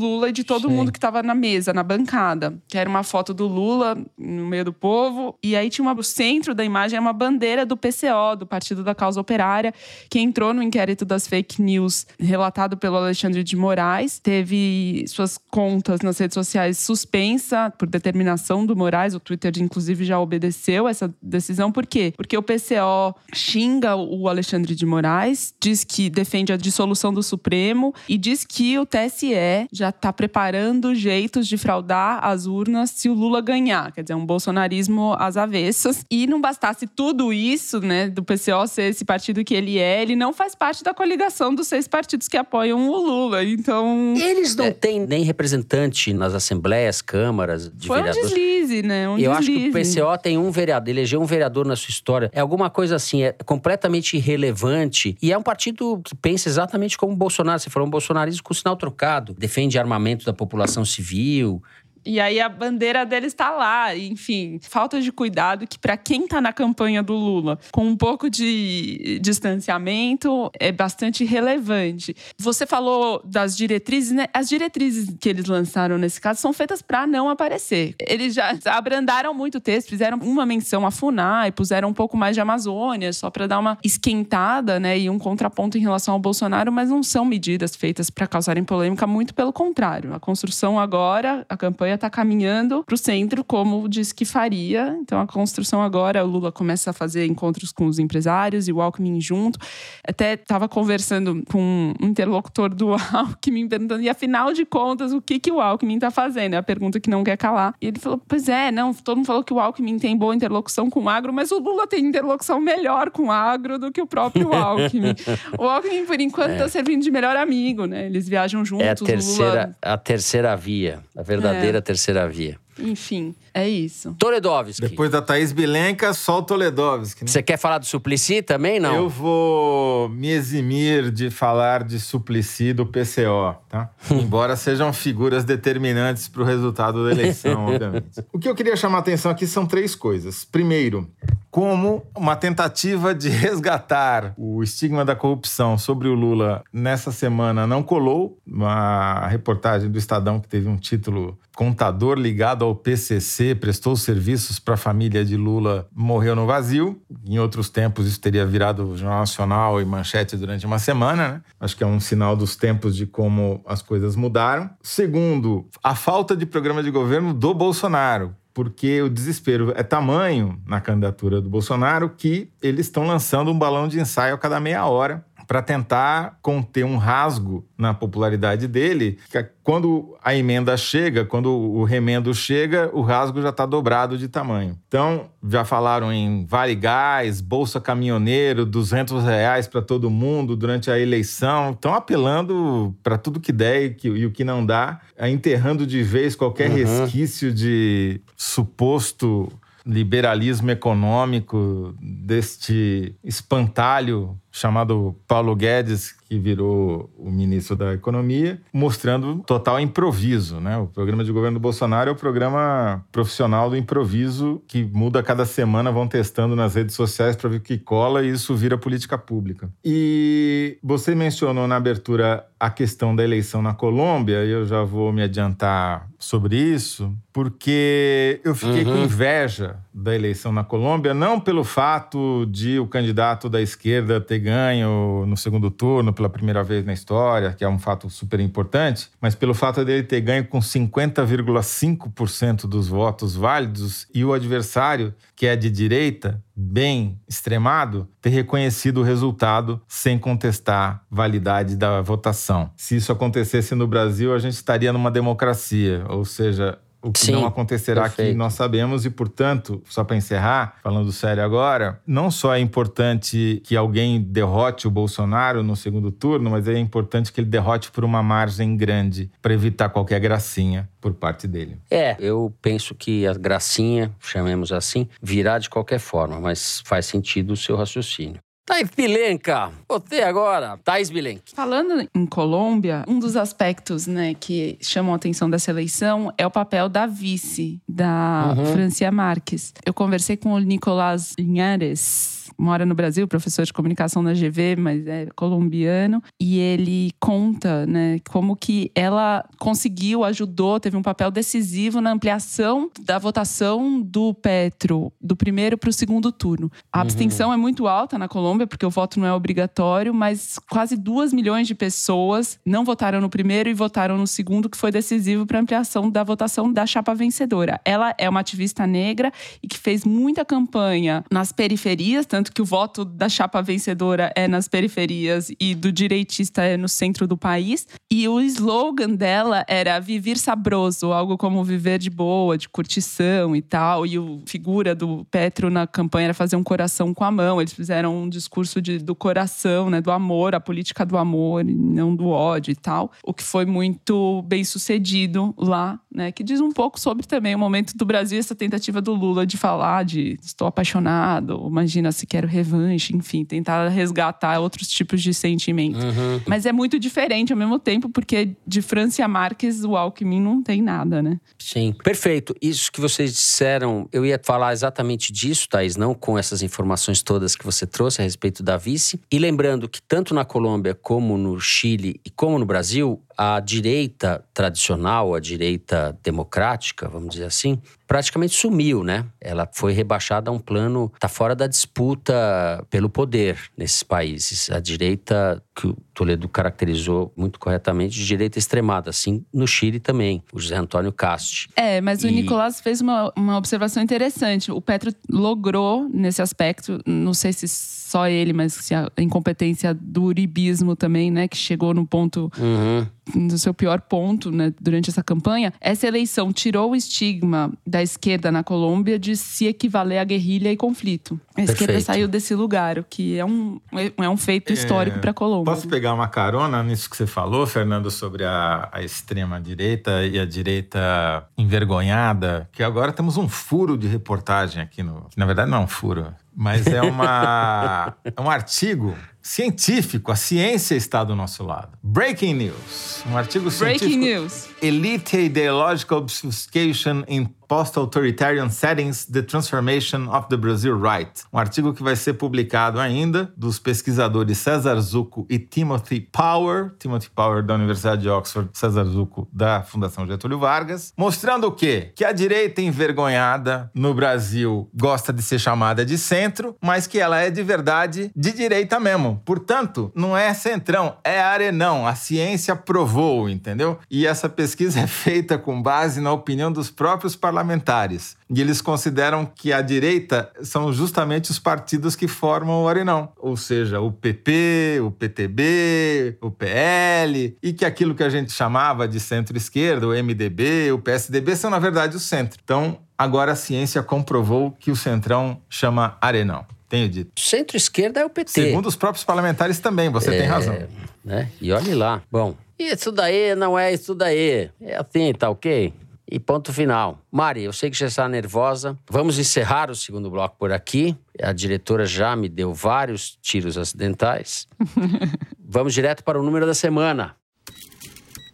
Lula 0.00 0.30
e 0.30 0.32
de 0.32 0.42
todo 0.42 0.68
Sim. 0.68 0.74
mundo 0.74 0.90
que 0.90 0.98
estava 0.98 1.22
na 1.22 1.34
mesa, 1.34 1.72
na 1.72 1.84
bancada. 1.84 2.54
Que 2.66 2.76
era 2.76 2.90
uma 2.90 3.04
foto 3.04 3.32
do 3.32 3.46
Lula 3.46 3.96
no 4.18 4.46
meio 4.46 4.64
do 4.64 4.72
povo. 4.72 5.38
E 5.42 5.54
aí 5.54 5.70
tinha 5.70 5.84
uma, 5.84 5.92
o 5.92 6.02
centro 6.02 6.54
da 6.54 6.64
imagem 6.64 6.96
é 6.96 7.00
uma 7.00 7.12
bandeira 7.12 7.64
do 7.64 7.76
PCO, 7.76 8.36
do 8.36 8.46
Partido 8.46 8.82
da 8.82 8.94
Causa 8.94 9.20
Operária, 9.20 9.72
que 10.10 10.18
entrou 10.18 10.52
no 10.52 10.62
inquérito 10.62 11.04
das 11.04 11.28
fake 11.28 11.62
news 11.62 12.06
relatado 12.18 12.76
pelo 12.76 12.96
Alexandre 12.96 13.44
de 13.44 13.54
Moraes. 13.54 14.18
Teve 14.18 15.04
suas 15.06 15.38
contas 15.38 16.00
nas 16.00 16.18
redes 16.18 16.34
sociais 16.34 16.78
suspensa 16.78 17.72
por 17.78 17.88
determinação 17.88 18.66
do 18.66 18.74
Moraes. 18.74 19.14
O 19.14 19.20
Twitter, 19.20 19.52
inclusive, 19.58 20.04
já 20.04 20.18
obedeceu 20.18 20.88
essa 20.88 21.12
decisão, 21.22 21.70
porque 21.70 21.91
quê? 21.92 22.14
Porque 22.16 22.36
o 22.38 22.42
PCO 22.42 23.14
xinga 23.34 23.94
o 23.94 24.26
Alexandre 24.26 24.74
de 24.74 24.86
Moraes, 24.86 25.54
diz 25.60 25.84
que 25.84 26.08
defende 26.08 26.50
a 26.50 26.56
dissolução 26.56 27.12
do 27.12 27.22
Supremo 27.22 27.94
e 28.08 28.16
diz 28.16 28.46
que 28.46 28.78
o 28.78 28.86
TSE 28.86 29.34
já 29.70 29.90
está 29.90 30.10
preparando 30.10 30.94
jeitos 30.94 31.46
de 31.46 31.58
fraudar 31.58 32.24
as 32.24 32.46
urnas 32.46 32.90
se 32.90 33.10
o 33.10 33.14
Lula 33.14 33.42
ganhar. 33.42 33.92
Quer 33.92 34.02
dizer, 34.02 34.14
um 34.14 34.24
bolsonarismo 34.24 35.14
às 35.18 35.36
avessas. 35.36 36.04
E 36.10 36.26
não 36.26 36.40
bastasse 36.40 36.86
tudo 36.86 37.30
isso, 37.30 37.80
né, 37.80 38.08
do 38.08 38.22
PCO 38.22 38.66
ser 38.66 38.84
esse 38.84 39.04
partido 39.04 39.44
que 39.44 39.54
ele 39.54 39.78
é, 39.78 40.00
ele 40.00 40.16
não 40.16 40.32
faz 40.32 40.54
parte 40.54 40.82
da 40.82 40.94
coligação 40.94 41.54
dos 41.54 41.66
seis 41.66 41.86
partidos 41.86 42.26
que 42.26 42.38
apoiam 42.38 42.88
o 42.88 42.96
Lula. 42.96 43.44
Então. 43.44 44.14
Eles 44.16 44.56
não 44.56 44.64
é... 44.64 44.70
têm 44.70 45.00
nem 45.00 45.24
representante 45.24 46.12
nas 46.14 46.32
assembleias, 46.32 47.02
câmaras 47.02 47.70
de 47.70 47.86
Foi 47.86 47.98
vereadores. 47.98 48.32
um 48.32 48.34
deslize, 48.34 48.61
né? 48.80 49.08
Um 49.08 49.18
Eu 49.18 49.32
deslize. 49.32 49.38
acho 49.38 49.72
que 49.72 49.98
o 49.98 50.04
PCO 50.04 50.22
tem 50.22 50.38
um 50.38 50.50
vereador, 50.50 50.88
elegeu 50.88 51.20
um 51.20 51.26
vereador 51.26 51.66
na 51.66 51.74
sua 51.74 51.90
história. 51.90 52.30
É 52.32 52.40
alguma 52.40 52.70
coisa 52.70 52.94
assim, 52.96 53.24
é 53.24 53.32
completamente 53.44 54.16
irrelevante. 54.16 55.16
E 55.20 55.32
é 55.32 55.36
um 55.36 55.42
partido 55.42 56.00
que 56.04 56.14
pensa 56.14 56.48
exatamente 56.48 56.96
como 56.96 57.12
o 57.12 57.16
Bolsonaro. 57.16 57.58
Você 57.58 57.68
falou 57.68 57.86
um 57.86 57.90
bolsonarismo 57.90 58.42
com 58.42 58.54
sinal 58.54 58.76
trocado. 58.76 59.34
Defende 59.36 59.78
armamento 59.78 60.24
da 60.24 60.32
população 60.32 60.84
civil, 60.84 61.60
e 62.04 62.20
aí 62.20 62.40
a 62.40 62.48
bandeira 62.48 63.04
dele 63.04 63.26
está 63.26 63.50
lá, 63.50 63.96
enfim, 63.96 64.58
falta 64.62 65.00
de 65.00 65.12
cuidado 65.12 65.66
que 65.66 65.78
para 65.78 65.96
quem 65.96 66.24
está 66.24 66.40
na 66.40 66.52
campanha 66.52 67.02
do 67.02 67.14
Lula, 67.14 67.58
com 67.70 67.86
um 67.86 67.96
pouco 67.96 68.28
de 68.28 69.18
distanciamento, 69.20 70.50
é 70.58 70.72
bastante 70.72 71.24
relevante. 71.24 72.14
Você 72.38 72.66
falou 72.66 73.22
das 73.24 73.56
diretrizes, 73.56 74.12
né? 74.12 74.26
As 74.32 74.48
diretrizes 74.48 75.14
que 75.20 75.28
eles 75.28 75.46
lançaram 75.46 75.98
nesse 75.98 76.20
caso 76.20 76.40
são 76.40 76.52
feitas 76.52 76.82
para 76.82 77.06
não 77.06 77.28
aparecer. 77.28 77.94
Eles 78.00 78.34
já 78.34 78.56
abrandaram 78.66 79.32
muito 79.34 79.58
o 79.58 79.60
texto, 79.60 79.88
fizeram 79.88 80.18
uma 80.18 80.44
menção 80.44 80.86
à 80.86 80.90
FUNAI, 80.90 81.52
puseram 81.52 81.88
um 81.88 81.94
pouco 81.94 82.16
mais 82.16 82.34
de 82.34 82.40
Amazônia, 82.40 83.12
só 83.12 83.30
para 83.30 83.46
dar 83.46 83.58
uma 83.58 83.78
esquentada, 83.84 84.80
né, 84.80 84.98
e 84.98 85.08
um 85.08 85.18
contraponto 85.18 85.78
em 85.78 85.80
relação 85.80 86.14
ao 86.14 86.20
Bolsonaro, 86.20 86.72
mas 86.72 86.90
não 86.90 87.02
são 87.02 87.24
medidas 87.24 87.76
feitas 87.76 88.10
para 88.10 88.26
causarem 88.26 88.64
polêmica, 88.64 89.06
muito 89.06 89.34
pelo 89.34 89.52
contrário. 89.52 90.14
A 90.14 90.20
construção 90.20 90.78
agora, 90.78 91.46
a 91.48 91.56
campanha 91.56 91.91
está 91.94 92.10
caminhando 92.10 92.82
para 92.84 92.94
o 92.94 92.98
centro, 92.98 93.44
como 93.44 93.88
disse 93.88 94.14
que 94.14 94.24
faria. 94.24 94.96
Então, 95.00 95.20
a 95.20 95.26
construção 95.26 95.82
agora, 95.82 96.24
o 96.24 96.28
Lula 96.28 96.52
começa 96.52 96.90
a 96.90 96.92
fazer 96.92 97.26
encontros 97.26 97.72
com 97.72 97.86
os 97.86 97.98
empresários 97.98 98.68
e 98.68 98.72
o 98.72 98.80
Alckmin 98.80 99.20
junto. 99.20 99.58
Até 100.06 100.34
estava 100.34 100.68
conversando 100.68 101.42
com 101.50 101.94
um 102.00 102.06
interlocutor 102.06 102.74
do 102.74 102.92
Alckmin, 103.12 103.68
perguntando, 103.68 104.02
e 104.02 104.08
afinal 104.08 104.52
de 104.52 104.64
contas, 104.64 105.12
o 105.12 105.20
que, 105.20 105.38
que 105.38 105.50
o 105.50 105.60
Alckmin 105.60 105.94
está 105.94 106.10
fazendo? 106.10 106.54
É 106.54 106.56
a 106.56 106.62
pergunta 106.62 107.00
que 107.00 107.10
não 107.10 107.24
quer 107.24 107.36
calar. 107.36 107.74
E 107.80 107.86
ele 107.86 107.98
falou, 107.98 108.20
pois 108.26 108.48
é, 108.48 108.70
não, 108.70 108.92
todo 108.94 109.16
mundo 109.16 109.26
falou 109.26 109.44
que 109.44 109.52
o 109.52 109.60
Alckmin 109.60 109.98
tem 109.98 110.16
boa 110.16 110.34
interlocução 110.34 110.88
com 110.88 111.04
o 111.04 111.08
agro, 111.08 111.32
mas 111.32 111.50
o 111.50 111.58
Lula 111.58 111.86
tem 111.86 112.04
interlocução 112.04 112.60
melhor 112.60 113.10
com 113.10 113.26
o 113.26 113.32
agro 113.32 113.78
do 113.78 113.90
que 113.90 114.00
o 114.00 114.06
próprio 114.06 114.52
Alckmin. 114.54 115.14
o 115.58 115.64
Alckmin, 115.64 116.04
por 116.04 116.20
enquanto, 116.20 116.52
está 116.52 116.64
é. 116.64 116.68
servindo 116.68 117.02
de 117.02 117.10
melhor 117.10 117.36
amigo, 117.36 117.86
né? 117.86 118.06
Eles 118.06 118.28
viajam 118.28 118.64
juntos. 118.64 118.86
É 118.86 118.90
a 118.90 118.94
terceira, 118.94 119.50
Lula... 119.50 119.76
a 119.82 119.98
terceira 119.98 120.56
via, 120.56 121.00
a 121.16 121.22
verdadeira 121.22 121.78
é. 121.78 121.80
Terceira 121.82 122.28
via. 122.28 122.56
Enfim, 122.78 123.34
é 123.52 123.68
isso. 123.68 124.14
Toledovski. 124.18 124.80
Depois 124.80 125.10
da 125.10 125.20
Thaís 125.20 125.52
Bilenka, 125.52 126.14
só 126.14 126.38
o 126.38 126.42
Toledovski. 126.42 127.24
Né? 127.24 127.30
Você 127.30 127.42
quer 127.42 127.58
falar 127.58 127.78
do 127.78 127.84
Suplicy 127.84 128.40
também, 128.40 128.80
não? 128.80 128.94
Eu 128.94 129.08
vou 129.08 130.08
me 130.08 130.28
eximir 130.28 131.10
de 131.10 131.30
falar 131.30 131.84
de 131.84 132.00
Suplicy 132.00 132.72
do 132.72 132.86
PCO, 132.86 133.56
tá? 133.68 133.90
Embora 134.10 134.56
sejam 134.56 134.90
figuras 134.92 135.44
determinantes 135.44 136.28
para 136.28 136.42
o 136.42 136.44
resultado 136.44 137.04
da 137.04 137.10
eleição, 137.10 137.66
obviamente. 137.68 138.24
O 138.32 138.38
que 138.38 138.48
eu 138.48 138.54
queria 138.54 138.74
chamar 138.74 138.98
a 138.98 139.00
atenção 139.00 139.30
aqui 139.30 139.46
são 139.46 139.66
três 139.66 139.94
coisas. 139.94 140.44
Primeiro, 140.44 141.10
como 141.52 142.02
uma 142.16 142.34
tentativa 142.34 143.14
de 143.14 143.28
resgatar 143.30 144.32
o 144.38 144.62
estigma 144.62 145.04
da 145.04 145.14
corrupção 145.14 145.76
sobre 145.76 146.08
o 146.08 146.14
Lula 146.14 146.64
nessa 146.72 147.12
semana 147.12 147.66
não 147.66 147.82
colou. 147.82 148.38
Uma 148.46 149.28
reportagem 149.28 149.90
do 149.90 149.98
Estadão 149.98 150.40
que 150.40 150.48
teve 150.48 150.66
um 150.66 150.78
título 150.78 151.38
Contador 151.54 152.18
ligado 152.18 152.64
ao 152.64 152.74
PCC 152.74 153.54
prestou 153.54 153.94
serviços 153.94 154.58
para 154.58 154.74
a 154.74 154.78
família 154.78 155.22
de 155.22 155.36
Lula 155.36 155.86
morreu 155.94 156.34
no 156.34 156.46
vazio. 156.46 156.98
Em 157.26 157.38
outros 157.38 157.68
tempos 157.68 158.06
isso 158.06 158.18
teria 158.18 158.46
virado 158.46 158.96
Jornal 158.96 159.20
Nacional 159.20 159.78
e 159.78 159.84
manchete 159.84 160.38
durante 160.38 160.64
uma 160.64 160.78
semana. 160.78 161.28
Né? 161.28 161.42
Acho 161.60 161.76
que 161.76 161.84
é 161.84 161.86
um 161.86 162.00
sinal 162.00 162.34
dos 162.34 162.56
tempos 162.56 162.96
de 162.96 163.06
como 163.06 163.62
as 163.66 163.82
coisas 163.82 164.16
mudaram. 164.16 164.70
Segundo, 164.82 165.68
a 165.84 165.94
falta 165.94 166.34
de 166.34 166.46
programa 166.46 166.82
de 166.82 166.90
governo 166.90 167.34
do 167.34 167.52
Bolsonaro 167.52 168.34
porque 168.54 169.00
o 169.02 169.08
desespero 169.08 169.72
é 169.76 169.82
tamanho 169.82 170.60
na 170.66 170.80
candidatura 170.80 171.40
do 171.40 171.48
Bolsonaro 171.48 172.10
que 172.10 172.50
eles 172.60 172.86
estão 172.86 173.06
lançando 173.06 173.50
um 173.50 173.58
balão 173.58 173.88
de 173.88 173.98
ensaio 173.98 174.34
a 174.34 174.38
cada 174.38 174.60
meia 174.60 174.84
hora 174.86 175.24
para 175.46 175.62
tentar 175.62 176.38
conter 176.40 176.84
um 176.84 176.96
rasgo 176.96 177.66
na 177.76 177.92
popularidade 177.92 178.66
dele. 178.66 179.18
Quando 179.62 180.16
a 180.22 180.34
emenda 180.34 180.76
chega, 180.76 181.24
quando 181.24 181.50
o 181.50 181.84
remendo 181.84 182.32
chega, 182.34 182.90
o 182.92 183.00
rasgo 183.00 183.40
já 183.42 183.50
está 183.50 183.66
dobrado 183.66 184.16
de 184.18 184.28
tamanho. 184.28 184.78
Então, 184.88 185.30
já 185.48 185.64
falaram 185.64 186.12
em 186.12 186.44
Vale 186.46 186.74
Gás, 186.74 187.40
Bolsa 187.40 187.80
Caminhoneiro, 187.80 188.64
200 188.64 189.24
reais 189.24 189.66
para 189.66 189.82
todo 189.82 190.10
mundo 190.10 190.56
durante 190.56 190.90
a 190.90 190.98
eleição. 190.98 191.72
Estão 191.72 191.94
apelando 191.94 192.94
para 193.02 193.18
tudo 193.18 193.40
que 193.40 193.52
der 193.52 193.84
e, 193.84 193.90
que, 193.94 194.08
e, 194.08 194.26
o 194.26 194.30
que 194.30 194.44
não 194.44 194.64
dá, 194.64 195.00
enterrando 195.20 195.86
de 195.86 196.02
vez 196.02 196.34
qualquer 196.34 196.70
uhum. 196.70 196.76
resquício 196.76 197.52
de 197.52 198.20
suposto 198.36 199.52
liberalismo 199.84 200.70
econômico, 200.70 201.94
deste 202.00 203.16
espantalho 203.24 204.38
chamado 204.52 205.16
Paulo 205.26 205.56
Guedes, 205.56 206.14
que 206.28 206.38
virou 206.38 207.10
o 207.18 207.30
ministro 207.30 207.74
da 207.74 207.94
Economia, 207.94 208.60
mostrando 208.72 209.42
total 209.46 209.80
improviso. 209.80 210.60
Né? 210.60 210.76
O 210.76 210.86
programa 210.86 211.24
de 211.24 211.32
governo 211.32 211.58
do 211.58 211.62
Bolsonaro 211.62 212.10
é 212.10 212.12
o 212.12 212.16
programa 212.16 213.04
profissional 213.10 213.70
do 213.70 213.76
improviso 213.76 214.62
que 214.68 214.84
muda 214.84 215.20
a 215.20 215.22
cada 215.22 215.46
semana, 215.46 215.90
vão 215.90 216.06
testando 216.06 216.54
nas 216.54 216.74
redes 216.74 216.94
sociais 216.94 217.34
para 217.34 217.48
ver 217.48 217.56
o 217.56 217.60
que 217.60 217.78
cola 217.78 218.22
e 218.22 218.30
isso 218.30 218.54
vira 218.54 218.76
política 218.76 219.16
pública. 219.16 219.70
E 219.82 220.78
você 220.82 221.14
mencionou 221.14 221.66
na 221.66 221.76
abertura 221.76 222.46
a 222.60 222.70
questão 222.70 223.16
da 223.16 223.24
eleição 223.24 223.60
na 223.60 223.74
Colômbia, 223.74 224.44
e 224.44 224.50
eu 224.50 224.64
já 224.64 224.84
vou 224.84 225.12
me 225.12 225.20
adiantar 225.22 226.08
sobre 226.16 226.56
isso, 226.56 227.12
porque 227.32 228.40
eu 228.44 228.54
fiquei 228.54 228.84
uhum. 228.84 228.92
com 228.92 228.98
inveja 228.98 229.76
da 229.94 230.14
eleição 230.14 230.52
na 230.52 230.64
Colômbia, 230.64 231.12
não 231.12 231.38
pelo 231.38 231.64
fato 231.64 232.46
de 232.46 232.78
o 232.78 232.86
candidato 232.86 233.48
da 233.48 233.60
esquerda 233.60 234.20
ter 234.20 234.38
ganho 234.38 235.24
no 235.26 235.36
segundo 235.36 235.70
turno 235.70 236.12
pela 236.12 236.28
primeira 236.28 236.62
vez 236.62 236.84
na 236.84 236.92
história, 236.92 237.52
que 237.52 237.64
é 237.64 237.68
um 237.68 237.78
fato 237.78 238.08
super 238.08 238.40
importante, 238.40 239.10
mas 239.20 239.34
pelo 239.34 239.54
fato 239.54 239.84
dele 239.84 240.02
ter 240.02 240.20
ganho 240.20 240.46
com 240.46 240.60
50,5% 240.60 242.66
dos 242.66 242.88
votos 242.88 243.34
válidos 243.34 244.06
e 244.14 244.24
o 244.24 244.32
adversário, 244.32 245.14
que 245.36 245.46
é 245.46 245.56
de 245.56 245.70
direita, 245.70 246.42
bem 246.54 247.18
extremado, 247.28 248.08
ter 248.20 248.30
reconhecido 248.30 248.98
o 248.98 249.02
resultado 249.02 249.80
sem 249.88 250.18
contestar 250.18 251.04
validade 251.10 251.76
da 251.76 252.00
votação. 252.00 252.70
Se 252.76 252.96
isso 252.96 253.12
acontecesse 253.12 253.74
no 253.74 253.86
Brasil, 253.86 254.34
a 254.34 254.38
gente 254.38 254.54
estaria 254.54 254.92
numa 254.92 255.10
democracia, 255.10 256.04
ou 256.08 256.24
seja, 256.24 256.78
o 257.02 257.10
que 257.10 257.18
Sim, 257.18 257.32
não 257.32 257.46
acontecerá 257.46 258.02
perfeito. 258.02 258.28
aqui 258.30 258.38
nós 258.38 258.54
sabemos 258.54 259.04
e, 259.04 259.10
portanto, 259.10 259.82
só 259.88 260.04
para 260.04 260.16
encerrar, 260.16 260.76
falando 260.82 261.10
sério 261.12 261.42
agora, 261.42 262.00
não 262.06 262.30
só 262.30 262.54
é 262.54 262.60
importante 262.60 263.60
que 263.64 263.76
alguém 263.76 264.22
derrote 264.22 264.86
o 264.86 264.90
Bolsonaro 264.90 265.62
no 265.62 265.74
segundo 265.74 266.12
turno, 266.12 266.50
mas 266.50 266.68
é 266.68 266.78
importante 266.78 267.32
que 267.32 267.40
ele 267.40 267.48
derrote 267.48 267.90
por 267.90 268.04
uma 268.04 268.22
margem 268.22 268.76
grande 268.76 269.30
para 269.42 269.52
evitar 269.52 269.88
qualquer 269.88 270.20
gracinha 270.20 270.88
por 271.00 271.12
parte 271.12 271.48
dele. 271.48 271.78
É, 271.90 272.16
eu 272.20 272.54
penso 272.62 272.94
que 272.94 273.26
a 273.26 273.34
gracinha, 273.34 274.12
chamemos 274.20 274.70
assim, 274.72 275.08
virá 275.20 275.58
de 275.58 275.68
qualquer 275.68 275.98
forma, 275.98 276.40
mas 276.40 276.80
faz 276.84 277.06
sentido 277.06 277.52
o 277.52 277.56
seu 277.56 277.76
raciocínio. 277.76 278.40
Thaís 278.64 278.90
Bilenka, 278.96 279.72
você 279.88 280.22
agora, 280.22 280.78
Thaís 280.84 281.10
Bilenka. 281.10 281.42
Falando 281.52 282.08
em 282.14 282.26
Colômbia, 282.26 283.04
um 283.08 283.18
dos 283.18 283.36
aspectos 283.36 284.06
né, 284.06 284.34
que 284.34 284.78
chamam 284.80 285.12
a 285.12 285.16
atenção 285.16 285.50
dessa 285.50 285.72
eleição 285.72 286.32
é 286.38 286.46
o 286.46 286.50
papel 286.50 286.88
da 286.88 287.04
vice, 287.04 287.80
da 287.88 288.54
uhum. 288.56 288.66
Francia 288.66 289.10
Marques. 289.10 289.74
Eu 289.84 289.92
conversei 289.92 290.36
com 290.36 290.52
o 290.52 290.58
Nicolás 290.60 291.34
Linhares, 291.36 292.41
mora 292.62 292.86
no 292.86 292.94
Brasil, 292.94 293.26
professor 293.26 293.64
de 293.64 293.72
comunicação 293.72 294.22
na 294.22 294.32
GV, 294.32 294.76
mas 294.78 295.06
é 295.06 295.26
colombiano, 295.34 296.22
e 296.40 296.58
ele 296.58 297.10
conta, 297.18 297.84
né, 297.86 298.20
como 298.30 298.54
que 298.54 298.90
ela 298.94 299.44
conseguiu, 299.58 300.22
ajudou, 300.24 300.78
teve 300.78 300.96
um 300.96 301.02
papel 301.02 301.30
decisivo 301.30 302.00
na 302.00 302.12
ampliação 302.12 302.88
da 303.00 303.18
votação 303.18 304.00
do 304.00 304.32
Petro, 304.32 305.12
do 305.20 305.34
primeiro 305.34 305.76
para 305.76 305.90
o 305.90 305.92
segundo 305.92 306.30
turno. 306.30 306.70
A 306.92 306.98
uhum. 306.98 307.02
abstenção 307.02 307.52
é 307.52 307.56
muito 307.56 307.88
alta 307.88 308.16
na 308.16 308.28
Colômbia, 308.28 308.66
porque 308.66 308.86
o 308.86 308.90
voto 308.90 309.18
não 309.18 309.26
é 309.26 309.32
obrigatório, 309.32 310.14
mas 310.14 310.58
quase 310.70 310.96
duas 310.96 311.32
milhões 311.32 311.66
de 311.66 311.74
pessoas 311.74 312.60
não 312.64 312.84
votaram 312.84 313.20
no 313.20 313.28
primeiro 313.28 313.68
e 313.68 313.74
votaram 313.74 314.16
no 314.16 314.26
segundo, 314.26 314.70
que 314.70 314.76
foi 314.76 314.92
decisivo 314.92 315.44
para 315.46 315.58
a 315.58 315.62
ampliação 315.62 316.08
da 316.08 316.22
votação 316.22 316.72
da 316.72 316.86
chapa 316.86 317.12
vencedora. 317.12 317.80
Ela 317.84 318.14
é 318.18 318.28
uma 318.28 318.40
ativista 318.40 318.86
negra 318.86 319.32
e 319.60 319.66
que 319.66 319.78
fez 319.78 320.04
muita 320.04 320.44
campanha 320.44 321.24
nas 321.30 321.50
periferias, 321.50 322.24
tanto 322.24 322.51
que 322.52 322.62
o 322.62 322.64
voto 322.64 323.04
da 323.04 323.28
chapa 323.28 323.62
vencedora 323.62 324.32
é 324.36 324.46
nas 324.46 324.68
periferias 324.68 325.50
e 325.58 325.74
do 325.74 325.90
direitista 325.90 326.62
é 326.62 326.76
no 326.76 326.88
centro 326.88 327.26
do 327.26 327.36
país. 327.36 327.86
E 328.10 328.28
o 328.28 328.40
slogan 328.40 329.10
dela 329.10 329.64
era 329.68 329.98
viver 329.98 330.36
sabroso, 330.36 331.12
algo 331.12 331.38
como 331.38 331.64
viver 331.64 331.98
de 331.98 332.10
boa, 332.10 332.58
de 332.58 332.68
curtição 332.68 333.56
e 333.56 333.62
tal. 333.62 334.06
E 334.06 334.18
o 334.18 334.42
figura 334.46 334.94
do 334.94 335.24
Petro 335.30 335.70
na 335.70 335.86
campanha 335.86 336.26
era 336.26 336.34
fazer 336.34 336.56
um 336.56 336.62
coração 336.62 337.14
com 337.14 337.24
a 337.24 337.30
mão. 337.30 337.60
Eles 337.60 337.72
fizeram 337.72 338.22
um 338.22 338.28
discurso 338.28 338.80
de, 338.80 338.98
do 338.98 339.14
coração, 339.14 339.88
né, 339.88 340.00
do 340.00 340.10
amor, 340.10 340.54
a 340.54 340.60
política 340.60 341.04
do 341.04 341.16
amor, 341.16 341.64
não 341.64 342.14
do 342.14 342.28
ódio 342.28 342.72
e 342.72 342.76
tal. 342.76 343.10
O 343.24 343.32
que 343.32 343.42
foi 343.42 343.64
muito 343.64 344.42
bem 344.42 344.64
sucedido 344.64 345.54
lá, 345.56 345.98
né, 346.14 346.30
que 346.32 346.42
diz 346.42 346.60
um 346.60 346.70
pouco 346.70 347.00
sobre 347.00 347.26
também 347.26 347.54
o 347.54 347.58
momento 347.58 347.96
do 347.96 348.04
Brasil, 348.04 348.38
essa 348.38 348.54
tentativa 348.54 349.00
do 349.00 349.14
Lula 349.14 349.46
de 349.46 349.56
falar 349.56 350.04
de 350.04 350.38
estou 350.42 350.66
apaixonado, 350.66 351.66
imagina 351.66 352.12
se 352.12 352.26
quero 352.32 352.48
revanche, 352.48 353.14
enfim, 353.14 353.44
tentar 353.44 353.88
resgatar 353.88 354.58
outros 354.58 354.88
tipos 354.88 355.22
de 355.22 355.34
sentimento. 355.34 355.98
Uhum. 355.98 356.40
Mas 356.46 356.64
é 356.64 356.72
muito 356.72 356.98
diferente 356.98 357.52
ao 357.52 357.58
mesmo 357.58 357.78
tempo, 357.78 358.08
porque 358.08 358.56
de 358.66 358.80
Francia 358.80 359.28
Marques, 359.28 359.84
o 359.84 359.94
Alckmin 359.94 360.40
não 360.40 360.62
tem 360.62 360.80
nada, 360.80 361.20
né? 361.20 361.38
Sim, 361.58 361.94
perfeito. 362.02 362.54
Isso 362.62 362.90
que 362.90 363.02
vocês 363.02 363.34
disseram, 363.34 364.08
eu 364.10 364.24
ia 364.24 364.40
falar 364.42 364.72
exatamente 364.72 365.30
disso, 365.30 365.68
Thaís, 365.68 365.94
não 365.94 366.14
com 366.14 366.38
essas 366.38 366.62
informações 366.62 367.22
todas 367.22 367.54
que 367.54 367.66
você 367.66 367.86
trouxe 367.86 368.22
a 368.22 368.24
respeito 368.24 368.62
da 368.62 368.78
vice. 368.78 369.20
E 369.30 369.38
lembrando 369.38 369.86
que 369.86 370.00
tanto 370.00 370.32
na 370.32 370.42
Colômbia, 370.42 370.94
como 370.94 371.36
no 371.36 371.60
Chile 371.60 372.18
e 372.24 372.30
como 372.30 372.58
no 372.58 372.64
Brasil, 372.64 373.20
a 373.36 373.60
direita 373.60 374.42
tradicional, 374.54 375.34
a 375.34 375.40
direita 375.40 376.18
democrática, 376.22 377.08
vamos 377.08 377.30
dizer 377.30 377.44
assim, 377.44 377.78
praticamente 378.12 378.54
sumiu, 378.54 379.02
né? 379.02 379.24
Ela 379.40 379.66
foi 379.72 379.94
rebaixada 379.94 380.50
a 380.50 380.52
um 380.52 380.58
plano, 380.58 381.10
está 381.14 381.28
fora 381.28 381.56
da 381.56 381.66
disputa 381.66 382.86
pelo 382.90 383.08
poder 383.08 383.58
nesses 383.74 384.02
países. 384.02 384.70
A 384.70 384.78
direita, 384.80 385.62
que 385.74 385.86
o 385.86 385.96
Toledo 386.12 386.48
caracterizou 386.48 387.32
muito 387.36 387.58
corretamente, 387.58 388.14
de 388.14 388.26
direita 388.26 388.58
extremada, 388.58 389.10
assim 389.10 389.44
no 389.52 389.66
Chile 389.66 389.98
também, 389.98 390.42
o 390.52 390.58
José 390.58 390.76
Antônio 390.76 391.12
Cast. 391.12 391.68
É, 391.74 392.00
mas 392.00 392.22
e... 392.22 392.26
o 392.26 392.30
Nicolás 392.30 392.80
fez 392.80 393.00
uma, 393.00 393.32
uma 393.36 393.56
observação 393.56 394.02
interessante. 394.02 394.70
O 394.70 394.80
Petro 394.80 395.12
logrou, 395.30 396.08
nesse 396.08 396.42
aspecto, 396.42 397.00
não 397.06 397.32
sei 397.32 397.52
se 397.52 397.66
só 397.68 398.28
ele, 398.28 398.52
mas 398.52 398.90
a 398.92 399.22
incompetência 399.22 399.94
do 399.94 400.24
uribismo 400.24 400.94
também, 400.94 401.30
né, 401.30 401.48
que 401.48 401.56
chegou 401.56 401.94
no 401.94 402.06
ponto. 402.06 402.52
Uhum 402.58 403.06
no 403.34 403.56
seu 403.56 403.72
pior 403.72 404.00
ponto 404.00 404.50
né, 404.50 404.72
durante 404.80 405.08
essa 405.08 405.22
campanha, 405.22 405.72
essa 405.80 406.06
eleição 406.06 406.52
tirou 406.52 406.90
o 406.90 406.96
estigma 406.96 407.72
da 407.86 408.02
esquerda 408.02 408.50
na 408.50 408.64
Colômbia 408.64 409.18
de 409.18 409.36
se 409.36 409.66
equivaler 409.66 410.18
à 410.18 410.24
guerrilha 410.24 410.72
e 410.72 410.76
conflito. 410.76 411.40
A 411.52 411.54
Perfeito. 411.56 411.82
esquerda 411.82 412.00
saiu 412.00 412.28
desse 412.28 412.54
lugar, 412.54 412.98
o 412.98 413.04
que 413.04 413.38
é 413.38 413.44
um, 413.44 413.80
é 413.92 414.28
um 414.28 414.36
feito 414.36 414.72
histórico 414.72 415.18
é, 415.18 415.20
para 415.20 415.30
a 415.30 415.34
Colômbia. 415.34 415.61
Posso 415.64 415.88
pegar 415.88 416.14
uma 416.14 416.28
carona 416.28 416.82
nisso 416.82 417.08
que 417.08 417.16
você 417.16 417.26
falou, 417.26 417.66
Fernando, 417.66 418.10
sobre 418.10 418.44
a, 418.44 418.88
a 418.92 419.02
extrema-direita 419.02 420.24
e 420.24 420.38
a 420.38 420.44
direita 420.44 421.46
envergonhada? 421.56 422.68
Que 422.72 422.82
agora 422.82 423.12
temos 423.12 423.36
um 423.36 423.48
furo 423.48 423.96
de 423.96 424.06
reportagem 424.06 424.82
aqui 424.82 425.02
no. 425.02 425.28
Que, 425.30 425.38
na 425.38 425.46
verdade, 425.46 425.70
não 425.70 425.78
é 425.78 425.80
um 425.82 425.88
furo, 425.88 426.34
mas 426.54 426.86
é, 426.86 427.00
uma, 427.02 428.14
é 428.24 428.40
um 428.40 428.50
artigo 428.50 429.16
científico. 429.40 430.30
A 430.30 430.36
ciência 430.36 430.94
está 430.94 431.24
do 431.24 431.34
nosso 431.34 431.64
lado. 431.64 431.98
Breaking 432.02 432.54
news. 432.54 433.24
Um 433.26 433.36
artigo 433.36 433.70
científico. 433.70 434.10
Breaking 434.10 434.34
news. 434.34 434.68
Elite 434.80 435.36
Ideological 435.36 436.18
Obfuscation 436.18 437.24
in 437.28 437.48
Post-Authoritarian 437.72 438.68
Settings, 438.68 439.24
The 439.24 439.40
Transformation 439.40 440.28
of 440.28 440.48
the 440.50 440.58
Brazil 440.58 440.94
Right. 440.94 441.42
Um 441.50 441.58
artigo 441.58 441.94
que 441.94 442.02
vai 442.02 442.14
ser 442.14 442.34
publicado 442.34 443.00
ainda 443.00 443.50
dos 443.56 443.78
pesquisadores 443.78 444.58
César 444.58 445.00
Zucco 445.00 445.46
e 445.48 445.58
Timothy 445.58 446.20
Power, 446.20 446.92
Timothy 446.98 447.30
Power 447.30 447.62
da 447.62 447.74
Universidade 447.74 448.20
de 448.20 448.28
Oxford, 448.28 448.68
César 448.74 449.04
Zucco 449.04 449.48
da 449.50 449.82
Fundação 449.82 450.26
Getúlio 450.26 450.58
Vargas, 450.58 451.14
mostrando 451.16 451.66
o 451.66 451.72
quê? 451.72 452.12
Que 452.14 452.26
a 452.26 452.32
direita 452.32 452.82
envergonhada 452.82 453.90
no 453.94 454.12
Brasil 454.12 454.90
gosta 454.94 455.32
de 455.32 455.40
ser 455.40 455.58
chamada 455.58 456.04
de 456.04 456.18
centro, 456.18 456.76
mas 456.78 457.06
que 457.06 457.18
ela 457.18 457.40
é 457.40 457.50
de 457.50 457.62
verdade 457.62 458.30
de 458.36 458.52
direita 458.52 459.00
mesmo. 459.00 459.40
Portanto, 459.46 460.12
não 460.14 460.36
é 460.36 460.52
centrão, 460.52 461.16
é 461.24 461.40
arenão. 461.40 462.06
A 462.06 462.14
ciência 462.14 462.76
provou, 462.76 463.48
entendeu? 463.48 463.98
E 464.10 464.26
essa 464.26 464.46
pesquisa 464.46 465.00
é 465.00 465.06
feita 465.06 465.56
com 465.56 465.80
base 465.80 466.20
na 466.20 466.32
opinião 466.32 466.70
dos 466.70 466.90
próprios 466.90 467.34
parlamentares 467.34 467.61
parlamentares. 467.62 468.36
E 468.50 468.60
eles 468.60 468.82
consideram 468.82 469.46
que 469.46 469.72
a 469.72 469.80
direita 469.80 470.50
são 470.62 470.92
justamente 470.92 471.50
os 471.50 471.58
partidos 471.58 472.16
que 472.16 472.26
formam 472.26 472.82
o 472.82 472.88
Arenão, 472.88 473.32
ou 473.38 473.56
seja, 473.56 474.00
o 474.00 474.10
PP, 474.10 475.00
o 475.02 475.10
PTB, 475.10 476.36
o 476.40 476.50
PL, 476.50 477.56
e 477.62 477.72
que 477.72 477.84
aquilo 477.84 478.14
que 478.14 478.22
a 478.22 478.28
gente 478.28 478.52
chamava 478.52 479.06
de 479.06 479.18
centro-esquerda, 479.20 480.06
o 480.06 480.10
MDB, 480.10 480.92
o 480.92 480.98
PSDB, 480.98 481.56
são 481.56 481.70
na 481.70 481.78
verdade 481.78 482.16
o 482.16 482.20
centro. 482.20 482.58
Então, 482.62 482.98
agora 483.16 483.52
a 483.52 483.56
ciência 483.56 484.02
comprovou 484.02 484.72
que 484.72 484.90
o 484.90 484.96
centrão 484.96 485.62
chama 485.70 486.18
Arenão. 486.20 486.66
Tenho 486.88 487.08
dito. 487.08 487.40
Centro-esquerda 487.40 488.20
é 488.20 488.24
o 488.24 488.28
PT. 488.28 488.50
Segundo 488.50 488.86
os 488.86 488.96
próprios 488.96 489.24
parlamentares 489.24 489.78
também, 489.78 490.10
você 490.10 490.34
é, 490.34 490.38
tem 490.38 490.46
razão. 490.46 490.76
Né? 491.24 491.48
E 491.58 491.72
olhe 491.72 491.94
lá. 491.94 492.20
Bom, 492.30 492.54
isso 492.78 493.10
daí 493.10 493.54
não 493.54 493.78
é 493.78 493.94
isso 493.94 494.14
daí. 494.14 494.68
É 494.78 494.96
assim, 494.96 495.32
tá 495.32 495.48
ok? 495.48 495.94
E 496.34 496.40
ponto 496.40 496.72
final. 496.72 497.18
Mari, 497.30 497.62
eu 497.62 497.74
sei 497.74 497.90
que 497.90 497.98
já 497.98 498.06
está 498.06 498.26
nervosa. 498.26 498.98
Vamos 499.06 499.38
encerrar 499.38 499.90
o 499.90 499.94
segundo 499.94 500.30
bloco 500.30 500.56
por 500.56 500.72
aqui. 500.72 501.14
A 501.38 501.52
diretora 501.52 502.06
já 502.06 502.34
me 502.34 502.48
deu 502.48 502.72
vários 502.72 503.36
tiros 503.42 503.76
acidentais. 503.76 504.66
Vamos 505.60 505.92
direto 505.92 506.24
para 506.24 506.40
o 506.40 506.42
número 506.42 506.64
da 506.64 506.72
semana. 506.72 507.36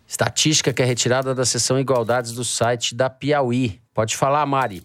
Estatística 0.09 0.73
que 0.73 0.83
é 0.83 0.85
retirada 0.85 1.33
da 1.33 1.45
seção 1.45 1.79
Igualdades 1.79 2.33
do 2.33 2.45
site 2.45 2.97
da 2.97 3.09
Piauí. 3.09 3.81
Pode 3.95 4.17
falar, 4.17 4.45
Mari. 4.45 4.83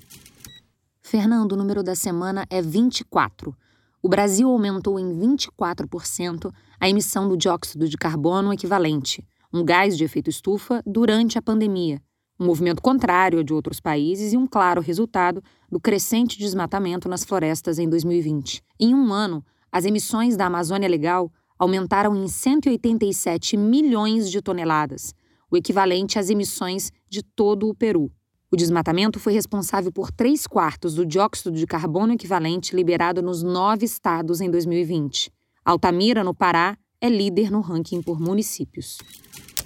Fernando, 1.01 1.53
o 1.53 1.57
número 1.57 1.81
da 1.81 1.95
semana 1.95 2.45
é 2.47 2.61
24. 2.61 3.57
O 4.03 4.07
Brasil 4.07 4.47
aumentou 4.47 4.99
em 4.99 5.17
24% 5.17 6.53
a 6.79 6.87
emissão 6.87 7.27
do 7.27 7.35
dióxido 7.35 7.89
de 7.89 7.97
carbono 7.97 8.53
equivalente, 8.53 9.27
um 9.51 9.65
gás 9.65 9.97
de 9.97 10.03
efeito 10.03 10.29
estufa, 10.29 10.83
durante 10.85 11.39
a 11.39 11.41
pandemia 11.41 11.99
um 12.39 12.45
movimento 12.45 12.81
contrário 12.81 13.39
ao 13.39 13.43
de 13.43 13.53
outros 13.53 13.79
países 13.79 14.33
e 14.33 14.37
um 14.37 14.47
claro 14.47 14.81
resultado 14.81 15.43
do 15.71 15.79
crescente 15.79 16.37
desmatamento 16.37 17.07
nas 17.07 17.23
florestas 17.23 17.79
em 17.79 17.87
2020. 17.87 18.61
Em 18.79 18.93
um 18.93 19.13
ano, 19.13 19.43
as 19.71 19.85
emissões 19.85 20.35
da 20.35 20.45
Amazônia 20.45 20.89
Legal 20.89 21.31
aumentaram 21.57 22.15
em 22.15 22.27
187 22.27 23.55
milhões 23.55 24.29
de 24.29 24.41
toneladas, 24.41 25.13
o 25.49 25.57
equivalente 25.57 26.17
às 26.17 26.29
emissões 26.29 26.91
de 27.09 27.23
todo 27.23 27.69
o 27.69 27.75
Peru. 27.75 28.11
O 28.51 28.55
desmatamento 28.55 29.19
foi 29.19 29.33
responsável 29.33 29.91
por 29.91 30.11
três 30.11 30.45
quartos 30.45 30.93
do 30.93 31.05
dióxido 31.05 31.51
de 31.51 31.65
carbono 31.65 32.13
equivalente 32.13 32.75
liberado 32.75 33.21
nos 33.21 33.41
nove 33.41 33.85
estados 33.85 34.41
em 34.41 34.51
2020. 34.51 35.31
Altamira, 35.65 36.23
no 36.23 36.35
Pará, 36.35 36.77
é 37.01 37.09
líder 37.09 37.49
no 37.49 37.61
ranking 37.61 38.01
por 38.01 38.19
municípios. 38.19 38.97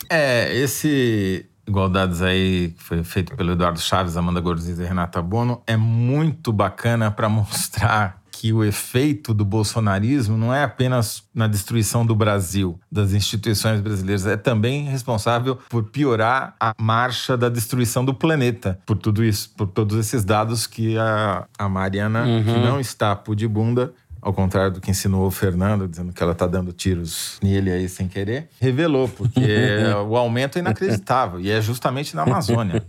É, 0.09 0.55
esse 0.55 1.45
Igualdades 1.67 2.21
aí, 2.21 2.73
que 2.77 2.83
foi 2.83 3.03
feito 3.03 3.35
pelo 3.35 3.51
Eduardo 3.51 3.79
Chaves, 3.79 4.15
Amanda 4.15 4.39
Gorziza 4.39 4.83
e 4.83 4.87
Renata 4.87 5.21
Bono, 5.21 5.61
é 5.67 5.75
muito 5.75 6.53
bacana 6.53 7.11
para 7.11 7.27
mostrar 7.29 8.21
que 8.39 8.53
o 8.53 8.63
efeito 8.63 9.33
do 9.33 9.43
bolsonarismo 9.43 10.37
não 10.37 10.53
é 10.53 10.63
apenas 10.63 11.23
na 11.33 11.47
destruição 11.47 12.05
do 12.05 12.15
Brasil, 12.15 12.79
das 12.91 13.11
instituições 13.11 13.81
brasileiras, 13.81 14.27
é 14.27 14.37
também 14.37 14.85
responsável 14.85 15.57
por 15.67 15.85
piorar 15.85 16.55
a 16.59 16.71
marcha 16.79 17.35
da 17.35 17.49
destruição 17.49 18.05
do 18.05 18.13
planeta, 18.13 18.79
por 18.85 18.95
tudo 18.95 19.23
isso, 19.23 19.49
por 19.57 19.65
todos 19.65 19.97
esses 19.97 20.23
dados 20.23 20.67
que 20.67 20.97
a, 20.99 21.47
a 21.57 21.67
Mariana, 21.67 22.25
uhum. 22.25 22.43
que 22.43 22.59
não 22.59 22.79
está 22.79 23.15
pudibunda, 23.15 23.91
ao 24.27 24.33
contrário 24.33 24.73
do 24.73 24.81
que 24.81 24.91
ensinou 24.91 25.25
o 25.25 25.31
Fernando, 25.31 25.87
dizendo 25.87 26.11
que 26.11 26.21
ela 26.21 26.33
está 26.33 26.45
dando 26.45 26.73
tiros 26.73 27.39
nele 27.41 27.71
aí 27.71 27.87
sem 27.87 28.09
querer, 28.09 28.49
revelou, 28.59 29.07
porque 29.07 29.39
o 30.05 30.17
aumento 30.17 30.57
é 30.57 30.59
inacreditável 30.59 31.39
e 31.39 31.49
é 31.49 31.61
justamente 31.61 32.13
na 32.13 32.23
Amazônia. 32.23 32.85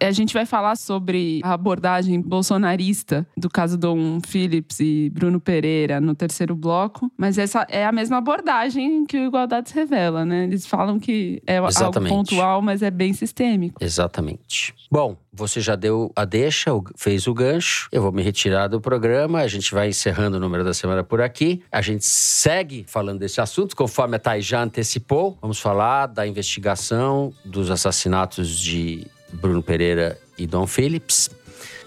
A 0.00 0.10
gente 0.10 0.34
vai 0.34 0.44
falar 0.44 0.76
sobre 0.76 1.40
a 1.44 1.52
abordagem 1.52 2.20
bolsonarista 2.20 3.26
do 3.36 3.48
caso 3.48 3.78
Dom 3.78 4.20
Phillips 4.20 4.80
e 4.80 5.10
Bruno 5.10 5.40
Pereira 5.40 6.00
no 6.00 6.14
terceiro 6.14 6.56
bloco, 6.56 7.10
mas 7.16 7.38
essa 7.38 7.64
é 7.68 7.86
a 7.86 7.92
mesma 7.92 8.18
abordagem 8.18 9.04
que 9.06 9.16
o 9.16 9.26
Igualdades 9.26 9.72
revela, 9.72 10.24
né? 10.24 10.44
Eles 10.44 10.66
falam 10.66 10.98
que 10.98 11.40
é 11.46 11.58
Exatamente. 11.58 12.12
algo 12.12 12.24
pontual, 12.24 12.62
mas 12.62 12.82
é 12.82 12.90
bem 12.90 13.12
sistêmico. 13.12 13.82
Exatamente. 13.82 14.74
Bom, 14.90 15.16
você 15.32 15.60
já 15.60 15.76
deu 15.76 16.12
a 16.14 16.24
deixa, 16.24 16.70
fez 16.96 17.26
o 17.26 17.32
gancho. 17.32 17.88
Eu 17.90 18.02
vou 18.02 18.12
me 18.12 18.22
retirar 18.22 18.68
do 18.68 18.80
programa. 18.80 19.38
A 19.38 19.48
gente 19.48 19.72
vai 19.72 19.88
encerrando 19.88 20.36
o 20.36 20.40
número 20.40 20.62
da 20.62 20.74
semana 20.74 21.02
por 21.02 21.22
aqui. 21.22 21.62
A 21.70 21.80
gente 21.80 22.04
segue 22.04 22.84
falando 22.86 23.20
desse 23.20 23.40
assunto, 23.40 23.74
conforme 23.74 24.16
a 24.16 24.18
Thay 24.18 24.42
já 24.42 24.62
antecipou. 24.62 25.38
Vamos 25.40 25.58
falar 25.58 26.06
da 26.06 26.26
investigação 26.26 27.32
dos 27.44 27.70
assassinatos 27.70 28.58
de 28.58 29.06
Bruno 29.32 29.62
Pereira 29.62 30.18
e 30.36 30.46
Dom 30.46 30.66
Phillips. 30.66 31.30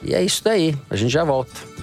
E 0.03 0.13
é 0.13 0.23
isso 0.23 0.43
daí, 0.43 0.75
a 0.89 0.95
gente 0.95 1.11
já 1.11 1.23
volta. 1.23 1.75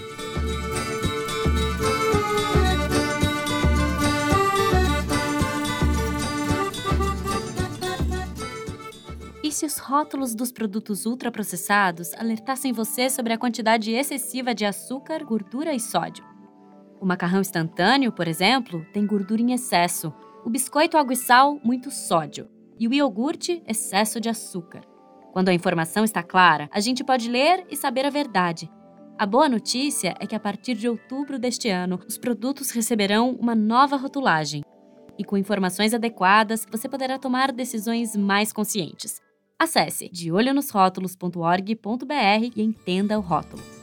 E 9.43 9.51
se 9.51 9.67
os 9.67 9.79
rótulos 9.79 10.35
dos 10.35 10.53
produtos 10.53 11.05
ultraprocessados 11.05 12.15
alertassem 12.15 12.73
você 12.73 13.11
sobre 13.11 13.33
a 13.33 13.39
quantidade 13.39 13.91
excessiva 13.91 14.55
de 14.55 14.65
açúcar, 14.65 15.25
gordura 15.25 15.75
e 15.75 15.81
sódio? 15.81 16.25
O 17.01 17.05
macarrão 17.05 17.41
instantâneo, 17.41 18.13
por 18.13 18.29
exemplo, 18.29 18.87
tem 18.93 19.05
gordura 19.05 19.43
em 19.43 19.53
excesso, 19.53 20.15
o 20.45 20.49
biscoito 20.51 20.97
água 20.97 21.13
e 21.13 21.17
sal, 21.17 21.59
muito 21.65 21.91
sódio, 21.91 22.49
e 22.79 22.87
o 22.87 22.95
iogurte, 22.95 23.63
excesso 23.67 24.21
de 24.21 24.29
açúcar. 24.29 24.92
Quando 25.33 25.49
a 25.49 25.55
informação 25.55 26.05
está 26.05 26.23
clara, 26.23 26.69
a 26.71 26.79
gente 26.79 27.03
pode 27.03 27.31
ler 27.31 27.65
e 27.71 27.77
saber 27.77 28.05
a 28.05 28.11
verdade. 28.11 28.71
A 29.19 29.25
boa 29.25 29.49
notícia 29.49 30.15
é 30.21 30.27
que 30.27 30.35
a 30.35 30.41
partir 30.41 30.75
de 30.75 30.87
outubro 30.87 31.39
deste 31.39 31.71
ano, 31.71 31.99
os 32.07 32.19
produtos 32.19 32.71
receberão 32.71 33.31
uma 33.31 33.55
nova 33.55 33.97
rotulagem. 33.97 34.63
E 35.19 35.25
com 35.25 35.39
informações 35.39 35.95
adequadas, 35.95 36.67
você 36.71 36.87
poderá 36.87 37.19
tomar 37.19 37.51
decisões 37.51 38.15
mais 38.15 38.53
conscientes. 38.53 39.23
Acesse 39.59 40.11
deolhonosrótulos.org.br 40.13 42.53
e 42.55 42.63
entenda 42.63 43.19
o 43.19 43.23
rótulo. 43.23 43.82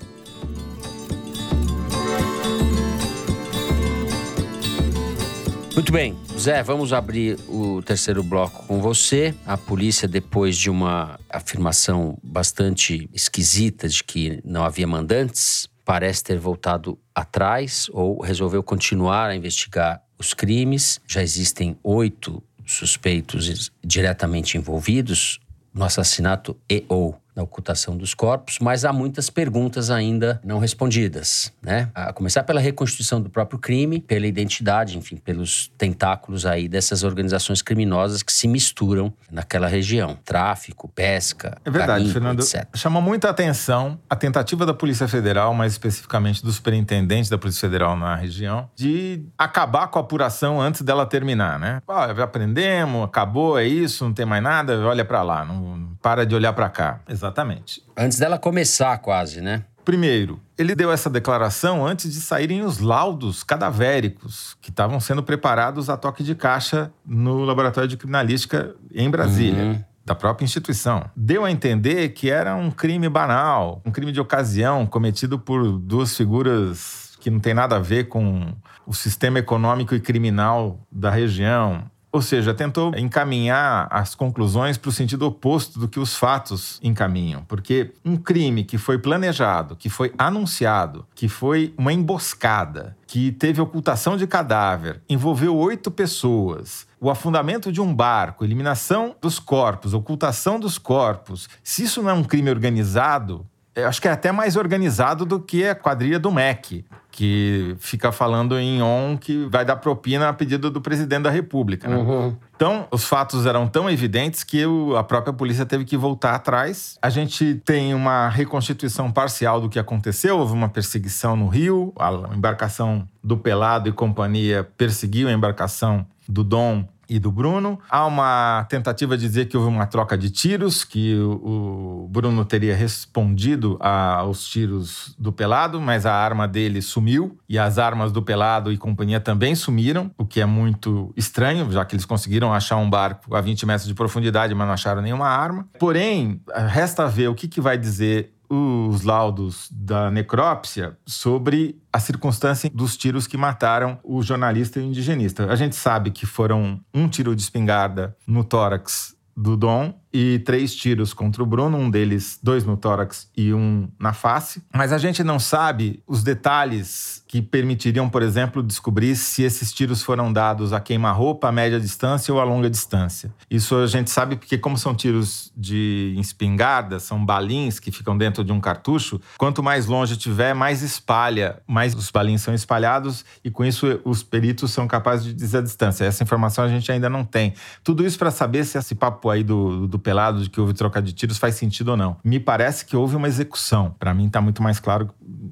Muito 5.80 5.93
bem, 5.93 6.13
Zé, 6.38 6.61
vamos 6.61 6.91
abrir 6.91 7.39
o 7.47 7.82
terceiro 7.82 8.21
bloco 8.21 8.67
com 8.67 8.82
você. 8.82 9.34
A 9.45 9.55
polícia, 9.55 10.09
depois 10.09 10.57
de 10.57 10.69
uma 10.69 11.17
afirmação 11.30 12.17
bastante 12.21 13.09
esquisita 13.13 13.88
de 13.88 14.03
que 14.03 14.41
não 14.43 14.65
havia 14.65 14.86
mandantes, 14.86 15.69
parece 15.86 16.21
ter 16.21 16.38
voltado 16.38 16.99
atrás 17.15 17.88
ou 17.93 18.21
resolveu 18.21 18.61
continuar 18.61 19.30
a 19.30 19.36
investigar 19.38 20.03
os 20.17 20.34
crimes. 20.34 20.99
Já 21.07 21.23
existem 21.23 21.77
oito 21.82 22.43
suspeitos 22.65 23.71
diretamente 23.82 24.57
envolvidos 24.57 25.39
no 25.73 25.86
assassinato 25.86 26.57
e 26.69 26.84
ou 26.89 27.17
na 27.40 27.44
ocultação 27.44 27.96
dos 27.96 28.14
corpos, 28.14 28.60
mas 28.60 28.84
há 28.84 28.92
muitas 28.92 29.30
perguntas 29.30 29.90
ainda 29.90 30.42
não 30.44 30.60
respondidas, 30.60 31.54
né? 31.62 31.90
A 31.96 32.12
começar 32.12 32.44
pela 32.44 32.60
reconstituição 32.60 33.22
do 33.22 33.30
próprio 33.30 33.58
crime, 33.58 34.02
pela 34.02 34.28
identidade, 34.28 34.98
enfim, 34.98 35.16
pelos 35.16 35.72
tentáculos 35.78 36.46
aí 36.46 36.68
dessas 36.68 37.04
organizações 37.04 37.62
criminosas 37.62 38.22
que 38.22 38.34
se 38.34 38.48
misturam 38.48 39.14
naquela 39.32 39.68
região, 39.68 40.18
tráfico, 40.26 40.90
pesca, 40.90 41.58
é 41.64 41.72
verdade, 41.72 42.12
Fernando. 42.12 42.42
etc. 42.42 42.68
Chamou 42.76 43.02
muita 43.02 43.30
atenção 43.30 43.98
a 44.10 44.16
tentativa 44.16 44.66
da 44.66 44.74
Polícia 44.74 45.08
Federal, 45.08 45.54
mais 45.54 45.72
especificamente 45.72 46.44
do 46.44 46.52
superintendente 46.52 47.30
da 47.30 47.38
Polícia 47.38 47.62
Federal 47.62 47.96
na 47.96 48.16
região, 48.16 48.70
de 48.76 49.24
acabar 49.38 49.88
com 49.88 49.98
a 49.98 50.02
apuração 50.02 50.60
antes 50.60 50.82
dela 50.82 51.06
terminar, 51.06 51.58
né? 51.58 51.82
Ah, 51.88 52.12
aprendemos, 52.22 53.06
acabou, 53.06 53.58
é 53.58 53.66
isso, 53.66 54.04
não 54.04 54.14
tem 54.14 54.26
mais 54.26 54.44
nada, 54.44 54.78
olha 54.86 55.06
para 55.06 55.24
lá, 55.24 55.46
não 55.46 55.98
para 56.02 56.26
de 56.26 56.36
olhar 56.36 56.54
para 56.54 56.70
cá. 56.70 57.00
Exatamente. 57.30 57.84
Antes 57.95 58.17
dela 58.17 58.38
começar, 58.38 58.97
quase, 58.97 59.39
né? 59.39 59.63
Primeiro, 59.86 60.39
ele 60.57 60.75
deu 60.75 60.91
essa 60.91 61.09
declaração 61.09 61.86
antes 61.86 62.11
de 62.13 62.19
saírem 62.19 62.61
os 62.61 62.80
laudos 62.80 63.43
cadavéricos 63.43 64.55
que 64.61 64.69
estavam 64.69 64.99
sendo 64.99 65.23
preparados 65.23 65.89
a 65.89 65.97
toque 65.97 66.23
de 66.23 66.36
caixa 66.36 66.91
no 67.05 67.43
laboratório 67.43 67.88
de 67.88 67.97
criminalística 67.97 68.75
em 68.93 69.09
Brasília. 69.09 69.63
Uhum. 69.63 69.84
Da 70.05 70.15
própria 70.15 70.43
instituição. 70.43 71.07
Deu 71.15 71.45
a 71.45 71.51
entender 71.51 72.09
que 72.09 72.32
era 72.32 72.55
um 72.55 72.71
crime 72.71 73.07
banal, 73.07 73.80
um 73.86 73.91
crime 73.91 74.11
de 74.11 74.19
ocasião 74.19 74.88
cometido 74.88 75.38
por 75.38 75.77
duas 75.77 76.17
figuras 76.17 77.15
que 77.19 77.30
não 77.30 77.39
tem 77.39 77.53
nada 77.53 77.75
a 77.75 77.80
ver 77.80 78.07
com 78.07 78.51
o 78.88 78.93
sistema 78.93 79.38
econômico 79.38 79.93
e 79.93 79.99
criminal 79.99 80.80
da 80.91 81.11
região. 81.11 81.84
Ou 82.12 82.22
seja, 82.24 82.53
tentou 82.55 82.95
encaminhar 82.95 83.88
as 83.91 84.16
conclusões 84.16 84.78
para 84.78 84.89
o 84.89 84.91
sentido 84.91 85.28
oposto 85.28 85.80
do 85.80 85.88
que 85.88 85.99
os 85.99 86.16
fatos 86.16 86.80
encaminham. 86.82 87.43
Porque 87.47 87.91
um 88.03 88.18
crime 88.18 88.64
que 88.64 88.80
foi 88.80 88.97
planejado, 88.97 89.76
que 89.76 89.89
foi 89.89 90.12
anunciado, 90.18 91.05
que 91.14 91.30
foi 91.30 91.74
uma 91.78 91.93
emboscada, 91.93 92.97
que 93.05 93.32
teve 93.32 93.62
ocultação 93.62 94.18
de 94.18 94.26
cadáver, 94.26 95.01
envolveu 95.07 95.55
oito 95.55 95.91
pessoas, 95.91 96.88
o 96.99 97.10
afundamento 97.10 97.72
de 97.72 97.80
um 97.80 97.93
barco, 97.93 98.43
eliminação 98.43 99.16
dos 99.22 99.39
corpos, 99.39 99.93
ocultação 99.93 100.60
dos 100.60 100.78
corpos, 100.78 101.47
se 101.64 101.84
isso 101.84 102.01
não 102.01 102.10
é 102.10 102.14
um 102.14 102.24
crime 102.24 102.49
organizado, 102.49 103.45
acho 103.76 104.01
que 104.01 104.07
é 104.07 104.11
até 104.11 104.32
mais 104.32 104.55
organizado 104.55 105.26
do 105.26 105.39
que 105.39 105.65
a 105.65 105.76
quadrilha 105.76 106.20
do 106.20 106.32
MEC, 106.32 106.86
que 107.11 107.76
fica 107.80 108.11
falando 108.11 108.57
em 108.57 108.82
on 108.82 109.17
que 109.17 109.45
vai 109.47 109.65
dar 109.65 109.78
propina 109.78 110.30
a 110.30 110.34
pedido 110.34 110.70
do 110.70 110.82
presidente 110.82 111.24
da 111.24 111.30
República. 111.30 111.88
Né? 111.88 111.95
Uhum. 111.95 112.36
Então, 112.55 112.88
os 112.91 113.05
fatos 113.05 113.45
eram 113.45 113.67
tão 113.67 113.89
evidentes 113.89 114.43
que 114.43 114.63
a 114.97 115.03
própria 115.03 115.34
polícia 115.34 115.65
teve 115.65 115.86
que 115.86 115.97
voltar 115.97 116.36
atrás. 116.36 116.97
A 117.01 117.09
gente 117.09 117.55
tem 117.65 117.93
uma 117.93 118.30
reconstituição 118.30 119.11
parcial 119.11 119.61
do 119.61 119.70
que 119.70 119.80
aconteceu. 119.80 120.38
Houve 120.38 120.53
uma 120.53 120.70
perseguição 120.70 121.36
no 121.36 121.47
Rio, 121.47 121.93
a 121.97 122.36
embarcação 122.36 123.07
do 123.24 123.38
Pelado 123.38 123.89
e 123.89 123.91
companhia 123.91 124.67
perseguiu 124.78 125.28
a 125.28 125.32
embarcação 125.32 126.05
do 126.28 126.43
Dom 126.43 126.86
e 127.10 127.20
do 127.20 127.32
Bruno. 127.32 127.80
Há 127.89 128.05
uma 128.05 128.66
tentativa 128.70 129.18
de 129.18 129.28
dizer 129.28 129.45
que 129.47 129.57
houve 129.57 129.70
uma 129.70 129.88
troca 129.88 130.18
de 130.18 130.30
tiros, 130.30 130.84
que 130.84 131.16
o, 131.16 132.07
Bruno 132.10 132.45
teria 132.45 132.76
respondido 132.76 133.78
aos 133.80 134.45
tiros 134.47 135.16
do 135.18 135.32
Pelado, 135.32 135.82
mas 135.82 136.05
a 136.05 136.14
arma 136.14 136.47
dele 136.47 136.82
sumiu 136.82 137.38
e 137.47 137.57
as 137.57 137.78
armas 137.78 138.12
do 138.12 138.22
Pelado 138.22 138.72
e 138.72 138.78
companhia 138.78 139.20
também 139.20 139.55
sumiram, 139.55 140.12
o 140.18 140.26
que 140.26 140.41
é 140.41 140.45
muito 140.45 141.14
estranho, 141.16 141.72
já 141.72 141.84
que 141.86 141.95
eles 141.95 142.05
conseguiram 142.05 142.53
achar 142.53 142.78
um 142.78 142.89
barco 142.89 143.36
a 143.36 143.41
20 143.41 143.66
metros 143.66 143.88
de 143.88 143.93
profundidade, 143.93 144.53
mas 144.53 144.68
não 144.68 144.74
acharam 144.74 145.01
nenhuma 145.01 145.28
arma. 145.28 145.68
Porém, 145.80 146.41
resta 146.68 147.07
ver 147.07 147.30
o 147.30 147.36
que, 147.36 147.47
que 147.47 147.62
vai 147.62 147.78
dizer 147.78 148.34
os 148.50 149.04
laudos 149.04 149.70
da 149.72 150.10
necrópsia 150.10 150.97
sobre 151.06 151.80
a 151.93 152.00
circunstância 152.00 152.70
dos 152.74 152.97
tiros 152.97 153.28
que 153.28 153.38
mataram 153.38 154.00
o 154.04 154.24
jornalista 154.24 154.80
e 154.80 154.84
o 154.84 154.86
indigenista. 154.86 155.45
A 155.52 155.56
gente 155.56 155.76
sabe 155.76 156.10
que 156.12 156.26
foram 156.26 156.80
um 156.93 157.08
tiro 157.08 157.36
de 157.36 157.41
espingarda 157.41 158.18
no 158.26 158.43
tórax 158.43 159.16
do 159.38 159.56
Dom 159.56 159.93
e 160.14 160.39
três 160.39 160.76
tiros 160.76 161.14
contra 161.14 161.43
o 161.43 161.45
Bruno, 161.45 161.78
um 161.78 161.89
deles 161.89 162.39
dois 162.41 162.66
no 162.66 162.76
tórax 162.76 163.30
e 163.36 163.53
um 163.53 163.88
na 163.99 164.14
face. 164.14 164.64
Mas 164.74 164.91
a 164.91 164.97
gente 164.97 165.24
não 165.24 165.39
sabe 165.39 166.01
os 166.07 166.24
detalhes 166.24 167.24
que 167.28 167.41
permitiriam, 167.41 168.10
por 168.10 168.24
exemplo, 168.24 168.64
descobrir 168.64 169.16
se 169.16 169.43
esses 169.43 169.72
tiros 169.72 170.01
foram 170.01 170.34
dados 170.34 170.74
a 170.74 170.80
queima-roupa, 170.80 171.47
a 171.47 171.51
média 171.51 171.80
distância 171.80 172.34
ou 172.34 172.39
a 172.39 172.43
longa 172.43 172.70
distância. 172.70 173.32
Isso 173.51 173.76
a 173.76 173.86
gente 173.86 174.10
sabe 174.10 174.36
porque, 174.36 174.57
como 174.57 174.80
são 174.80 174.95
tiros 174.95 175.51
de 175.55 176.16
espingarda, 176.18 176.99
são 176.99 177.24
balins 177.24 177.78
que 177.78 177.91
ficam 177.91 178.18
dentro 178.18 178.43
de 178.43 178.51
um 178.51 178.60
cartucho, 178.60 179.22
quanto 179.38 179.62
mais 179.62 179.86
longe 179.86 180.18
tiver, 180.18 180.55
mais 180.55 180.82
espalha, 180.82 181.62
mais 181.68 181.93
os 181.93 182.10
balins 182.10 182.41
são 182.41 182.53
espalhados 182.53 183.24
e 183.43 183.51
com 183.51 183.64
isso 183.64 184.01
os 184.03 184.24
peritos 184.24 184.72
são 184.72 184.88
capazes 184.88 185.26
de 185.26 185.34
dizer 185.34 185.60
a 185.60 185.62
distância. 185.62 186.05
Essa 186.05 186.24
informação 186.24 186.64
a 186.64 186.68
gente 186.68 186.91
ainda 186.91 187.10
não 187.10 187.24
tem. 187.24 187.53
Tudo 187.84 188.03
isso 188.03 188.18
para 188.18 188.32
saber 188.32 188.66
se 188.66 188.78
esse 188.78 188.95
papo 188.95 189.30
aí 189.30 189.43
do, 189.43 189.88
do 189.88 189.99
pelado 190.00 190.41
de 190.43 190.50
que 190.50 190.60
houve 190.60 190.74
troca 190.74 191.02
de 191.02 191.14
tiros 191.14 191.38
faz 191.38 191.56
sentido 191.56 191.89
ou 191.89 191.97
não. 191.97 192.18
Me 192.24 192.39
parece 192.39 192.86
que 192.86 192.95
houve 192.95 193.16
uma 193.16 193.28
execução. 193.28 193.95
Para 194.00 194.14
mim 194.14 194.28
está 194.28 194.41
muito 194.41 194.62
mais 194.64 194.80
claro 194.80 195.10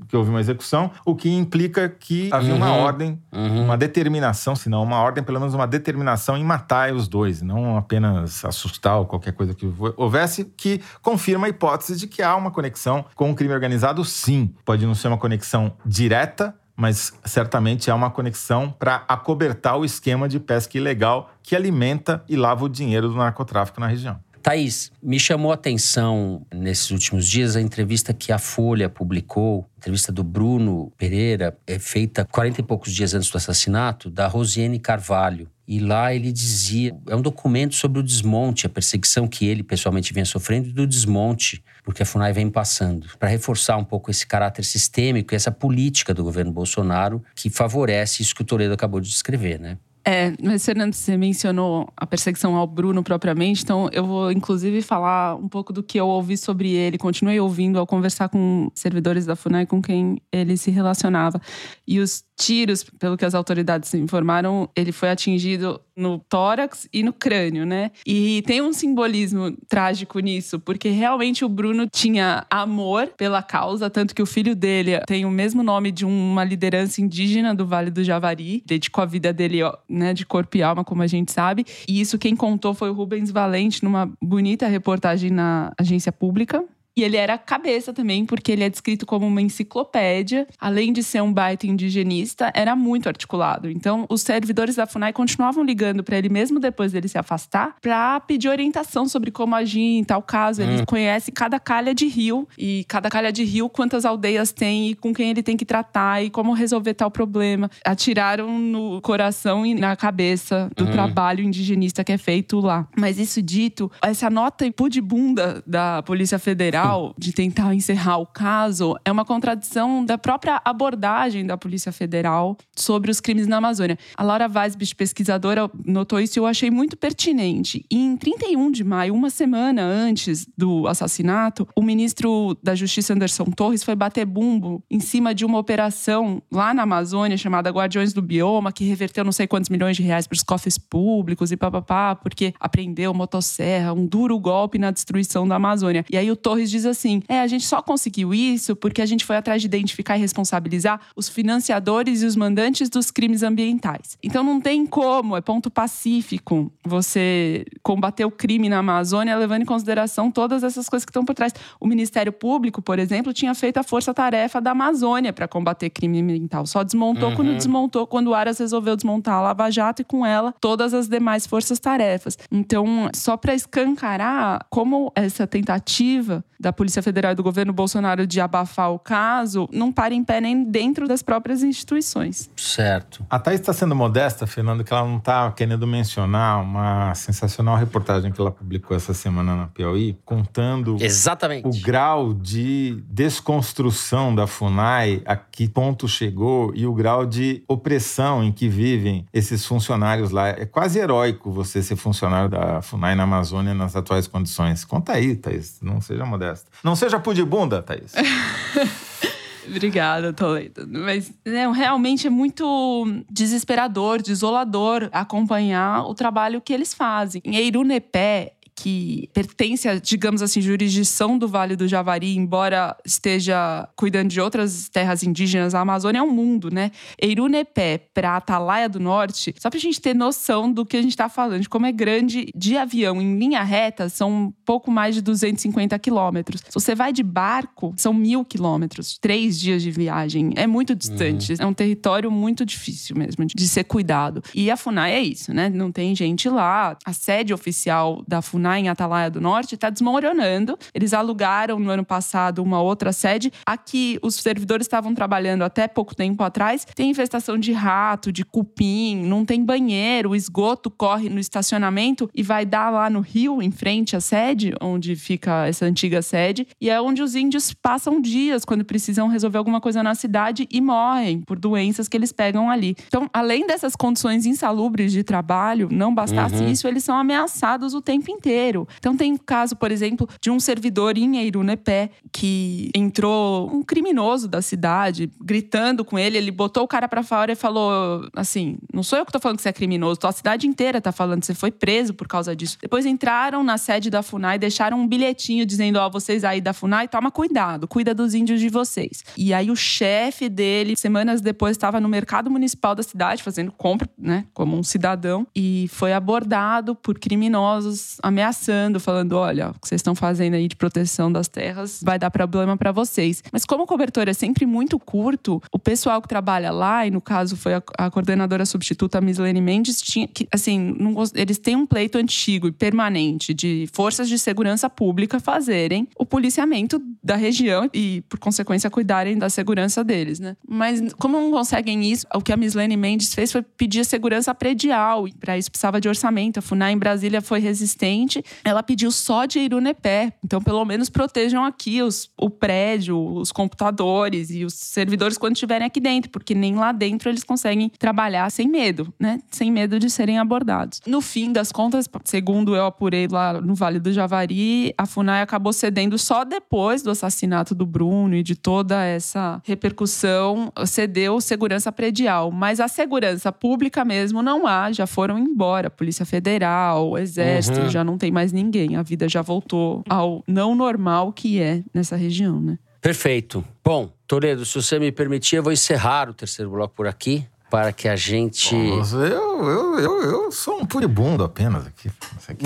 que 0.08 0.16
houve 0.16 0.30
uma 0.30 0.40
execução, 0.40 0.92
o 1.06 1.16
que 1.16 1.30
implica 1.30 1.90
que 1.90 2.30
havia 2.32 2.52
uhum. 2.52 2.58
uma 2.58 2.72
ordem, 2.72 3.20
uhum. 3.32 3.66
uma 3.66 3.78
determinação, 3.78 4.56
se 4.56 4.70
não 4.70 4.82
uma 4.82 4.98
ordem, 4.98 5.24
pelo 5.24 5.40
menos 5.40 5.54
uma 5.54 5.68
determinação 5.68 6.38
em 6.38 6.44
matar 6.44 6.94
os 6.94 7.08
dois, 7.08 7.42
não 7.42 7.78
apenas 7.78 8.44
assustar 8.46 8.98
ou 9.00 9.06
qualquer 9.06 9.34
coisa 9.34 9.54
que 9.54 9.70
houvesse, 9.98 10.46
que 10.46 10.82
confirma 11.02 11.48
a 11.48 11.50
hipótese 11.50 11.98
de 11.98 12.08
que 12.08 12.22
há 12.22 12.36
uma 12.36 12.52
conexão 12.52 13.06
com 13.16 13.30
o 13.32 13.36
crime 13.36 13.54
organizado, 13.54 14.04
sim. 14.06 14.54
Pode 14.64 14.86
não 14.86 14.96
ser 14.96 15.10
uma 15.10 15.18
conexão 15.18 15.74
direta, 15.86 16.56
mas 16.78 17.12
certamente 17.26 17.90
há 17.90 17.96
uma 17.96 18.12
conexão 18.12 18.70
para 18.70 19.04
acobertar 19.08 19.78
o 19.78 19.84
esquema 19.84 20.30
de 20.30 20.40
pesca 20.40 20.78
ilegal 20.78 21.32
que 21.42 21.56
alimenta 21.56 22.24
e 22.30 22.36
lava 22.36 22.66
o 22.66 22.70
dinheiro 22.70 23.10
do 23.10 23.16
narcotráfico 23.16 23.80
na 23.80 23.88
região. 23.88 24.20
Thaís, 24.48 24.94
me 25.04 25.20
chamou 25.20 25.52
a 25.52 25.56
atenção 25.56 26.46
nesses 26.56 26.90
últimos 26.90 27.28
dias 27.28 27.58
a 27.58 27.62
entrevista 27.62 28.14
que 28.14 28.32
a 28.32 28.40
Folha 28.40 28.88
publicou, 28.88 29.70
entrevista 29.78 30.10
do 30.10 30.24
Bruno 30.24 30.90
Pereira, 30.98 31.58
é 31.68 31.78
feita 31.78 32.24
40 32.24 32.62
e 32.62 32.64
poucos 32.64 32.94
dias 32.94 33.14
antes 33.14 33.30
do 33.30 33.38
assassinato, 33.38 34.10
da 34.10 34.26
Rosiane 34.26 34.80
Carvalho. 34.80 35.50
E 35.68 35.82
lá 35.82 36.16
ele 36.16 36.32
dizia, 36.32 36.96
é 37.10 37.14
um 37.14 37.22
documento 37.22 37.76
sobre 37.76 38.00
o 38.00 38.04
desmonte, 38.04 38.66
a 38.66 38.70
perseguição 38.70 39.28
que 39.28 39.46
ele 39.46 39.64
pessoalmente 39.64 40.14
vinha 40.14 40.24
sofrendo 40.24 40.72
do 40.72 40.88
desmonte, 40.88 41.62
porque 41.84 42.04
a 42.04 42.06
FUNAI 42.06 42.32
vem 42.32 42.50
passando, 42.50 43.10
para 43.20 43.28
reforçar 43.28 43.76
um 43.76 43.84
pouco 43.84 44.10
esse 44.10 44.26
caráter 44.26 44.64
sistêmico 44.64 45.34
e 45.34 45.36
essa 45.36 45.52
política 45.52 46.14
do 46.14 46.24
governo 46.24 46.54
Bolsonaro 46.54 47.22
que 47.36 47.50
favorece 47.50 48.22
isso 48.22 48.34
que 48.34 48.44
o 48.44 48.46
Toledo 48.46 48.74
acabou 48.74 49.02
de 49.02 49.10
descrever, 49.10 49.60
né? 49.60 49.78
É, 50.10 50.32
mas 50.42 50.64
Fernando, 50.64 50.94
você 50.94 51.18
mencionou 51.18 51.90
a 51.98 52.08
perseguição 52.08 52.56
ao 52.56 52.66
Bruno 52.66 53.04
propriamente, 53.04 53.62
então 53.62 53.90
eu 53.92 54.06
vou 54.06 54.32
inclusive 54.32 54.82
falar 54.82 55.36
um 55.36 55.50
pouco 55.50 55.74
do 55.74 55.84
que 55.84 56.00
eu 56.00 56.08
ouvi 56.08 56.38
sobre 56.38 56.72
ele, 56.72 56.98
continuei 56.98 57.42
ouvindo 57.42 57.78
ao 57.78 57.86
conversar 57.86 58.30
com 58.30 58.72
servidores 58.74 59.26
da 59.26 59.36
FUNAI 59.36 59.66
com 59.66 59.82
quem 59.82 60.22
ele 60.32 60.56
se 60.56 60.72
relacionava. 60.72 61.42
E 61.86 62.00
os 62.00 62.24
tiros, 62.38 62.84
pelo 62.84 63.18
que 63.18 63.26
as 63.26 63.34
autoridades 63.34 63.94
informaram, 63.96 64.70
ele 64.76 64.92
foi 64.92 65.10
atingido 65.10 65.82
no 65.96 66.20
tórax 66.20 66.88
e 66.94 67.02
no 67.02 67.12
crânio, 67.12 67.66
né? 67.66 67.92
E 68.06 68.44
tem 68.46 68.62
um 68.62 68.72
simbolismo 68.72 69.58
trágico 69.68 70.20
nisso, 70.20 70.60
porque 70.60 70.90
realmente 70.90 71.44
o 71.44 71.50
Bruno 71.50 71.88
tinha 71.88 72.46
amor 72.50 73.08
pela 73.18 73.42
causa, 73.42 73.90
tanto 73.90 74.14
que 74.14 74.22
o 74.22 74.26
filho 74.26 74.56
dele 74.56 75.00
tem 75.08 75.26
o 75.26 75.32
mesmo 75.32 75.64
nome 75.64 75.92
de 75.92 76.06
uma 76.06 76.44
liderança 76.44 77.02
indígena 77.02 77.56
do 77.56 77.66
Vale 77.66 77.90
do 77.90 78.04
Javari, 78.04 78.62
dedicou 78.64 79.02
a 79.02 79.08
vida 79.08 79.34
dele, 79.34 79.62
né, 79.98 80.14
de 80.14 80.26
corpo 80.26 80.56
e 80.58 80.64
alma, 80.64 80.84
como 80.84 81.02
a 81.02 81.08
gente 81.08 81.32
sabe. 81.32 81.66
E 81.88 82.00
isso 82.00 82.18
quem 82.18 82.36
contou 82.36 82.74
foi 82.74 82.90
o 82.90 82.94
Rubens 82.94 83.32
Valente 83.32 83.84
numa 83.84 84.12
bonita 84.22 84.68
reportagem 84.68 85.32
na 85.32 85.72
agência 85.80 86.12
pública. 86.12 86.64
E 86.98 87.04
ele 87.04 87.16
era 87.16 87.38
cabeça 87.38 87.94
também, 87.94 88.26
porque 88.26 88.52
ele 88.52 88.64
é 88.64 88.70
descrito 88.70 89.06
como 89.06 89.28
uma 89.28 89.40
enciclopédia. 89.40 90.48
Além 90.60 90.92
de 90.92 91.04
ser 91.04 91.22
um 91.22 91.32
baita 91.32 91.68
indigenista, 91.68 92.52
era 92.56 92.76
muito 92.76 93.08
articulado. 93.08 93.70
Então, 93.70 94.08
os 94.10 94.24
servidores 94.24 94.78
da 94.78 94.88
FUNAI 94.88 95.14
continuavam 95.14 95.64
ligando 95.64 96.04
para 96.04 96.18
ele, 96.18 96.28
mesmo 96.28 96.60
depois 96.60 96.92
dele 96.92 97.08
se 97.08 97.20
afastar, 97.20 97.76
para 97.80 98.20
pedir 98.22 98.50
orientação 98.50 99.08
sobre 99.08 99.30
como 99.30 99.54
agir 99.54 99.80
em 99.80 100.04
tal 100.04 100.24
caso. 100.24 100.64
Ele 100.64 100.82
hum. 100.82 100.86
conhece 100.88 101.32
cada 101.32 101.60
calha 101.60 101.94
de 101.94 102.08
rio 102.08 102.48
e 102.58 102.84
cada 102.88 103.12
calha 103.12 103.32
de 103.32 103.44
rio, 103.44 103.70
quantas 103.70 104.04
aldeias 104.04 104.52
tem 104.52 104.90
e 104.90 104.96
com 104.96 105.14
quem 105.14 105.30
ele 105.30 105.44
tem 105.44 105.56
que 105.56 105.66
tratar 105.66 106.24
e 106.24 106.32
como 106.32 106.52
resolver 106.54 106.96
tal 106.96 107.12
problema. 107.12 107.70
Atiraram 107.86 108.58
no 108.58 109.00
coração 109.04 109.64
e 109.64 109.76
na 109.76 109.96
cabeça 109.96 110.68
do 110.76 110.86
hum. 110.86 110.92
trabalho 110.92 111.44
indigenista 111.44 112.04
que 112.04 112.12
é 112.12 112.18
feito 112.18 112.60
lá. 112.60 112.88
Mas 112.98 113.20
isso 113.20 113.40
dito, 113.40 113.92
essa 114.02 114.32
nota 114.32 114.66
bunda 115.04 115.62
da 115.68 116.02
Polícia 116.02 116.40
Federal 116.40 116.87
de 117.18 117.32
tentar 117.32 117.74
encerrar 117.74 118.18
o 118.18 118.26
caso 118.26 118.96
é 119.04 119.12
uma 119.12 119.26
contradição 119.26 120.04
da 120.06 120.18
própria 120.18 120.62
abordagem 120.64 121.46
da 121.46 121.58
Polícia 121.58 121.92
Federal 121.92 122.58
sobre 122.76 123.12
os 123.12 123.20
crimes 123.20 123.48
na 123.48 123.58
Amazônia. 123.58 123.98
A 124.16 124.24
Laura 124.24 124.50
Weisbich, 124.54 124.96
pesquisadora, 124.96 125.70
notou 125.86 126.20
isso 126.20 126.38
e 126.38 126.40
eu 126.40 126.46
achei 126.46 126.70
muito 126.70 126.98
pertinente. 126.98 127.86
E 127.92 127.98
em 127.98 128.16
31 128.16 128.72
de 128.72 128.84
maio, 128.84 129.14
uma 129.14 129.30
semana 129.30 129.82
antes 129.82 130.48
do 130.58 130.88
assassinato, 130.88 131.68
o 131.76 131.82
ministro 131.82 132.58
da 132.62 132.76
Justiça 132.76 133.14
Anderson 133.14 133.46
Torres 133.46 133.84
foi 133.84 133.96
bater 133.96 134.26
bumbo 134.26 134.84
em 134.90 135.00
cima 135.00 135.34
de 135.34 135.46
uma 135.46 135.58
operação 135.58 136.42
lá 136.52 136.74
na 136.74 136.84
Amazônia 136.84 137.38
chamada 137.38 137.70
Guardiões 137.70 138.14
do 138.14 138.22
Bioma, 138.22 138.72
que 138.72 138.84
reverteu 138.84 139.24
não 139.24 139.32
sei 139.32 139.48
quantos 139.48 139.70
milhões 139.70 139.98
de 139.98 140.04
reais 140.04 140.28
para 140.28 140.36
os 140.36 140.44
cofres 140.44 140.78
públicos 140.78 141.52
e 141.52 141.58
papapá, 141.58 142.16
porque 142.16 142.54
apreendeu 142.60 143.14
motosserra, 143.14 143.94
um 143.94 144.06
duro 144.06 144.40
golpe 144.40 144.78
na 144.78 144.92
destruição 144.92 145.48
da 145.48 145.56
Amazônia. 145.56 146.06
E 146.12 146.18
aí 146.18 146.30
o 146.30 146.36
Torres 146.36 146.70
diz 146.78 146.86
assim: 146.86 147.22
é, 147.28 147.40
a 147.40 147.48
gente 147.48 147.66
só 147.66 147.82
conseguiu 147.82 148.34
isso 148.34 148.76
porque 148.76 149.02
a 149.02 149.06
gente 149.06 149.26
foi 149.26 149.36
atrás 149.36 149.62
de 149.62 149.68
identificar 149.68 150.18
e 150.18 150.20
responsabilizar 150.20 151.02
os 151.16 151.28
financiadores 151.28 152.22
e 152.22 152.26
os 152.26 152.36
mandantes 152.36 152.90
dos 152.90 153.12
crimes 153.12 153.44
ambientais. 153.44 154.18
Então 154.24 154.44
não 154.44 154.62
tem 154.62 154.86
como, 154.86 155.36
é 155.36 155.42
ponto 155.42 155.70
pacífico 155.70 156.72
você 156.86 157.66
combater 157.84 158.26
o 158.26 158.32
crime 158.32 158.70
na 158.70 158.80
Amazônia 158.80 159.36
levando 159.36 159.64
em 159.64 159.66
consideração 159.66 160.32
todas 160.32 160.64
essas 160.64 160.88
coisas 160.88 161.06
que 161.06 161.10
estão 161.10 161.26
por 161.26 161.36
trás. 161.36 161.54
O 161.80 161.88
Ministério 161.88 162.32
Público, 162.32 162.82
por 162.82 163.00
exemplo, 163.00 163.34
tinha 163.34 163.54
feito 163.54 163.78
a 163.78 163.84
força-tarefa 163.84 164.62
da 164.62 164.72
Amazônia 164.72 165.34
para 165.34 165.48
combater 165.48 165.90
crime 165.90 166.22
ambiental. 166.22 166.66
Só 166.66 166.84
desmontou 166.84 167.30
uhum. 167.30 167.36
quando 167.36 167.54
desmontou, 167.56 168.08
quando 168.08 168.28
o 168.28 168.34
Aras 168.34 168.60
resolveu 168.60 168.96
desmontar 168.96 169.36
a 169.36 169.42
Lava 169.42 169.70
Jato 169.72 170.02
e 170.02 170.06
com 170.06 170.26
ela 170.26 170.54
todas 170.60 170.94
as 170.94 171.08
demais 171.08 171.46
forças-tarefas. 171.48 172.38
Então, 172.52 173.10
só 173.14 173.36
para 173.36 173.54
escancarar 173.54 174.66
como 174.70 175.12
essa 175.16 175.48
tentativa 175.48 176.44
da 176.68 176.74
Polícia 176.74 177.02
Federal 177.02 177.32
e 177.32 177.36
do 177.36 177.44
governo 177.44 177.72
Bolsonaro 177.72 178.28
de 178.28 178.42
abafar 178.42 178.92
o 178.92 179.00
caso 179.00 179.70
não 179.72 179.90
para 179.90 180.14
em 180.14 180.22
pé 180.22 180.42
nem 180.42 180.66
dentro 180.66 181.08
das 181.08 181.24
próprias 181.24 181.64
instituições. 181.64 182.50
Certo. 182.58 183.26
A 183.30 183.40
Thaís 183.40 183.62
está 183.62 183.72
sendo 183.72 183.96
modesta, 183.96 184.46
Fernando, 184.46 184.84
que 184.84 184.92
ela 184.92 185.08
não 185.08 185.18
está 185.18 185.50
querendo 185.54 185.88
mencionar 185.88 186.62
uma 186.62 187.16
sensacional 187.16 187.78
reportagem 187.78 188.34
que 188.34 188.42
ela 188.42 188.52
publicou 188.52 188.98
essa 188.98 189.14
semana 189.14 189.56
na 189.56 189.68
Piauí, 189.68 190.18
contando 190.26 190.98
Exatamente. 191.00 191.66
o 191.66 191.82
grau 191.82 192.34
de 192.34 193.02
desconstrução 193.10 194.36
da 194.36 194.46
FUNAI, 194.46 195.22
a 195.26 195.38
que 195.38 195.70
ponto 195.70 196.06
chegou 196.06 196.74
e 196.76 196.86
o 196.86 196.94
grau 196.94 197.26
de 197.26 197.64
opressão 197.66 198.44
em 198.44 198.52
que 198.52 198.68
vivem 198.68 199.26
esses 199.32 199.66
funcionários 199.66 200.32
lá. 200.32 200.50
É 200.50 200.66
quase 200.66 201.00
heróico 201.00 201.50
você 201.50 201.82
ser 201.82 201.96
funcionário 201.96 202.50
da 202.50 202.82
FUNAI 202.82 203.16
na 203.16 203.24
Amazônia 203.24 203.74
nas 203.74 203.96
atuais 203.96 204.28
condições. 204.28 204.84
Conta 204.84 205.14
aí, 205.14 205.34
Thaís, 205.34 205.80
não 205.82 206.02
seja 206.02 206.26
modesta 206.26 206.57
modesta. 206.58 206.70
Não 206.84 206.96
seja 206.96 207.20
bunda, 207.46 207.82
Thaís. 207.82 208.14
Obrigada, 209.68 210.32
Toledo. 210.32 210.88
Mas 210.88 211.30
né, 211.46 211.70
realmente 211.70 212.26
é 212.26 212.30
muito 212.30 213.06
desesperador, 213.30 214.22
desolador 214.22 215.10
acompanhar 215.12 216.06
o 216.06 216.14
trabalho 216.16 216.62
que 216.62 216.72
eles 216.72 216.94
fazem. 216.94 217.42
Em 217.44 217.58
Eirunepé, 217.58 218.54
que 218.78 219.28
pertence 219.34 219.90
a, 219.90 219.96
digamos 219.96 220.44
assim, 220.44 220.62
jurisdição 220.62 221.36
do 221.36 221.48
Vale 221.48 221.76
do 221.76 221.88
Javari, 221.88 222.38
embora 222.38 222.96
esteja 223.04 223.90
cuidando 223.96 224.30
de 224.30 224.40
outras 224.40 224.88
terras 224.88 225.24
indígenas, 225.24 225.74
a 225.74 225.82
Amazônia 225.82 226.20
é 226.20 226.22
um 226.22 226.30
mundo, 226.30 226.70
né? 226.72 226.92
Eirunepé 227.20 227.98
para 228.14 228.38
Atalaia 228.38 228.88
do 228.88 229.00
Norte, 229.00 229.56
só 229.58 229.72
pra 229.72 229.80
gente 229.80 230.00
ter 230.00 230.14
noção 230.14 230.72
do 230.72 230.86
que 230.86 230.96
a 230.96 231.02
gente 231.02 231.18
tá 231.18 231.28
falando, 231.28 231.62
de 231.62 231.70
como 231.70 231.88
é 231.88 231.92
grande 231.92 232.50
de 232.56 232.78
avião 232.78 233.20
em 233.20 233.40
linha 233.40 233.64
reta, 233.64 234.10
são 234.10 234.32
um 234.32 234.54
pouco 234.64 234.92
mais 234.92 235.16
de 235.16 235.22
250 235.24 235.98
quilômetros. 235.98 236.62
Se 236.62 236.74
você 236.74 236.94
vai 236.94 237.12
de 237.12 237.24
barco, 237.24 237.96
são 237.98 238.14
mil 238.14 238.46
quilômetros, 238.46 239.18
três 239.18 239.60
dias 239.60 239.82
de 239.82 239.90
viagem. 239.90 240.54
É 240.56 240.68
muito 240.68 240.94
distante. 240.94 241.54
Uhum. 241.54 241.58
É 241.62 241.66
um 241.66 241.74
território 241.74 242.30
muito 242.30 242.64
difícil 242.64 243.16
mesmo 243.16 243.44
de, 243.44 243.56
de 243.56 243.68
ser 243.68 243.86
cuidado. 243.86 244.44
E 244.54 244.70
a 244.70 244.78
FUNAI 244.78 245.14
é 245.14 245.22
isso, 245.22 245.52
né? 245.52 245.68
Não 245.68 245.92
tem 245.92 246.16
gente 246.16 246.48
lá. 246.48 246.96
A 247.04 247.14
sede 247.14 247.54
oficial 247.54 248.24
da 248.28 248.40
FUNAI 248.42 248.67
em 248.76 248.90
Atalaia 248.90 249.30
do 249.30 249.40
Norte 249.40 249.76
está 249.76 249.90
desmoronando. 249.90 250.78
Eles 250.94 251.14
alugaram 251.14 251.80
no 251.80 251.90
ano 251.90 252.06
passado 252.06 252.64
uma 252.64 252.82
outra 252.82 253.12
sede. 253.12 253.52
Aqui, 253.66 254.20
os 254.22 254.36
servidores 254.36 254.86
estavam 254.86 255.14
trabalhando 255.14 255.64
até 255.64 255.88
pouco 255.88 256.16
tempo 256.16 256.44
atrás. 256.44 256.86
Tem 256.96 257.10
infestação 257.10 257.58
de 257.58 257.72
rato, 257.72 258.32
de 258.32 258.44
cupim, 258.44 259.16
não 259.18 259.46
tem 259.46 259.64
banheiro, 259.64 260.32
o 260.32 260.36
esgoto 260.36 260.90
corre 260.90 261.30
no 261.30 261.40
estacionamento 261.40 262.30
e 262.34 262.42
vai 262.44 262.66
dar 262.66 262.90
lá 262.90 263.10
no 263.10 263.20
rio, 263.20 263.62
em 263.62 263.72
frente 263.72 264.16
à 264.16 264.20
sede, 264.20 264.74
onde 264.82 265.16
fica 265.16 265.68
essa 265.68 265.86
antiga 265.86 266.22
sede. 266.22 266.68
E 266.82 266.90
é 266.90 267.00
onde 267.00 267.22
os 267.22 267.36
índios 267.36 267.74
passam 267.74 268.20
dias 268.20 268.66
quando 268.66 268.84
precisam 268.84 269.28
resolver 269.28 269.58
alguma 269.58 269.82
coisa 269.82 270.02
na 270.02 270.16
cidade 270.16 270.68
e 270.72 270.82
morrem 270.82 271.42
por 271.42 271.60
doenças 271.60 272.08
que 272.08 272.18
eles 272.18 272.32
pegam 272.32 272.70
ali. 272.70 272.96
Então, 273.08 273.30
além 273.34 273.68
dessas 273.68 273.96
condições 273.96 274.46
insalubres 274.46 275.12
de 275.12 275.24
trabalho, 275.24 275.90
não 275.92 276.14
bastasse 276.14 276.56
uhum. 276.56 276.70
isso, 276.70 276.88
eles 276.88 277.04
são 277.04 277.18
ameaçados 277.18 277.94
o 277.94 278.02
tempo 278.02 278.32
inteiro. 278.32 278.57
Então, 278.98 279.16
tem 279.16 279.34
o 279.34 279.40
caso, 279.40 279.76
por 279.76 279.92
exemplo, 279.92 280.28
de 280.42 280.50
um 280.50 280.60
servidor 280.60 281.18
em 281.18 281.38
Eirunepé 281.38 282.10
que 282.32 282.90
entrou 282.96 283.70
um 283.74 283.84
criminoso 283.84 284.48
da 284.48 284.62
cidade 284.62 285.32
gritando 285.42 286.04
com 286.04 286.18
ele, 286.18 286.38
ele 286.38 286.52
botou 286.52 286.84
o 286.84 286.88
cara 286.88 287.08
para 287.08 287.24
fora 287.24 287.52
e 287.52 287.56
falou 287.56 288.28
assim: 288.36 288.78
"Não 288.94 289.04
sou 289.04 289.18
eu 289.20 289.26
que 289.26 289.32
tô 289.32 289.40
falando 289.40 289.58
que 289.58 289.64
você 289.64 289.70
é 289.70 289.74
criminoso, 289.74 290.20
a 290.24 290.32
cidade 290.32 290.68
inteira 290.68 291.00
tá 291.00 291.12
falando 291.12 291.42
que 291.42 291.46
você 291.46 291.54
foi 291.54 291.72
preso 291.72 292.14
por 292.14 292.28
causa 292.28 292.56
disso". 292.56 292.78
Depois 292.82 293.06
entraram 293.06 293.64
na 293.64 293.78
sede 293.78 294.10
da 294.10 294.22
FUNAI, 294.22 294.60
deixaram 294.60 295.00
um 295.00 295.08
bilhetinho 295.08 295.66
dizendo: 295.66 295.98
"Ó, 295.98 296.08
oh, 296.08 296.12
vocês 296.12 296.44
aí 296.44 296.60
da 296.60 296.74
FUNAI, 296.74 297.08
toma 297.08 297.32
cuidado, 297.32 297.88
cuida 297.88 298.14
dos 298.14 298.34
índios 298.34 298.60
de 298.60 298.70
vocês". 298.70 299.24
E 299.38 299.54
aí 299.54 299.72
o 299.72 299.76
chefe 299.76 300.50
dele, 300.50 300.96
semanas 300.98 301.42
depois, 301.42 301.72
estava 301.72 302.00
no 302.00 302.10
mercado 302.10 302.50
municipal 302.50 302.96
da 302.96 303.04
cidade 303.04 303.44
fazendo 303.44 303.72
compra, 303.72 304.10
né, 304.18 304.46
como 304.54 304.78
um 304.78 304.84
cidadão, 304.84 305.48
e 305.56 305.88
foi 305.90 306.14
abordado 306.14 306.96
por 306.96 307.20
criminosos 307.20 308.18
ameaçando, 308.48 309.00
falando: 309.00 309.34
olha, 309.34 309.70
o 309.70 309.74
que 309.80 309.88
vocês 309.88 310.00
estão 310.00 310.16
fazendo 310.16 310.56
aí 310.56 310.68
de 310.68 310.76
proteção 310.76 311.32
das 311.32 311.48
terras 311.48 312.00
vai 312.04 312.18
dar 312.18 312.32
problema 312.32 312.78
para 312.78 312.92
vocês. 312.92 313.44
Mas 313.52 313.66
como 313.66 313.84
o 313.84 313.88
cobertor 313.88 314.28
é 314.28 314.34
sempre 314.34 314.66
muito 314.66 314.98
curto, 315.00 315.62
o 315.72 315.80
pessoal 315.80 316.22
que 316.22 316.28
trabalha 316.28 316.72
lá, 316.72 317.06
e 317.06 317.12
no 317.12 317.22
caso 317.22 317.56
foi 317.56 317.76
a, 317.76 317.84
a 317.98 318.10
coordenadora 318.10 318.66
substituta 318.66 319.22
Mislene 319.22 319.62
Mendes, 319.62 320.02
tinha 320.02 320.28
que, 320.28 320.48
assim, 320.52 320.96
não, 320.98 321.16
eles 321.36 321.58
têm 321.58 321.76
um 321.76 321.86
pleito 321.86 322.18
antigo 322.18 322.68
e 322.68 322.72
permanente 322.72 323.54
de 323.54 323.88
forças 323.94 324.30
de 324.30 324.40
segurança 324.40 324.90
pública 324.90 325.40
fazerem 325.40 326.08
o 326.18 326.26
policiamento 326.26 327.02
da 327.24 327.36
região 327.36 327.90
e, 327.94 328.22
por 328.30 328.40
consequência, 328.40 328.90
cuidarem 328.90 329.38
da 329.38 329.50
segurança 329.50 330.04
deles, 330.04 330.40
né? 330.40 330.56
Mas 330.68 331.02
como 331.14 331.40
não 331.40 331.52
conseguem 331.52 332.10
isso, 332.10 332.26
o 332.34 332.42
que 332.42 332.54
a 332.54 332.58
Mislene 332.58 332.98
Mendes 332.98 333.34
fez 333.34 333.52
foi 333.52 333.62
pedir 333.62 334.06
segurança 334.06 334.54
predial. 334.54 335.28
E 335.28 335.34
para 335.34 335.58
isso 335.58 335.70
precisava 335.70 336.00
de 336.00 336.08
orçamento. 336.08 336.60
A 336.60 336.62
FUNAI 336.62 336.94
em 336.94 336.98
Brasília 336.98 337.42
foi 337.42 337.60
resistente. 337.60 338.37
Ela 338.64 338.84
pediu 338.84 339.12
só 339.12 339.46
de 339.46 339.60
Irunepé. 339.60 340.34
Então, 340.44 340.62
pelo 340.62 340.84
menos 340.86 341.10
protejam 341.10 341.64
aqui 341.64 342.02
os, 342.02 342.30
o 342.38 342.50
prédio, 342.50 343.18
os 343.18 343.52
computadores 343.52 344.50
e 344.50 344.66
os 344.66 344.74
servidores 344.74 345.38
quando 345.38 345.54
estiverem 345.54 345.88
aqui 345.88 346.00
dentro, 346.00 346.30
porque 346.30 346.54
nem 346.54 346.76
lá 346.76 346.92
dentro 346.92 347.30
eles 347.30 347.44
conseguem 347.44 347.90
trabalhar 347.98 348.50
sem 348.52 348.68
medo, 348.68 349.14
né? 349.20 349.40
Sem 349.52 349.72
medo 349.72 350.00
de 350.00 350.10
serem 350.10 350.40
abordados. 350.40 351.02
No 351.06 351.22
fim 351.22 351.52
das 351.52 351.72
contas, 351.72 352.10
segundo 352.26 352.76
eu 352.76 352.86
apurei 352.86 353.28
lá 353.28 353.60
no 353.62 353.76
Vale 353.76 354.00
do 354.00 354.12
Javari, 354.12 354.94
a 354.98 355.06
FUNAI 355.06 355.42
acabou 355.42 355.74
cedendo 355.74 356.18
só 356.18 356.44
depois 356.44 357.02
do 357.02 357.12
assassinato 357.12 357.74
do 357.74 357.86
Bruno 357.86 358.36
e 358.36 358.44
de 358.44 358.56
toda 358.56 359.04
essa 359.04 359.62
repercussão, 359.64 360.72
cedeu 360.86 361.40
segurança 361.42 361.92
predial. 361.92 362.52
Mas 362.52 362.80
a 362.80 362.88
segurança 362.88 363.52
pública 363.52 364.04
mesmo 364.04 364.42
não 364.42 364.68
há, 364.68 364.92
já 364.92 365.08
foram 365.08 365.38
embora. 365.38 365.90
Polícia 365.90 366.26
Federal, 366.26 367.18
Exército, 367.18 367.82
uhum. 367.82 367.90
já 367.90 368.04
não 368.04 368.18
tem 368.18 368.27
mais 368.32 368.52
ninguém. 368.52 368.96
A 368.96 369.04
vida 369.04 369.28
já 369.28 369.42
voltou 369.42 370.04
ao 370.10 370.44
não 370.48 370.76
normal 370.76 371.32
que 371.32 371.60
é 371.60 371.84
nessa 371.94 372.16
região, 372.16 372.62
né? 372.62 372.78
Perfeito. 373.02 373.64
Bom, 373.84 374.12
Toledo, 374.28 374.66
se 374.66 374.76
você 374.76 375.00
me 375.00 375.12
permitir, 375.12 375.58
eu 375.58 375.64
vou 375.64 375.72
encerrar 375.72 376.30
o 376.30 376.34
terceiro 376.34 376.72
bloco 376.72 376.94
por 376.96 377.08
aqui 377.08 377.46
para 377.70 377.92
que 377.92 378.08
a 378.08 378.16
gente. 378.16 378.76
Nossa, 378.76 379.18
eu, 379.18 379.70
eu, 379.70 380.00
eu, 380.00 380.24
eu 380.24 380.52
sou 380.52 380.80
um 380.80 380.86
puribundo 380.86 381.44
apenas 381.44 381.86
aqui. 381.86 382.10
aqui 382.48 382.66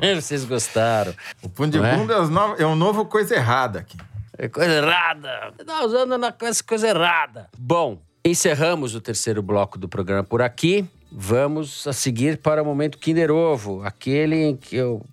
é... 0.00 0.14
Vocês 0.20 0.44
gostaram. 0.44 1.14
O 1.42 1.48
puribundo 1.48 2.12
é? 2.12 2.16
É, 2.16 2.26
no... 2.26 2.54
é 2.56 2.66
um 2.66 2.74
novo 2.74 3.04
coisa 3.04 3.34
errada 3.34 3.80
aqui. 3.80 3.96
É 4.36 4.48
coisa 4.48 4.72
errada. 4.72 5.52
Você 5.56 5.64
tá 5.64 5.84
usando 5.84 6.18
na 6.18 6.32
coisa, 6.32 6.62
coisa 6.62 6.88
errada. 6.88 7.48
Bom, 7.56 8.00
encerramos 8.24 8.94
o 8.94 9.00
terceiro 9.00 9.42
bloco 9.42 9.78
do 9.78 9.88
programa 9.88 10.24
por 10.24 10.40
aqui. 10.40 10.88
Vamos 11.14 11.86
a 11.86 11.92
seguir 11.92 12.38
para 12.38 12.62
o 12.62 12.64
momento 12.64 12.96
Kinder 12.96 13.30
Ovo, 13.30 13.82
aquele 13.84 14.36
em 14.36 14.56
que 14.56 14.76
eu 14.76 15.04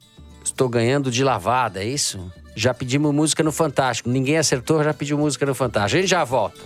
estou 0.43 0.70
ganhando 0.70 1.12
de 1.12 1.24
lavada, 1.24 1.84
é 1.84 1.88
isso? 1.88 2.32
Já 2.56 2.74
pedimos 2.74 3.14
música 3.14 3.43
no 3.43 3.52
Fantástico. 3.52 4.10
Ninguém 4.10 4.38
acertou, 4.38 4.82
já 4.84 4.93
pediu 4.93 5.18
música 5.18 5.45
no 5.45 5.54
Fantástico. 5.54 5.97
A 5.97 6.02
gente 6.02 6.10
já 6.10 6.24
volta. 6.24 6.60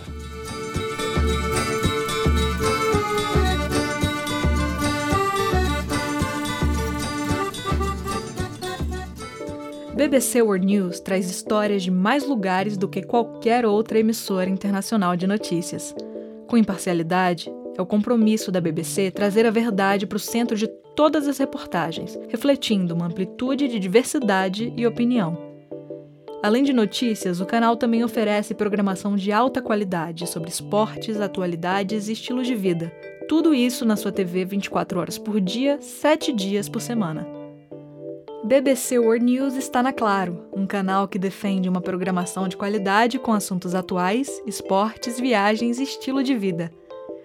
BBC 9.96 10.42
World 10.42 10.66
News 10.66 11.00
traz 11.00 11.30
histórias 11.30 11.82
de 11.82 11.90
mais 11.90 12.26
lugares 12.26 12.76
do 12.76 12.88
que 12.88 13.02
qualquer 13.02 13.64
outra 13.64 13.98
emissora 13.98 14.50
internacional 14.50 15.16
de 15.16 15.26
notícias. 15.26 15.94
Com 16.48 16.56
imparcialidade, 16.56 17.48
é 17.76 17.82
o 17.82 17.86
compromisso 17.86 18.52
da 18.52 18.60
BBC 18.60 19.10
trazer 19.10 19.46
a 19.46 19.50
verdade 19.50 20.06
para 20.06 20.16
o 20.16 20.20
centro 20.20 20.56
de 20.56 20.66
todas 20.94 21.26
as 21.26 21.38
reportagens, 21.38 22.18
refletindo 22.28 22.94
uma 22.94 23.06
amplitude 23.06 23.68
de 23.68 23.78
diversidade 23.78 24.72
e 24.76 24.86
opinião. 24.86 25.36
Além 26.42 26.62
de 26.62 26.72
notícias, 26.72 27.40
o 27.40 27.46
canal 27.46 27.76
também 27.76 28.04
oferece 28.04 28.54
programação 28.54 29.16
de 29.16 29.32
alta 29.32 29.62
qualidade 29.62 30.26
sobre 30.26 30.50
esportes, 30.50 31.20
atualidades 31.20 32.08
e 32.08 32.12
estilo 32.12 32.42
de 32.42 32.54
vida. 32.54 32.92
Tudo 33.26 33.54
isso 33.54 33.86
na 33.86 33.96
sua 33.96 34.12
TV 34.12 34.44
24 34.44 35.00
horas 35.00 35.16
por 35.16 35.40
dia, 35.40 35.78
7 35.80 36.32
dias 36.32 36.68
por 36.68 36.82
semana. 36.82 37.26
BBC 38.44 38.98
World 38.98 39.24
News 39.24 39.54
está 39.54 39.82
na 39.82 39.90
Claro, 39.90 40.44
um 40.52 40.66
canal 40.66 41.08
que 41.08 41.18
defende 41.18 41.66
uma 41.66 41.80
programação 41.80 42.46
de 42.46 42.58
qualidade 42.58 43.18
com 43.18 43.32
assuntos 43.32 43.74
atuais, 43.74 44.28
esportes, 44.46 45.18
viagens 45.18 45.78
e 45.78 45.84
estilo 45.84 46.22
de 46.22 46.36
vida. 46.36 46.70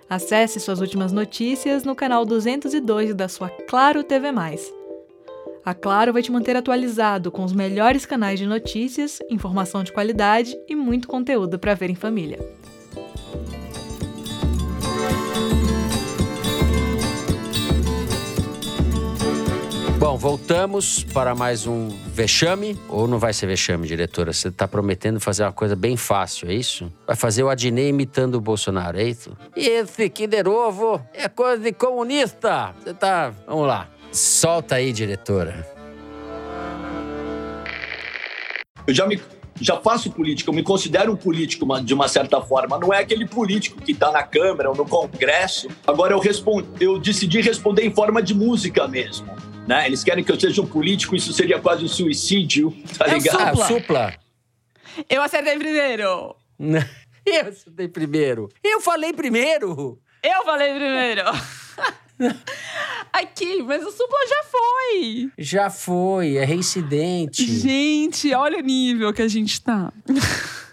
Acesse 0.10 0.60
suas 0.60 0.82
últimas 0.82 1.12
notícias 1.12 1.84
no 1.84 1.96
canal 1.96 2.26
202 2.26 3.14
da 3.14 3.28
sua 3.28 3.48
Claro 3.48 4.04
TV+. 4.04 4.30
A 5.64 5.74
Claro 5.76 6.12
vai 6.12 6.24
te 6.24 6.32
manter 6.32 6.56
atualizado 6.56 7.32
com 7.32 7.44
os 7.44 7.54
melhores 7.54 8.08
canais 8.08 8.40
de 8.40 8.48
notícias, 8.48 9.20
informação 9.30 9.84
de 9.84 9.94
qualidade 9.94 10.58
e 10.68 10.76
muito 10.76 11.08
conteúdo 11.08 11.60
para 11.60 11.76
ver 11.76 11.92
em 11.92 11.96
família. 11.96 12.40
Bom, 20.00 20.16
voltamos 20.16 21.04
para 21.04 21.36
mais 21.36 21.68
um 21.68 21.90
vexame. 21.90 22.80
Ou 22.88 23.06
não 23.06 23.20
vai 23.20 23.34
ser 23.34 23.48
vexame, 23.48 23.86
diretora? 23.86 24.32
Você 24.32 24.48
está 24.48 24.66
prometendo 24.66 25.20
fazer 25.20 25.44
uma 25.44 25.52
coisa 25.52 25.76
bem 25.76 25.98
fácil, 25.98 26.50
é 26.50 26.54
isso? 26.54 26.90
Vai 27.06 27.18
fazer 27.18 27.44
o 27.44 27.50
Adnei 27.50 27.90
imitando 27.90 28.36
o 28.36 28.42
Bolsonaro, 28.42 28.98
é 28.98 29.04
isso? 29.04 29.38
E 29.58 29.68
esse 29.68 30.10
Kinder 30.10 30.48
Ovo 30.48 31.06
é 31.14 31.28
coisa 31.28 31.62
de 31.62 31.74
comunista. 31.74 32.74
Você 32.82 32.94
tá. 32.94 33.34
Vamos 33.46 33.68
lá. 33.68 33.90
Solta 34.10 34.76
aí, 34.76 34.94
diretora. 34.94 35.68
Eu 38.88 38.94
já 38.94 39.06
me 39.06 39.22
já 39.60 39.78
faço 39.78 40.12
política, 40.12 40.50
eu 40.50 40.54
me 40.54 40.64
considero 40.64 41.12
um 41.12 41.16
político 41.16 41.66
de 41.82 41.94
uma 41.94 42.08
certa 42.08 42.42
forma. 42.42 42.78
Não 42.78 42.94
é 42.94 43.00
aquele 43.00 43.28
político 43.28 43.82
que 43.82 43.92
está 43.92 44.12
na 44.12 44.24
Câmara 44.24 44.70
ou 44.70 44.76
no 44.76 44.86
Congresso. 44.86 45.68
Agora 45.86 46.14
eu, 46.14 46.20
respondo, 46.20 46.68
eu 46.80 46.98
decidi 47.00 47.42
responder 47.42 47.86
em 47.86 47.94
forma 47.94 48.22
de 48.22 48.34
música 48.34 48.88
mesmo. 48.88 49.28
Né? 49.68 49.86
Eles 49.86 50.04
querem 50.04 50.24
que 50.24 50.32
eu 50.32 50.40
seja 50.40 50.62
um 50.62 50.66
político, 50.66 51.16
isso 51.16 51.32
seria 51.34 51.60
quase 51.60 51.84
um 51.84 51.88
suicídio, 51.88 52.76
tá 52.98 53.06
é 53.08 53.14
ligado? 53.16 53.58
supla. 53.58 53.68
supla. 53.68 54.14
Eu 55.10 55.22
acertei 55.22 55.58
primeiro. 55.58 56.36
eu 57.26 57.48
acertei 57.48 57.88
primeiro. 57.88 58.50
Eu 58.64 58.82
falei 58.82 59.14
primeiro. 59.14 60.00
Eu 60.24 60.44
falei 60.44 60.74
primeiro. 60.74 61.24
Aqui, 63.14 63.64
mas 63.64 63.84
o 63.84 63.92
Supla 63.92 64.20
já 64.28 64.44
foi. 64.44 65.32
Já 65.38 65.70
foi, 65.70 66.38
é 66.38 66.46
reincidente. 66.46 67.46
Gente, 67.46 68.34
olha 68.34 68.60
o 68.60 68.62
nível 68.62 69.12
que 69.14 69.22
a 69.22 69.28
gente 69.28 69.62
tá. 69.62 69.92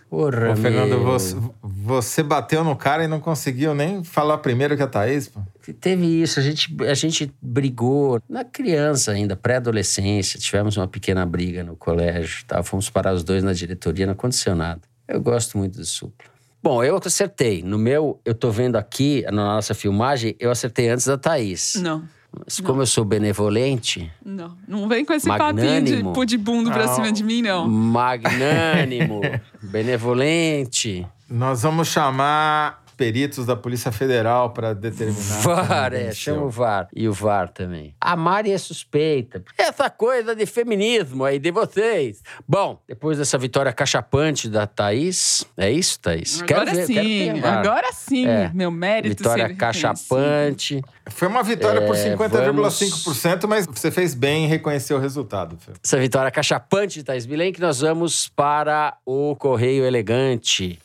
Porra, 0.09 0.53
Ô, 0.53 0.57
Fernando, 0.57 1.03
você, 1.03 1.37
você 1.63 2.23
bateu 2.23 2.63
no 2.63 2.77
cara 2.77 3.05
e 3.05 3.09
não 3.09 3.19
conseguiu 3.19 3.75
nem 3.75 4.05
falar 4.05 4.39
primeiro 4.39 4.77
que 4.77 4.83
a 4.83 4.87
Thaís, 4.87 5.29
pô. 5.29 5.41
Teve 5.81 6.23
isso, 6.23 6.39
a 6.39 6.43
gente, 6.43 6.75
a 6.83 6.95
gente 6.95 7.35
brigou 7.43 8.21
na 8.29 8.45
criança 8.45 9.11
ainda, 9.11 9.35
pré-adolescência. 9.35 10.39
Tivemos 10.39 10.77
uma 10.77 10.87
pequena 10.87 11.27
briga 11.27 11.65
no 11.65 11.75
colégio, 11.75 12.45
tá? 12.47 12.63
fomos 12.63 12.89
parar 12.89 13.15
os 13.15 13.25
dois 13.25 13.43
na 13.43 13.53
diretoria, 13.53 14.07
não 14.07 14.13
aconteceu 14.13 14.55
nada. 14.55 14.83
Eu 15.09 15.21
gosto 15.21 15.59
muito 15.59 15.77
do 15.77 15.85
Supla. 15.85 16.36
Bom, 16.67 16.83
eu 16.83 16.97
acertei. 16.97 17.63
No 17.63 17.79
meu, 17.79 18.21
eu 18.25 18.35
tô 18.35 18.51
vendo 18.51 18.75
aqui, 18.77 19.23
na 19.27 19.55
nossa 19.55 19.73
filmagem, 19.75 20.35
eu 20.41 20.51
acertei 20.51 20.89
antes 20.89 21.07
da 21.07 21.17
Thaís. 21.17 21.77
Não, 21.77 22.03
Mas 22.45 22.59
como 22.61 22.83
eu 22.83 22.87
sou 22.87 23.05
benevolente, 23.05 24.11
não. 24.25 24.57
Não 24.67 24.89
vem 24.89 25.05
com 25.05 25.13
esse 25.13 25.29
papinho 25.29 25.55
de 25.55 25.63
Magnânimo. 25.63 26.13
pudibundo 26.13 26.71
pra 26.73 26.87
Não. 26.87 26.95
cima 26.95 27.13
de 27.13 27.23
mim, 27.23 27.41
não. 27.41 27.69
magnânimo, 27.69 29.21
benevolente. 29.63 31.07
Nós 31.31 31.63
vamos 31.63 31.89
chamar 31.89 32.83
peritos 32.97 33.45
da 33.47 33.55
Polícia 33.55 33.93
Federal 33.93 34.51
para 34.51 34.75
determinar. 34.75 35.41
VAR, 35.43 35.93
é, 35.93 36.13
chama 36.13 36.45
o 36.45 36.51
VAR. 36.51 36.89
E 36.95 37.09
o 37.09 37.13
VAR 37.13 37.49
também. 37.49 37.95
A 38.01 38.17
Mari 38.17 38.51
é 38.51 38.59
suspeita. 38.59 39.43
Essa 39.59 39.91
coisa 39.91 40.35
de 40.35 40.47
feminismo 40.47 41.25
aí 41.25 41.39
de 41.39 41.51
vocês. 41.51 42.23
Bom, 42.49 42.83
depois 42.89 43.19
dessa 43.19 43.37
vitória 43.37 43.73
cachapante 43.73 44.49
da 44.49 44.67
Thaís, 44.67 45.45
é 45.57 45.71
isso, 45.71 46.01
Thaís? 46.01 46.43
Agora 46.43 46.73
ver, 46.73 46.87
sim, 46.87 47.31
agora 47.45 47.93
sim. 47.93 48.27
É. 48.27 48.51
Meu 48.55 48.71
mérito 48.71 49.23
Vitória 49.23 49.55
cachapante. 49.55 50.83
Foi 51.09 51.29
uma 51.29 51.43
vitória 51.43 51.83
por 51.83 51.95
É, 51.95 52.17
50,5%, 52.17 53.47
mas 53.47 53.67
você 53.67 53.91
fez 53.91 54.15
bem 54.15 54.45
em 54.45 54.49
reconhecer 54.49 54.95
o 54.95 54.99
resultado. 54.99 55.57
Essa 55.83 55.99
vitória 55.99 56.31
cachapante 56.31 56.99
de 56.99 57.05
Thaís 57.05 57.27
Bilenque, 57.27 57.61
nós 57.61 57.81
vamos 57.81 58.29
para 58.29 58.97
o 59.05 59.37
Correio 59.37 59.85
Elegante. 59.85 60.79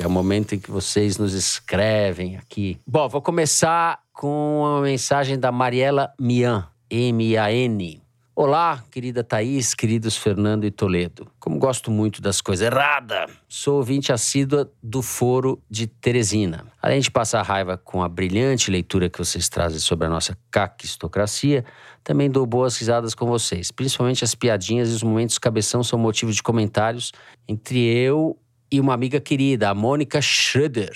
Que 0.00 0.04
é 0.04 0.08
o 0.08 0.10
momento 0.10 0.54
em 0.54 0.58
que 0.58 0.70
vocês 0.70 1.18
nos 1.18 1.34
escrevem 1.34 2.38
aqui. 2.38 2.80
Bom, 2.86 3.06
vou 3.06 3.20
começar 3.20 4.00
com 4.14 4.62
uma 4.62 4.80
mensagem 4.80 5.38
da 5.38 5.52
Mariela 5.52 6.10
Mian, 6.18 6.66
M-A-N. 6.88 8.00
Olá, 8.34 8.82
querida 8.90 9.22
Thaís, 9.22 9.74
queridos 9.74 10.16
Fernando 10.16 10.64
e 10.64 10.70
Toledo. 10.70 11.30
Como 11.38 11.58
gosto 11.58 11.90
muito 11.90 12.22
das 12.22 12.40
coisas 12.40 12.66
erradas, 12.66 13.30
sou 13.46 13.76
ouvinte 13.76 14.10
assídua 14.10 14.72
do 14.82 15.02
Foro 15.02 15.62
de 15.68 15.86
Teresina. 15.86 16.64
Além 16.80 17.00
de 17.00 17.10
passar 17.10 17.42
raiva 17.42 17.76
com 17.76 18.02
a 18.02 18.08
brilhante 18.08 18.70
leitura 18.70 19.10
que 19.10 19.18
vocês 19.18 19.50
trazem 19.50 19.80
sobre 19.80 20.06
a 20.06 20.10
nossa 20.10 20.34
caquistocracia, 20.50 21.62
também 22.02 22.30
dou 22.30 22.46
boas 22.46 22.74
risadas 22.78 23.14
com 23.14 23.26
vocês. 23.26 23.70
Principalmente 23.70 24.24
as 24.24 24.34
piadinhas 24.34 24.90
e 24.90 24.94
os 24.94 25.02
momentos 25.02 25.36
cabeção 25.36 25.84
são 25.84 25.98
motivo 25.98 26.32
de 26.32 26.42
comentários 26.42 27.12
entre 27.46 27.78
eu 27.86 28.38
e 28.70 28.80
uma 28.80 28.94
amiga 28.94 29.20
querida, 29.20 29.70
a 29.70 29.74
Mônica 29.74 30.20
Schroeder. 30.20 30.92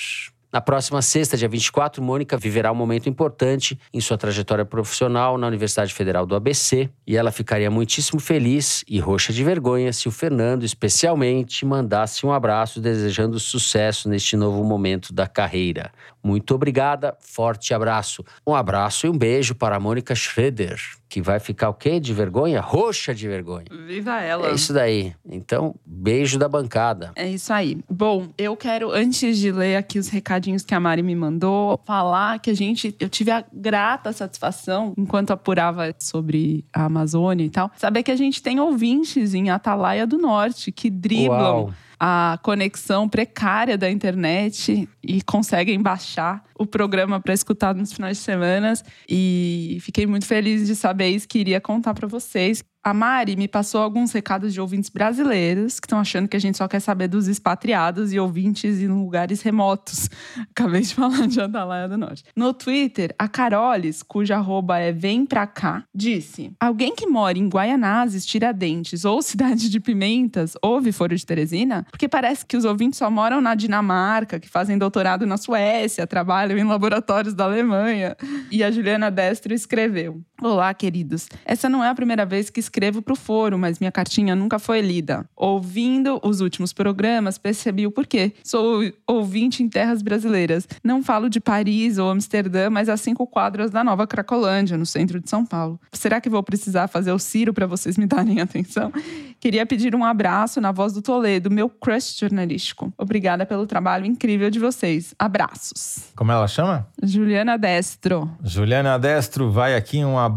Na 0.54 0.60
próxima 0.60 1.02
sexta, 1.02 1.36
dia 1.36 1.48
24, 1.48 2.00
Mônica 2.00 2.36
viverá 2.36 2.70
um 2.70 2.76
momento 2.76 3.08
importante 3.08 3.76
em 3.92 4.00
sua 4.00 4.16
trajetória 4.16 4.64
profissional 4.64 5.36
na 5.36 5.48
Universidade 5.48 5.92
Federal 5.92 6.24
do 6.24 6.36
ABC 6.36 6.88
e 7.04 7.16
ela 7.16 7.32
ficaria 7.32 7.68
muitíssimo 7.68 8.20
feliz 8.20 8.84
e 8.88 9.00
roxa 9.00 9.32
de 9.32 9.42
vergonha 9.42 9.92
se 9.92 10.06
o 10.06 10.12
Fernando, 10.12 10.62
especialmente, 10.62 11.66
mandasse 11.66 12.24
um 12.24 12.30
abraço 12.30 12.80
desejando 12.80 13.40
sucesso 13.40 14.08
neste 14.08 14.36
novo 14.36 14.62
momento 14.62 15.12
da 15.12 15.26
carreira. 15.26 15.90
Muito 16.24 16.54
obrigada, 16.54 17.14
forte 17.20 17.74
abraço. 17.74 18.24
Um 18.46 18.54
abraço 18.54 19.06
e 19.06 19.10
um 19.10 19.18
beijo 19.18 19.54
para 19.54 19.76
a 19.76 19.80
Mônica 19.80 20.14
Schroeder, 20.14 20.80
que 21.06 21.20
vai 21.20 21.38
ficar 21.38 21.68
o 21.68 21.74
quê? 21.74 22.00
De 22.00 22.14
vergonha? 22.14 22.62
Roxa 22.62 23.14
de 23.14 23.28
vergonha. 23.28 23.66
Viva 23.86 24.20
ela. 24.20 24.48
É 24.48 24.54
isso 24.54 24.72
daí. 24.72 25.14
Então, 25.28 25.74
beijo 25.84 26.38
da 26.38 26.48
bancada. 26.48 27.12
É 27.14 27.28
isso 27.28 27.52
aí. 27.52 27.78
Bom, 27.90 28.28
eu 28.38 28.56
quero, 28.56 28.90
antes 28.90 29.36
de 29.38 29.52
ler 29.52 29.76
aqui 29.76 29.98
os 29.98 30.08
recadinhos 30.08 30.62
que 30.62 30.74
a 30.74 30.80
Mari 30.80 31.02
me 31.02 31.14
mandou, 31.14 31.78
falar 31.84 32.38
que 32.38 32.48
a 32.48 32.54
gente, 32.54 32.96
eu 32.98 33.10
tive 33.10 33.30
a 33.30 33.44
grata 33.52 34.10
satisfação, 34.12 34.94
enquanto 34.96 35.30
apurava 35.30 35.94
sobre 35.98 36.64
a 36.72 36.86
Amazônia 36.86 37.44
e 37.44 37.50
tal, 37.50 37.70
saber 37.76 38.02
que 38.02 38.10
a 38.10 38.16
gente 38.16 38.42
tem 38.42 38.58
ouvintes 38.58 39.34
em 39.34 39.50
Atalaia 39.50 40.06
do 40.06 40.16
Norte 40.16 40.72
que 40.72 40.88
driblam 40.88 41.64
Uau. 41.64 41.74
A 42.06 42.38
conexão 42.42 43.08
precária 43.08 43.78
da 43.78 43.90
internet 43.90 44.86
e 45.02 45.22
conseguem 45.22 45.80
baixar 45.80 46.44
o 46.54 46.66
programa 46.66 47.18
para 47.18 47.32
escutar 47.32 47.74
nos 47.74 47.94
finais 47.94 48.18
de 48.18 48.22
semana. 48.22 48.74
E 49.08 49.78
fiquei 49.80 50.06
muito 50.06 50.26
feliz 50.26 50.66
de 50.66 50.76
saber 50.76 51.08
isso, 51.08 51.26
queria 51.26 51.62
contar 51.62 51.94
para 51.94 52.06
vocês. 52.06 52.62
A 52.84 52.92
Mari 52.92 53.34
me 53.34 53.48
passou 53.48 53.80
alguns 53.80 54.12
recados 54.12 54.52
de 54.52 54.60
ouvintes 54.60 54.90
brasileiros 54.90 55.80
que 55.80 55.86
estão 55.86 55.98
achando 55.98 56.28
que 56.28 56.36
a 56.36 56.40
gente 56.40 56.58
só 56.58 56.68
quer 56.68 56.80
saber 56.80 57.08
dos 57.08 57.28
expatriados 57.28 58.12
e 58.12 58.20
ouvintes 58.20 58.78
em 58.78 58.88
lugares 58.88 59.40
remotos. 59.40 60.10
Acabei 60.54 60.82
de 60.82 60.94
falar 60.94 61.26
de 61.26 61.40
Atalaia 61.40 61.88
do 61.88 61.96
Norte. 61.96 62.24
No 62.36 62.52
Twitter, 62.52 63.14
a 63.18 63.26
Carolis, 63.26 64.02
cuja 64.02 64.36
arroba 64.36 64.78
é 64.78 64.92
Vem 64.92 65.24
Pra 65.24 65.46
Cá, 65.46 65.84
disse: 65.94 66.52
Alguém 66.60 66.94
que 66.94 67.06
mora 67.06 67.38
em 67.38 67.48
Guaianazes, 67.48 68.26
Tiradentes 68.26 69.06
ou 69.06 69.22
Cidade 69.22 69.70
de 69.70 69.80
Pimentas 69.80 70.52
ouve 70.60 70.92
Foro 70.92 71.16
de 71.16 71.24
Teresina? 71.24 71.86
Porque 71.90 72.06
parece 72.06 72.44
que 72.44 72.54
os 72.54 72.66
ouvintes 72.66 72.98
só 72.98 73.10
moram 73.10 73.40
na 73.40 73.54
Dinamarca, 73.54 74.38
que 74.38 74.48
fazem 74.48 74.76
doutorado 74.76 75.24
na 75.24 75.38
Suécia, 75.38 76.06
trabalham 76.06 76.58
em 76.58 76.64
laboratórios 76.64 77.32
da 77.32 77.44
Alemanha. 77.44 78.14
E 78.50 78.62
a 78.62 78.70
Juliana 78.70 79.10
Destro 79.10 79.54
escreveu: 79.54 80.22
Olá, 80.44 80.74
queridos. 80.74 81.26
Essa 81.46 81.70
não 81.70 81.82
é 81.82 81.88
a 81.88 81.94
primeira 81.94 82.26
vez 82.26 82.50
que 82.50 82.60
escrevo 82.60 83.00
pro 83.00 83.16
foro, 83.16 83.58
mas 83.58 83.78
minha 83.78 83.90
cartinha 83.90 84.36
nunca 84.36 84.58
foi 84.58 84.82
lida. 84.82 85.24
Ouvindo 85.34 86.20
os 86.22 86.42
últimos 86.42 86.70
programas, 86.70 87.38
percebi 87.38 87.86
o 87.86 87.90
porquê. 87.90 88.34
Sou 88.44 88.82
ouvinte 89.06 89.62
em 89.62 89.70
terras 89.70 90.02
brasileiras. 90.02 90.68
Não 90.84 91.02
falo 91.02 91.30
de 91.30 91.40
Paris 91.40 91.96
ou 91.96 92.10
Amsterdã, 92.10 92.68
mas 92.68 92.90
a 92.90 92.96
cinco 92.98 93.26
quadras 93.26 93.70
da 93.70 93.82
Nova 93.82 94.06
Cracolândia, 94.06 94.76
no 94.76 94.84
centro 94.84 95.18
de 95.18 95.30
São 95.30 95.46
Paulo. 95.46 95.80
Será 95.90 96.20
que 96.20 96.28
vou 96.28 96.42
precisar 96.42 96.88
fazer 96.88 97.12
o 97.12 97.18
Ciro 97.18 97.54
para 97.54 97.66
vocês 97.66 97.96
me 97.96 98.04
darem 98.04 98.36
atenção? 98.42 98.92
Queria 99.40 99.64
pedir 99.64 99.94
um 99.94 100.04
abraço 100.04 100.60
na 100.60 100.72
voz 100.72 100.92
do 100.92 101.00
Toledo, 101.00 101.50
meu 101.50 101.70
crush 101.70 102.18
jornalístico. 102.20 102.92
Obrigada 102.98 103.46
pelo 103.46 103.66
trabalho 103.66 104.04
incrível 104.04 104.50
de 104.50 104.58
vocês. 104.58 105.14
Abraços. 105.18 106.12
Como 106.14 106.30
ela 106.30 106.46
chama? 106.46 106.86
Juliana 107.02 107.56
Destro. 107.56 108.30
Juliana 108.42 108.98
Destro, 108.98 109.50
vai 109.50 109.74
aqui 109.74 110.04
um 110.04 110.18
abraço 110.18 110.33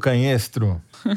canhestro. 0.00 0.80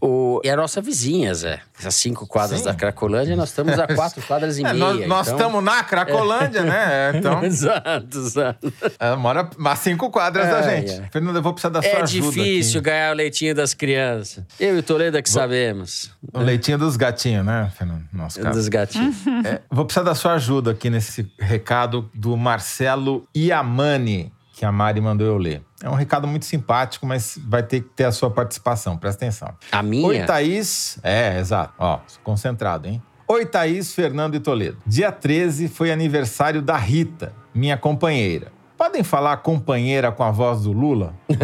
O, 0.00 0.40
e 0.44 0.50
a 0.50 0.56
nossa 0.56 0.80
vizinha, 0.82 1.32
Zé. 1.34 1.60
Essas 1.78 1.94
cinco 1.94 2.26
quadras 2.26 2.58
Sim. 2.60 2.66
da 2.66 2.74
Cracolândia, 2.74 3.34
nós 3.34 3.48
estamos 3.48 3.78
a 3.78 3.86
quatro 3.94 4.22
quadras 4.22 4.58
e 4.58 4.64
É, 4.64 4.72
meia. 4.74 5.06
nós 5.06 5.26
então- 5.26 5.36
estamos 5.38 5.64
na 5.64 5.82
Cracolândia, 5.82 6.62
né? 6.62 6.76
É, 7.14 7.16
Então, 7.16 7.42
exato, 7.42 8.18
exato. 8.18 8.72
ela 8.98 9.16
mora 9.16 9.48
a 9.64 9.76
cinco 9.76 10.10
quadras 10.10 10.46
da 10.48 10.58
É, 10.60 10.76
gente. 10.86 11.00
é. 11.00 11.08
Fernando, 11.10 11.36
eu 11.36 11.42
vou 11.42 11.52
precisar 11.54 11.70
da 11.70 11.80
sua 11.80 11.90
É 11.90 12.02
ajuda 12.02 12.26
difícil 12.30 12.80
aqui. 12.80 12.90
ganhar 12.90 13.12
o 13.12 13.14
leitinho 13.16 13.54
das 13.54 13.72
crianças. 13.74 14.44
Eu 14.60 14.76
e 14.76 14.78
o 14.80 14.82
Toledo 14.82 15.16
é 15.16 15.22
que 15.22 15.30
sabemos. 15.30 16.10
O 16.32 16.40
leitinho 16.40 16.76
dos 16.78 16.96
gatinhos, 16.96 17.44
né, 17.44 17.72
Fernando? 17.76 18.04
Nosso 18.12 18.38
caso. 18.40 18.58
Dos 18.58 18.68
gatinhos. 18.68 19.16
É, 19.44 19.60
vou 19.70 19.84
precisar 19.86 20.04
da 20.04 20.14
sua 20.14 20.34
ajuda 20.34 20.72
aqui 20.72 20.90
nesse 20.90 21.26
recado 21.38 22.10
do 22.14 22.36
Marcelo 22.36 23.26
Iamani, 23.34 24.30
que 24.56 24.64
a 24.64 24.72
Mari 24.72 25.02
mandou 25.02 25.26
eu 25.26 25.36
ler. 25.36 25.62
É 25.82 25.90
um 25.90 25.94
recado 25.94 26.26
muito 26.26 26.46
simpático, 26.46 27.06
mas 27.06 27.38
vai 27.46 27.62
ter 27.62 27.82
que 27.82 27.90
ter 27.90 28.04
a 28.04 28.10
sua 28.10 28.30
participação. 28.30 28.96
Presta 28.96 29.26
atenção. 29.26 29.54
A 29.70 29.82
minha? 29.82 30.06
Oi, 30.06 30.24
Thaís. 30.24 30.98
É, 31.02 31.38
exato. 31.38 31.74
Ó, 31.78 32.00
concentrado, 32.24 32.88
hein? 32.88 33.02
Oi, 33.28 33.44
Thaís, 33.44 33.94
Fernando 33.94 34.34
e 34.34 34.40
Toledo. 34.40 34.78
Dia 34.86 35.12
13 35.12 35.68
foi 35.68 35.92
aniversário 35.92 36.62
da 36.62 36.76
Rita, 36.78 37.34
minha 37.54 37.76
companheira. 37.76 38.50
Podem 38.96 39.04
falar 39.04 39.36
companheira 39.38 40.10
com 40.10 40.22
a 40.24 40.30
voz 40.30 40.62
do 40.62 40.72
Lula? 40.72 41.12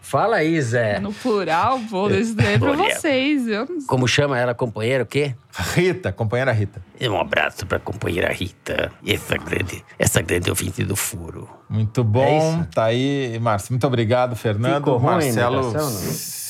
Fala 0.00 0.36
aí, 0.38 0.60
Zé. 0.60 0.98
No 0.98 1.12
plural, 1.12 1.78
vou 1.78 2.08
dizer 2.08 2.58
pra 2.58 2.72
vocês. 2.72 3.46
Eu 3.46 3.66
não 3.66 3.86
Como 3.86 4.08
chama 4.08 4.36
ela, 4.36 4.52
companheira, 4.52 5.04
o 5.04 5.06
quê? 5.06 5.36
Rita, 5.74 6.10
companheira 6.12 6.50
Rita. 6.50 6.82
Um 7.00 7.16
abraço 7.20 7.64
pra 7.66 7.78
companheira 7.78 8.32
Rita. 8.32 8.90
Essa 9.06 9.36
grande, 9.38 9.84
essa 9.96 10.20
grande 10.20 10.50
ouvinte 10.50 10.82
do 10.82 10.96
furo. 10.96 11.48
Muito 11.70 12.00
É 12.00 12.04
bom. 12.04 12.38
isso? 12.60 12.68
tá 12.74 12.86
aí, 12.86 13.38
Márcio. 13.40 13.72
Muito 13.72 13.86
obrigado, 13.86 14.34
Fernando. 14.34 14.78
Ficou 14.78 14.96
ruim 14.96 15.06
Marcelo 15.32 15.72
não? 15.72 15.88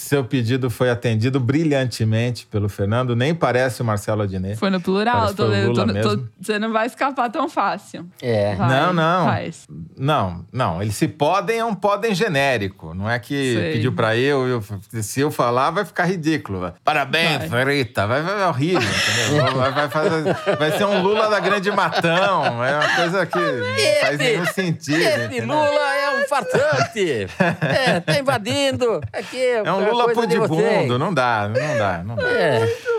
Seu 0.07 0.23
pedido 0.25 0.71
foi 0.71 0.89
atendido 0.89 1.41
brilhantemente 1.41 2.47
pelo 2.47 2.69
Fernando, 2.69 3.17
nem 3.17 3.35
parece 3.35 3.83
o 3.83 3.85
Marcelo 3.85 4.23
Adnet. 4.23 4.57
Foi 4.57 4.71
no 4.71 4.81
plural, 4.81 5.35
tô, 5.35 5.47
foi 5.49 5.67
tô- 5.67 5.73
tô- 5.75 5.87
mesmo. 5.87 6.29
você 6.41 6.59
não 6.59 6.73
vai 6.73 6.87
escapar 6.87 7.29
tão 7.31 7.49
fácil. 7.49 8.07
É. 8.23 8.55
Vai, 8.55 8.69
não, 8.69 8.93
não. 8.93 9.25
faz. 9.27 9.67
Não, 9.97 10.45
não. 10.53 10.81
Eles 10.83 10.95
se 10.95 11.09
podem, 11.09 11.59
é 11.59 11.65
um 11.65 11.75
podem 11.75 12.15
genérico. 12.15 12.95
Não 12.95 13.11
é 13.11 13.19
que 13.19 13.55
Sei. 13.55 13.73
pediu 13.73 13.93
pra 13.93 14.17
eu, 14.17 14.47
eu- 14.47 15.03
se 15.03 15.21
eu 15.21 15.31
falar, 15.31 15.71
vai 15.71 15.85
ficar 15.85 16.05
ridículo. 16.05 16.73
Parabéns, 16.85 17.51
Rita. 17.67 18.07
Vai, 18.07 18.23
vai, 18.23 18.35
vai 18.37 18.49
horrível, 18.49 18.81
entendeu? 18.83 19.47
Vai, 19.57 19.73
vai 19.73 19.89
fazer- 19.89 20.57
vai 20.59 20.71
ser 20.73 20.85
um 20.85 21.03
Lula 21.03 21.29
da 21.29 21.41
Grande 21.41 21.71
Matão. 21.73 22.65
É 22.65 22.77
uma 22.77 22.89
coisa 22.97 23.27
que 23.27 24.01
faz 24.01 24.19
nenhum 24.19 24.47
sentido. 24.47 24.97
Esse 25.01 25.25
entendeu? 25.27 25.47
Lula 25.47 25.95
é 25.97 26.11
um 26.23 26.29
fartante. 26.29 27.27
é, 27.63 28.01
tá 28.01 28.19
invadindo. 28.19 29.01
Aqui 29.13 29.41
É 29.45 29.73
um 29.73 29.81
Lula 29.91 29.96
pudibundo. 30.05 30.99
Não 30.99 31.13
dá, 31.13 31.49
não 31.49 31.79
dá, 31.79 32.03
não 32.05 32.17
dá. 32.17 32.29
É. 32.29 32.96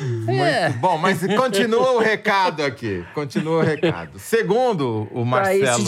Muito 0.00 0.78
bom, 0.78 0.98
mas 0.98 1.20
continua 1.36 1.92
o 1.92 1.98
recado 1.98 2.62
aqui. 2.62 3.04
Continua 3.14 3.62
o 3.62 3.64
recado. 3.64 4.18
Segundo 4.18 5.08
o 5.12 5.24
Marcelo 5.24 5.84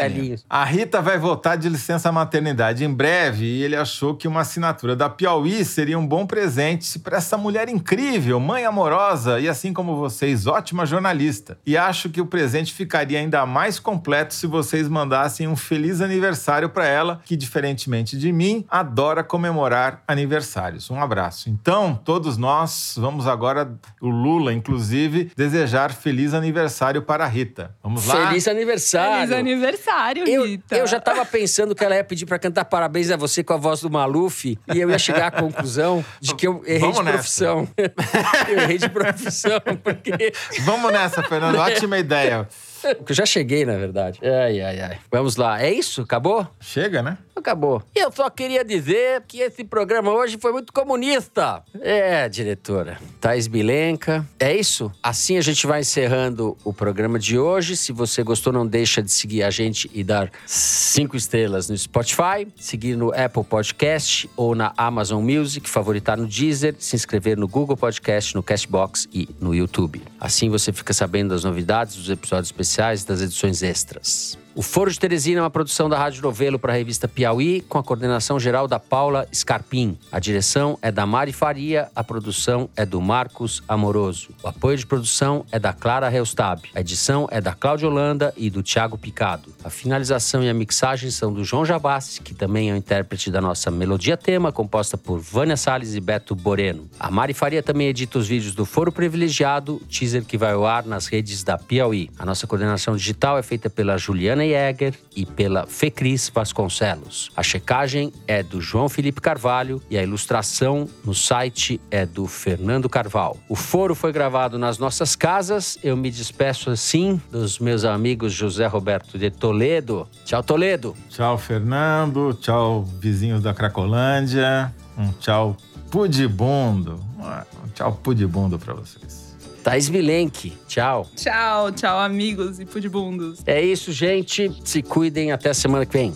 velhinhos. 0.00 0.44
a 0.48 0.64
Rita 0.64 1.00
vai 1.00 1.18
voltar 1.18 1.56
de 1.56 1.68
licença 1.68 2.10
maternidade 2.10 2.84
em 2.84 2.92
breve 2.92 3.44
e 3.44 3.62
ele 3.62 3.76
achou 3.76 4.14
que 4.14 4.28
uma 4.28 4.40
assinatura 4.40 4.94
da 4.94 5.08
Piauí 5.08 5.64
seria 5.64 5.98
um 5.98 6.06
bom 6.06 6.26
presente 6.26 6.98
para 6.98 7.18
essa 7.18 7.36
mulher 7.36 7.68
incrível, 7.68 8.38
mãe 8.40 8.64
amorosa 8.64 9.40
e 9.40 9.48
assim 9.48 9.72
como 9.72 9.96
vocês, 9.96 10.46
ótima 10.46 10.86
jornalista. 10.86 11.58
E 11.66 11.76
acho 11.76 12.08
que 12.08 12.20
o 12.20 12.26
presente 12.26 12.72
ficaria 12.72 13.18
ainda 13.18 13.44
mais 13.46 13.78
completo 13.78 14.34
se 14.34 14.46
vocês 14.46 14.88
mandassem 14.88 15.48
um 15.48 15.56
feliz 15.56 16.00
aniversário 16.00 16.68
para 16.68 16.86
ela, 16.86 17.20
que 17.24 17.36
diferentemente 17.36 18.16
de 18.16 18.32
mim, 18.32 18.64
adora 18.68 19.22
comemorar 19.22 20.02
aniversários. 20.06 20.90
Um 20.90 21.00
abraço. 21.00 21.48
Então, 21.48 21.98
todos 22.04 22.36
nós 22.36 22.94
vamos 22.96 23.05
agora, 23.26 23.72
o 24.00 24.08
Lula 24.08 24.52
inclusive, 24.52 25.30
desejar 25.36 25.92
feliz 25.92 26.34
aniversário 26.34 27.02
para 27.02 27.24
a 27.24 27.28
Rita. 27.28 27.74
Vamos 27.82 28.06
lá? 28.06 28.28
Feliz 28.28 28.48
aniversário. 28.48 29.28
Feliz 29.28 29.32
aniversário, 29.32 30.28
Eu, 30.28 30.44
Rita. 30.44 30.76
eu 30.76 30.86
já 30.86 31.00
tava 31.00 31.24
pensando 31.24 31.74
que 31.74 31.84
ela 31.84 31.94
ia 31.94 32.04
pedir 32.04 32.26
pra 32.26 32.38
cantar 32.38 32.64
parabéns 32.64 33.10
a 33.10 33.16
você 33.16 33.42
com 33.44 33.52
a 33.54 33.56
voz 33.56 33.80
do 33.80 33.90
Maluf 33.90 34.44
e 34.46 34.80
eu 34.80 34.90
ia 34.90 34.98
chegar 34.98 35.26
à 35.28 35.30
conclusão 35.30 36.04
de 36.20 36.34
que 36.34 36.46
eu 36.46 36.62
errei 36.66 36.80
Vamos 36.80 36.96
de 36.98 37.02
nessa. 37.04 37.16
profissão. 37.18 37.68
eu 38.48 38.58
errei 38.58 38.78
de 38.78 38.88
profissão, 38.88 39.60
porque 39.82 40.32
Vamos 40.64 40.92
nessa, 40.92 41.22
Fernando. 41.22 41.56
Ótima 41.56 41.98
ideia. 41.98 42.48
porque 42.96 43.12
eu 43.12 43.16
já 43.16 43.26
cheguei, 43.26 43.64
na 43.64 43.76
verdade. 43.76 44.18
Ai, 44.22 44.60
ai, 44.60 44.80
ai. 44.80 44.98
Vamos 45.10 45.36
lá. 45.36 45.60
É 45.60 45.72
isso? 45.72 46.02
Acabou? 46.02 46.46
Chega, 46.60 47.02
né? 47.02 47.18
Acabou. 47.34 47.82
E 47.94 47.98
eu 47.98 48.10
só 48.10 48.30
queria 48.30 48.64
dizer 48.64 49.22
que 49.28 49.40
esse 49.40 49.62
programa 49.62 50.10
hoje 50.10 50.38
foi 50.40 50.52
muito 50.52 50.72
comunista. 50.72 51.62
É, 51.80 52.28
diretora. 52.28 52.98
Thais 53.20 53.46
Bilenka. 53.46 54.26
É 54.40 54.56
isso? 54.56 54.90
Assim 55.02 55.36
a 55.36 55.42
gente 55.42 55.66
vai 55.66 55.80
encerrando 55.80 56.56
o 56.64 56.72
programa 56.72 57.18
de 57.18 57.38
hoje. 57.38 57.76
Se 57.76 57.92
você 57.92 58.22
gostou, 58.22 58.52
não 58.52 58.66
deixa 58.66 59.02
de 59.02 59.12
seguir 59.12 59.42
a 59.42 59.50
gente 59.50 59.90
e 59.92 60.02
dar 60.02 60.30
cinco 60.46 61.16
estrelas 61.16 61.68
no 61.68 61.76
Spotify, 61.76 62.48
seguir 62.56 62.96
no 62.96 63.12
Apple 63.12 63.44
Podcast 63.44 64.28
ou 64.34 64.54
na 64.54 64.72
Amazon 64.76 65.22
Music, 65.22 65.68
favoritar 65.68 66.16
no 66.16 66.26
Deezer, 66.26 66.74
se 66.78 66.96
inscrever 66.96 67.36
no 67.36 67.46
Google 67.46 67.76
Podcast, 67.76 68.34
no 68.34 68.42
Castbox 68.42 69.08
e 69.12 69.28
no 69.38 69.54
YouTube. 69.54 70.02
Assim 70.18 70.48
você 70.48 70.72
fica 70.72 70.94
sabendo 70.94 71.30
das 71.30 71.44
novidades, 71.44 71.96
dos 71.96 72.08
episódios 72.08 72.48
especiais 72.48 72.75
e 73.02 73.06
das 73.06 73.20
edições 73.20 73.62
extras. 73.62 74.38
O 74.58 74.62
Foro 74.62 74.90
de 74.90 74.98
Teresina 74.98 75.40
é 75.40 75.42
uma 75.42 75.50
produção 75.50 75.86
da 75.86 75.98
Rádio 75.98 76.22
Novelo 76.22 76.58
para 76.58 76.72
a 76.72 76.76
revista 76.76 77.06
Piauí, 77.06 77.60
com 77.68 77.76
a 77.76 77.82
coordenação 77.82 78.40
geral 78.40 78.66
da 78.66 78.80
Paula 78.80 79.28
Scarpim. 79.30 79.98
A 80.10 80.18
direção 80.18 80.78
é 80.80 80.90
da 80.90 81.04
Mari 81.04 81.30
Faria, 81.30 81.90
a 81.94 82.02
produção 82.02 82.66
é 82.74 82.86
do 82.86 82.98
Marcos 82.98 83.62
Amoroso. 83.68 84.30
O 84.42 84.48
apoio 84.48 84.78
de 84.78 84.86
produção 84.86 85.44
é 85.52 85.58
da 85.58 85.74
Clara 85.74 86.08
Reustab. 86.08 86.62
A 86.74 86.80
edição 86.80 87.28
é 87.30 87.38
da 87.38 87.52
Cláudia 87.52 87.86
Holanda 87.86 88.32
e 88.34 88.48
do 88.48 88.62
Tiago 88.62 88.96
Picado. 88.96 89.54
A 89.62 89.68
finalização 89.68 90.42
e 90.42 90.48
a 90.48 90.54
mixagem 90.54 91.10
são 91.10 91.30
do 91.30 91.44
João 91.44 91.66
Jabassi, 91.66 92.22
que 92.22 92.34
também 92.34 92.70
é 92.70 92.72
o 92.72 92.76
intérprete 92.78 93.30
da 93.30 93.42
nossa 93.42 93.70
melodia 93.70 94.16
tema, 94.16 94.50
composta 94.50 94.96
por 94.96 95.18
Vânia 95.18 95.58
Salles 95.58 95.94
e 95.94 96.00
Beto 96.00 96.34
Boreno. 96.34 96.88
A 96.98 97.10
Mari 97.10 97.34
Faria 97.34 97.62
também 97.62 97.88
edita 97.88 98.18
os 98.18 98.26
vídeos 98.26 98.54
do 98.54 98.64
Foro 98.64 98.90
Privilegiado, 98.90 99.82
teaser 99.86 100.24
que 100.24 100.38
vai 100.38 100.52
ao 100.52 100.64
ar 100.64 100.86
nas 100.86 101.08
redes 101.08 101.44
da 101.44 101.58
Piauí. 101.58 102.08
A 102.18 102.24
nossa 102.24 102.46
coordenação 102.46 102.96
digital 102.96 103.36
é 103.36 103.42
feita 103.42 103.68
pela 103.68 103.98
Juliana 103.98 104.45
Jäger 104.50 104.94
e 105.14 105.24
pela 105.24 105.66
Fecris 105.66 106.30
Vasconcelos. 106.32 107.30
A 107.36 107.42
checagem 107.42 108.12
é 108.26 108.42
do 108.42 108.60
João 108.60 108.88
Felipe 108.88 109.20
Carvalho 109.20 109.82
e 109.90 109.96
a 109.98 110.02
ilustração 110.02 110.88
no 111.04 111.14
site 111.14 111.80
é 111.90 112.04
do 112.04 112.26
Fernando 112.26 112.88
Carvalho. 112.88 113.36
O 113.48 113.56
foro 113.56 113.94
foi 113.94 114.12
gravado 114.12 114.58
nas 114.58 114.78
nossas 114.78 115.16
casas. 115.16 115.78
Eu 115.82 115.96
me 115.96 116.10
despeço 116.10 116.70
assim 116.70 117.20
dos 117.30 117.58
meus 117.58 117.84
amigos 117.84 118.32
José 118.32 118.66
Roberto 118.66 119.18
de 119.18 119.30
Toledo. 119.30 120.06
Tchau, 120.24 120.42
Toledo. 120.42 120.96
Tchau, 121.08 121.38
Fernando. 121.38 122.34
Tchau, 122.34 122.84
vizinhos 122.84 123.42
da 123.42 123.54
Cracolândia. 123.54 124.74
Um 124.96 125.12
tchau 125.12 125.56
pudibundo. 125.90 127.00
Um 127.18 127.68
tchau 127.74 127.92
pudibundo 128.02 128.58
pra 128.58 128.74
vocês. 128.74 129.25
Thaís 129.66 129.88
Vilenque. 129.88 130.52
Tchau. 130.68 131.08
Tchau, 131.16 131.72
tchau, 131.72 131.98
amigos 131.98 132.60
e 132.60 132.64
pudibundos. 132.64 133.40
É 133.44 133.60
isso, 133.60 133.90
gente. 133.90 134.48
Se 134.64 134.80
cuidem. 134.80 135.32
Até 135.32 135.52
semana 135.52 135.84
que 135.84 135.92
vem. 135.92 136.14